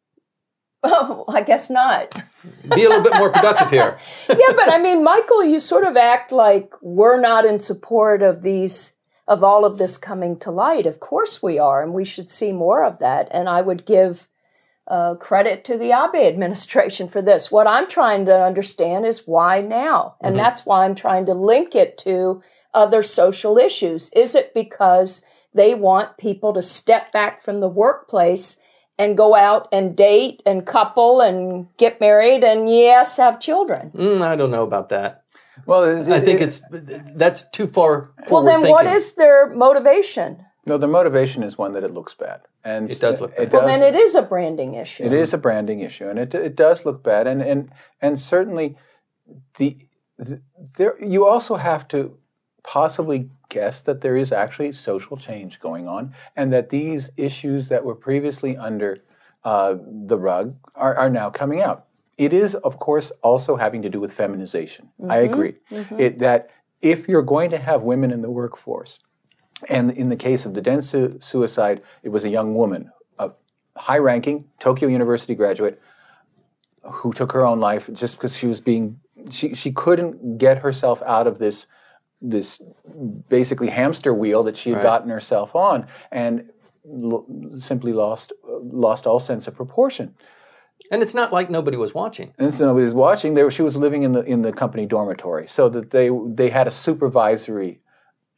Oh, 0.85 1.25
I 1.29 1.43
guess 1.43 1.71
not. 1.71 2.13
Be 2.75 2.85
a 2.85 2.89
little 2.89 3.05
bit 3.05 3.17
more 3.17 3.31
productive 3.31 3.71
here. 3.71 3.97
yeah, 4.29 4.53
but 4.57 4.69
I 4.69 4.81
mean, 4.81 5.05
Michael, 5.05 5.45
you 5.45 5.61
sort 5.61 5.87
of 5.87 5.97
act 5.97 6.33
like 6.33 6.73
we're 6.83 7.21
not 7.21 7.47
in 7.47 7.61
support 7.61 8.21
of 8.21 8.43
these, 8.43 8.97
of 9.29 9.45
all 9.45 9.65
of 9.65 9.79
this 9.79 9.97
coming 9.97 10.37
to 10.41 10.51
light. 10.51 10.85
Of 10.85 10.99
course 10.99 11.41
we 11.41 11.57
are, 11.57 11.85
and 11.85 11.95
we 11.95 12.05
should 12.05 12.29
see 12.29 12.51
more 12.51 12.83
of 12.83 12.99
that. 12.99 13.29
And 13.31 13.49
I 13.49 13.63
would 13.63 13.87
give 13.87 14.27
uh, 14.89 15.15
credit 15.15 15.65
to 15.65 15.79
the 15.79 15.91
Abe 15.91 16.27
administration 16.33 17.09
for 17.09 17.23
this. 17.23 17.51
What 17.51 17.67
I'm 17.67 17.89
trying 17.89 18.27
to 18.27 18.45
understand 18.45 19.07
is 19.07 19.27
why 19.27 19.61
now? 19.61 20.17
And 20.21 20.35
mm-hmm. 20.35 20.45
that's 20.45 20.67
why 20.67 20.85
I'm 20.85 20.95
trying 20.95 21.27
to 21.27 21.35
link 21.35 21.75
it 21.75 21.99
to 21.99 22.43
other 22.75 23.03
social 23.03 23.59
issues. 23.59 24.11
Is 24.13 24.35
it 24.35 24.55
because 24.55 25.23
they 25.55 25.75
want 25.75 26.17
people 26.17 26.53
to 26.55 26.63
step 26.63 27.13
back 27.13 27.43
from 27.43 27.61
the 27.61 27.69
workplace 27.69 28.59
and 28.99 29.17
go 29.17 29.35
out 29.35 29.69
and 29.73 29.97
date 29.97 30.43
and 30.47 30.67
couple 30.67 31.21
and 31.21 31.67
get 31.77 32.01
married 32.01 32.45
and 32.45 32.69
yes, 32.69 33.17
have 33.17 33.41
children? 33.41 33.91
Mm, 33.95 34.23
I 34.23 34.37
don't 34.37 34.51
know 34.51 34.63
about 34.63 34.89
that. 34.91 35.25
Well, 35.67 35.85
it, 35.85 36.09
I 36.09 36.21
think 36.21 36.41
it's 36.41 36.61
that's 37.15 37.49
too 37.51 37.67
far. 37.67 38.11
Well, 38.31 38.43
then, 38.43 38.61
thinking. 38.61 38.73
what 38.73 38.87
is 38.87 39.15
their 39.15 39.55
motivation? 39.55 40.45
No, 40.65 40.79
the 40.79 40.87
motivation 40.87 41.43
is 41.43 41.59
one 41.59 41.73
that 41.73 41.83
it 41.83 41.93
looks 41.93 42.15
bad, 42.15 42.43
and 42.65 42.91
it 42.91 43.01
does 43.01 43.21
look 43.21 43.37
bad. 43.37 43.49
It 43.49 43.53
well, 43.53 43.67
then 43.67 43.83
it 43.83 43.97
is 43.97 44.15
a 44.15 44.23
branding 44.23 44.75
issue. 44.75 45.03
It 45.03 45.13
is 45.13 45.35
a 45.35 45.39
branding 45.39 45.81
issue, 45.81 46.09
and 46.09 46.19
it 46.19 46.35
it 46.35 46.55
does 46.55 46.87
look 46.87 47.03
bad, 47.03 47.27
and 47.27 47.43
and 47.43 47.71
and 48.01 48.19
certainly 48.19 48.77
the, 49.57 49.77
the 50.19 50.41
there 50.77 51.03
you 51.05 51.27
also 51.27 51.57
have 51.57 51.89
to 51.89 52.17
possibly 52.63 53.31
guess 53.49 53.83
that 53.83 54.01
there 54.01 54.17
is 54.17 54.31
actually 54.31 54.71
social 54.73 55.17
change 55.17 55.59
going 55.59 55.89
on, 55.89 56.15
and 56.37 56.53
that 56.53 56.69
these 56.69 57.11
issues 57.17 57.69
that 57.69 57.85
were 57.85 57.97
previously 57.97 58.57
under 58.57 58.99
uh, 59.45 59.75
the 59.85 60.19
rug 60.19 60.57
are, 60.75 60.95
are 60.95 61.11
now 61.11 61.29
coming 61.29 61.61
out. 61.61 61.87
It 62.19 62.33
is, 62.33 62.55
of 62.55 62.79
course, 62.79 63.11
also 63.23 63.57
having 63.57 63.83
to 63.83 63.91
do 63.91 63.99
with 63.99 64.13
feminization. 64.13 64.91
Mm-hmm. 65.01 65.11
I 65.11 65.17
agree. 65.17 65.55
Mm-hmm. 65.71 65.99
It, 65.99 66.19
that 66.21 66.51
if 66.81 67.09
you're 67.09 67.23
going 67.23 67.51
to 67.51 67.59
have 67.59 67.83
women 67.83 68.11
in 68.11 68.23
the 68.23 68.31
workforce, 68.31 69.01
and 69.69 69.91
in 69.91 70.09
the 70.09 70.17
case 70.17 70.45
of 70.47 70.55
the 70.55 70.63
Dentsu 70.63 71.23
suicide, 71.23 71.83
it 72.03 72.11
was 72.11 72.25
a 72.25 72.29
young 72.29 72.55
woman, 72.55 72.91
a 73.19 73.31
high 73.77 73.99
ranking 73.99 74.49
Tokyo 74.59 74.89
University 74.89 75.35
graduate, 75.35 75.81
who 76.83 77.13
took 77.13 77.33
her 77.33 77.47
own 77.47 77.61
life 77.61 77.89
just 77.93 78.17
because 78.17 78.37
she 78.37 78.47
was 78.47 78.61
being, 78.61 79.01
she, 79.31 79.55
she 79.55 79.71
couldn't 79.71 80.39
get 80.39 80.59
herself 80.59 81.03
out 81.03 81.27
of 81.27 81.39
this, 81.39 81.67
this 82.21 82.61
basically 83.29 83.69
hamster 83.69 84.13
wheel 84.13 84.43
that 84.43 84.57
she 84.57 84.71
had 84.71 84.77
right. 84.77 84.83
gotten 84.83 85.11
herself 85.11 85.55
on 85.55 85.87
and 86.11 86.51
l- 86.87 87.27
simply 87.59 87.93
lost, 87.93 88.33
lost 88.43 89.07
all 89.07 89.21
sense 89.21 89.47
of 89.47 89.55
proportion. 89.55 90.15
And 90.91 91.01
it's 91.01 91.15
not 91.15 91.33
like 91.33 91.49
nobody 91.49 91.77
was 91.77 91.95
watching. 91.95 92.35
And 92.39 92.55
so 92.55 92.67
nobody 92.67 92.85
was 92.85 92.95
watching. 92.95 93.35
They 93.35 93.45
were, 93.45 93.51
she 93.51 93.63
was 93.63 93.77
living 93.77 94.03
in 94.03 94.13
the 94.13 94.23
in 94.23 94.43
the 94.43 94.53
company 94.53 94.85
dormitory, 94.85 95.47
so 95.47 95.69
that 95.71 95.91
they 95.91 96.11
they 96.27 96.51
had 96.51 96.67
a 96.67 96.71
supervisory 96.71 97.81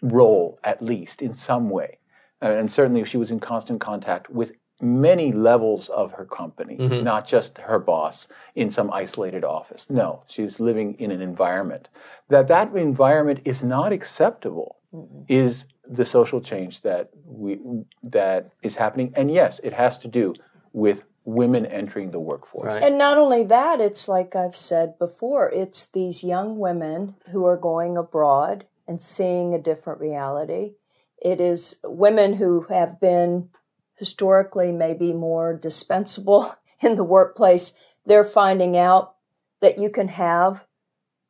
role, 0.05 0.59
at 0.63 0.83
least 0.83 1.23
in 1.23 1.35
some 1.35 1.71
way. 1.71 1.99
Uh, 2.43 2.51
and 2.51 2.71
certainly 2.71 3.05
she 3.05 3.17
was 3.17 3.31
in 3.31 3.41
constant 3.41 3.81
contact 3.81 4.29
with 4.31 4.53
many 4.81 5.33
levels 5.33 5.89
of 5.89 6.13
her 6.13 6.25
company, 6.25 6.77
mm-hmm. 6.77 7.03
not 7.03 7.27
just 7.27 7.59
her 7.59 7.79
boss 7.79 8.29
in 8.55 8.71
some 8.71 8.93
isolated 8.93 9.45
office. 9.45 9.89
No, 9.89 10.25
she 10.27 10.43
was 10.43 10.61
living 10.61 10.95
in 10.95 11.11
an 11.11 11.23
environment. 11.23 11.89
That 12.29 12.49
that 12.49 12.75
environment 12.77 13.41
is 13.45 13.65
not 13.65 13.93
acceptable 13.93 14.77
mm-hmm. 14.93 15.23
is 15.29 15.67
the 15.89 16.05
social 16.05 16.41
change 16.41 16.83
that 16.83 17.11
we 17.25 17.59
that 18.03 18.53
is 18.63 18.77
happening. 18.77 19.13
And 19.17 19.31
yes, 19.31 19.61
it 19.61 19.73
has 19.73 19.99
to 20.01 20.09
do 20.09 20.35
with 20.73 21.05
women 21.25 21.65
entering 21.65 22.11
the 22.11 22.21
workforce. 22.21 22.75
Right. 22.75 22.83
And 22.83 22.99
not 22.99 23.17
only 23.17 23.45
that, 23.45 23.81
it's 23.81 24.09
like 24.09 24.37
I've 24.37 24.57
said 24.57 24.99
before, 24.99 25.51
it's 25.51 25.87
these 25.87 26.23
young 26.23 26.59
women 26.59 27.15
who 27.31 27.47
are 27.47 27.57
going 27.57 27.97
abroad 27.97 28.67
and 28.87 29.03
seeing 29.03 29.55
a 29.55 29.59
different 29.59 30.01
reality. 30.01 30.75
It 31.19 31.41
is 31.41 31.79
women 31.85 32.35
who 32.35 32.63
have 32.69 33.01
been 33.01 33.51
historically 33.95 34.73
maybe 34.73 35.13
more 35.13 35.55
dispensable 35.55 36.55
in 36.81 36.97
the 36.97 37.05
workplace. 37.05 37.75
They're 38.05 38.25
finding 38.25 38.77
out 38.77 39.15
that 39.61 39.79
you 39.79 39.89
can 39.89 40.09
have 40.09 40.67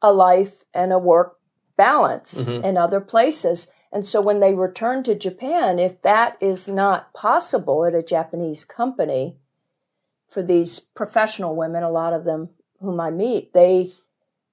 a 0.02 0.12
life 0.12 0.64
and 0.74 0.92
a 0.92 0.98
work 0.98 1.38
balance 1.76 2.48
mm-hmm. 2.48 2.64
in 2.64 2.76
other 2.76 3.00
places. 3.00 3.70
And 3.92 4.04
so 4.04 4.20
when 4.20 4.40
they 4.40 4.54
return 4.54 5.04
to 5.04 5.14
Japan, 5.14 5.78
if 5.78 6.02
that 6.02 6.36
is 6.40 6.68
not 6.68 7.14
possible 7.14 7.84
at 7.84 7.94
a 7.94 8.02
Japanese 8.02 8.64
company, 8.64 9.36
for 10.34 10.42
these 10.42 10.80
professional 10.80 11.54
women, 11.54 11.84
a 11.84 11.90
lot 11.90 12.12
of 12.12 12.24
them 12.24 12.48
whom 12.80 12.98
I 12.98 13.10
meet, 13.10 13.52
they 13.52 13.92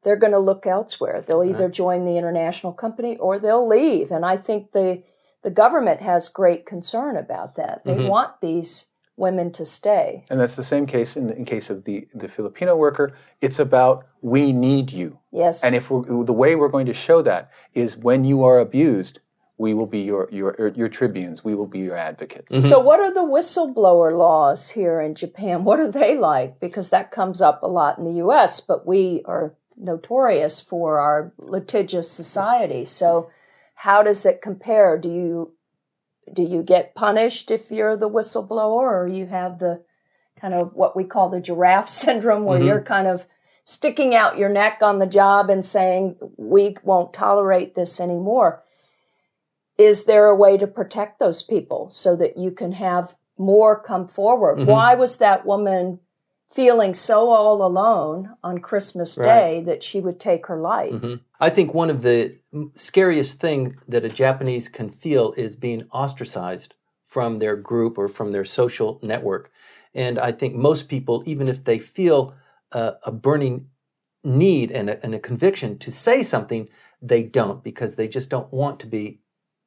they're 0.04 0.16
going 0.16 0.34
to 0.34 0.40
look 0.40 0.66
elsewhere. 0.66 1.22
They'll 1.22 1.44
either 1.44 1.70
join 1.70 2.06
the 2.06 2.18
international 2.18 2.74
company 2.74 3.18
or 3.18 3.38
they'll 3.38 3.68
leave. 3.68 4.12
And 4.12 4.26
I 4.26 4.38
think 4.38 4.72
the 4.72 5.04
the 5.44 5.52
government 5.52 6.02
has 6.02 6.30
great 6.30 6.66
concern 6.68 7.18
about 7.18 7.56
that. 7.56 7.84
They 7.84 7.96
mm-hmm. 7.96 8.08
want 8.08 8.42
these 8.42 8.88
women 9.18 9.52
to 9.54 9.66
stay. 9.66 10.24
And 10.30 10.40
that's 10.40 10.56
the 10.56 10.64
same 10.64 10.86
case 10.86 11.16
in, 11.16 11.30
in 11.32 11.46
case 11.46 11.70
of 11.70 11.86
the, 11.86 12.08
the 12.14 12.28
Filipino 12.28 12.76
worker. 12.76 13.16
It's 13.40 13.60
about 13.60 14.06
we 14.22 14.52
need 14.52 14.92
you. 14.92 15.20
Yes. 15.32 15.64
And 15.64 15.76
if 15.76 15.90
the 15.90 16.34
way 16.34 16.56
we're 16.56 16.70
going 16.70 16.86
to 16.86 16.94
show 16.94 17.22
that 17.24 17.50
is 17.74 17.98
when 17.98 18.24
you 18.24 18.44
are 18.44 18.60
abused, 18.60 19.20
we 19.58 19.76
will 19.76 19.86
be 19.86 20.02
your 20.02 20.28
your 20.32 20.72
your 20.76 20.90
tribunes. 20.90 21.44
We 21.44 21.54
will 21.54 21.68
be 21.68 21.80
your 21.80 21.96
advocates. 21.96 22.52
Mm-hmm. 22.54 22.68
So, 22.68 22.80
what 22.80 23.00
are 23.00 23.14
the 23.14 23.22
whistleblower 23.22 24.12
laws 24.12 24.72
here 24.72 25.00
in 25.00 25.14
Japan? 25.14 25.64
What 25.64 25.80
are 25.80 25.92
they 25.92 26.18
like? 26.18 26.60
Because 26.60 26.90
that 26.90 27.12
comes 27.12 27.42
up 27.42 27.62
a 27.62 27.68
lot 27.68 28.00
in 28.00 28.04
the 28.04 28.14
U.S., 28.14 28.60
but 28.60 28.88
we 28.88 29.22
are 29.26 29.54
notorious 29.82 30.62
for 30.62 31.00
our 31.00 31.34
litigious 31.38 32.10
society. 32.10 32.86
So, 32.86 33.30
how 33.76 34.04
does 34.04 34.26
it 34.26 34.42
compare? 34.42 34.98
Do 34.98 35.10
you 35.10 35.54
do 36.32 36.44
you 36.44 36.64
get 36.64 36.96
punished 36.96 37.52
if 37.52 37.72
you're 37.72 37.98
the 37.98 38.10
whistleblower, 38.10 38.92
or 38.94 39.08
you 39.08 39.26
have 39.26 39.60
the 39.60 39.84
kind 40.40 40.54
of 40.54 40.74
what 40.74 40.96
we 40.96 41.04
call 41.04 41.30
the 41.30 41.42
giraffe 41.42 41.90
syndrome, 42.04 42.46
where 42.46 42.60
mm-hmm. 42.60 42.68
you're 42.68 42.82
kind 42.82 43.08
of 43.08 43.26
sticking 43.64 44.16
out 44.16 44.38
your 44.38 44.50
neck 44.50 44.80
on 44.82 45.00
the 45.00 45.06
job 45.06 45.50
and 45.50 45.66
saying 45.66 46.18
we 46.38 46.76
won't 46.84 47.14
tolerate 47.14 47.76
this 47.76 48.00
anymore? 48.00 48.64
Is 49.78 50.06
there 50.06 50.28
a 50.28 50.36
way 50.36 50.58
to 50.58 50.68
protect 50.68 51.20
those 51.20 51.42
people 51.42 51.90
so 51.90 52.16
that 52.16 52.38
you 52.38 52.52
can 52.52 52.74
have 52.74 53.16
more 53.38 53.82
come 53.82 54.08
forward? 54.08 54.60
Mm-hmm. 54.60 54.70
Why 54.70 54.94
was 54.94 55.18
that 55.18 55.46
woman 55.46 56.00
feeling 56.52 56.94
so 56.94 57.30
all 57.30 57.66
alone 57.66 58.36
on 58.44 58.60
Christmas 58.60 59.16
Day 59.16 59.64
that 59.66 59.82
she 59.82 60.02
would 60.02 60.20
take 60.20 60.48
her 60.48 60.60
life. 60.60 60.94
Mm-hmm. 60.94 61.16
I 61.40 61.50
think 61.50 61.74
one 61.74 61.90
of 61.90 62.02
the 62.02 62.38
scariest 62.76 63.40
thing 63.40 63.78
that 63.88 64.04
a 64.04 64.10
Japanese 64.10 64.68
can 64.68 64.90
feel 64.90 65.34
is 65.38 65.56
being 65.56 65.88
ostracized 65.92 66.76
from 67.06 67.38
their 67.38 67.56
group 67.56 67.98
or 67.98 68.08
from 68.08 68.32
their 68.32 68.44
social 68.46 69.00
network. 69.02 69.50
And 69.94 70.20
I 70.20 70.32
think 70.32 70.56
most 70.56 70.90
people, 70.90 71.24
even 71.26 71.48
if 71.48 71.64
they 71.64 71.80
feel 71.80 72.36
uh, 72.72 72.94
a 73.06 73.12
burning 73.12 73.68
need 74.24 74.72
and 74.72 74.90
a, 74.90 75.04
and 75.04 75.16
a 75.16 75.20
conviction 75.20 75.78
to 75.80 75.92
say 75.92 76.22
something, 76.22 76.70
they 77.02 77.24
don't 77.24 77.64
because 77.64 77.96
they 77.96 78.08
just 78.08 78.30
don't 78.30 78.52
want 78.54 78.80
to 78.82 78.88
be 78.88 79.22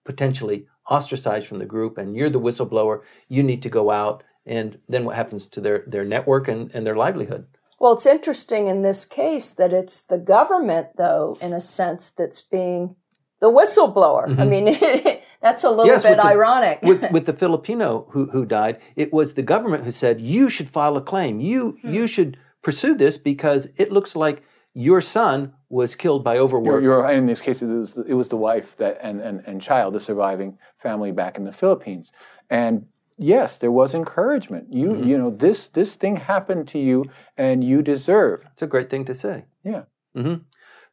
potentially 0.04 0.66
ostracized 0.88 1.46
from 1.46 1.58
the 1.58 1.66
group. 1.66 1.98
And 1.98 2.16
you're 2.16 2.30
the 2.30 2.40
whistleblower. 2.40 3.02
You 3.28 3.42
need 3.42 3.62
to 3.62 3.70
go 3.70 3.90
out. 3.90 4.22
And 4.46 4.78
then 4.88 5.04
what 5.04 5.16
happens 5.16 5.46
to 5.46 5.60
their, 5.60 5.84
their 5.86 6.04
network 6.04 6.48
and, 6.48 6.74
and 6.74 6.86
their 6.86 6.96
livelihood? 6.96 7.46
Well, 7.78 7.92
it's 7.92 8.06
interesting 8.06 8.68
in 8.68 8.82
this 8.82 9.04
case 9.04 9.50
that 9.50 9.72
it's 9.72 10.00
the 10.00 10.18
government, 10.18 10.88
though, 10.96 11.36
in 11.40 11.52
a 11.52 11.60
sense, 11.60 12.10
that's 12.10 12.40
being 12.40 12.96
the 13.40 13.50
whistleblower. 13.50 14.26
Mm-hmm. 14.26 14.40
I 14.40 14.44
mean, 14.44 15.20
that's 15.40 15.64
a 15.64 15.70
little 15.70 15.86
yes, 15.86 16.02
bit 16.02 16.10
with 16.10 16.18
the, 16.18 16.26
ironic. 16.26 16.80
with, 16.82 17.10
with 17.12 17.26
the 17.26 17.32
Filipino 17.32 18.06
who, 18.10 18.30
who 18.30 18.46
died, 18.46 18.80
it 18.96 19.12
was 19.12 19.34
the 19.34 19.42
government 19.42 19.84
who 19.84 19.90
said, 19.90 20.20
you 20.20 20.48
should 20.48 20.68
file 20.68 20.96
a 20.96 21.02
claim. 21.02 21.40
You, 21.40 21.76
hmm. 21.82 21.92
you 21.92 22.06
should 22.06 22.38
pursue 22.62 22.94
this 22.94 23.18
because 23.18 23.66
it 23.78 23.92
looks 23.92 24.16
like 24.16 24.42
your 24.72 25.00
son 25.00 25.52
was 25.68 25.94
killed 25.94 26.24
by 26.24 26.38
overwork. 26.38 26.82
You're, 26.82 27.00
you're, 27.00 27.10
in 27.10 27.26
these 27.26 27.40
cases, 27.40 27.70
it 27.70 27.78
was, 27.78 27.92
the, 27.92 28.02
it 28.04 28.14
was 28.14 28.28
the 28.28 28.36
wife 28.36 28.76
that 28.76 28.98
and, 29.02 29.20
and, 29.20 29.42
and 29.46 29.60
child, 29.60 29.94
the 29.94 30.00
surviving 30.00 30.58
family 30.78 31.12
back 31.12 31.36
in 31.36 31.44
the 31.44 31.52
Philippines. 31.52 32.12
And 32.50 32.86
yes, 33.18 33.56
there 33.56 33.70
was 33.70 33.94
encouragement. 33.94 34.72
You 34.72 34.90
mm-hmm. 34.90 35.08
you 35.08 35.18
know 35.18 35.30
this 35.30 35.66
this 35.66 35.94
thing 35.94 36.16
happened 36.16 36.68
to 36.68 36.78
you, 36.78 37.06
and 37.36 37.64
you 37.64 37.82
deserve. 37.82 38.44
It's 38.52 38.62
a 38.62 38.66
great 38.66 38.90
thing 38.90 39.04
to 39.06 39.14
say. 39.14 39.46
Yeah. 39.62 39.84
Mm-hmm. 40.16 40.42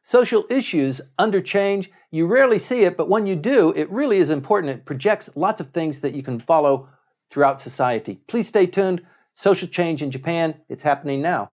Social 0.02 0.44
issues 0.50 1.00
under 1.18 1.40
change. 1.40 1.90
You 2.10 2.26
rarely 2.26 2.58
see 2.58 2.82
it, 2.82 2.96
but 2.96 3.08
when 3.08 3.26
you 3.26 3.36
do, 3.36 3.72
it 3.76 3.90
really 3.90 4.18
is 4.18 4.30
important. 4.30 4.72
It 4.72 4.84
projects 4.84 5.30
lots 5.36 5.60
of 5.60 5.68
things 5.68 6.00
that 6.00 6.14
you 6.14 6.22
can 6.22 6.40
follow 6.40 6.88
throughout 7.30 7.60
society. 7.60 8.20
Please 8.26 8.48
stay 8.48 8.66
tuned. 8.66 9.02
Social 9.34 9.68
change 9.68 10.02
in 10.02 10.10
Japan, 10.10 10.56
it's 10.68 10.82
happening 10.82 11.22
now. 11.22 11.50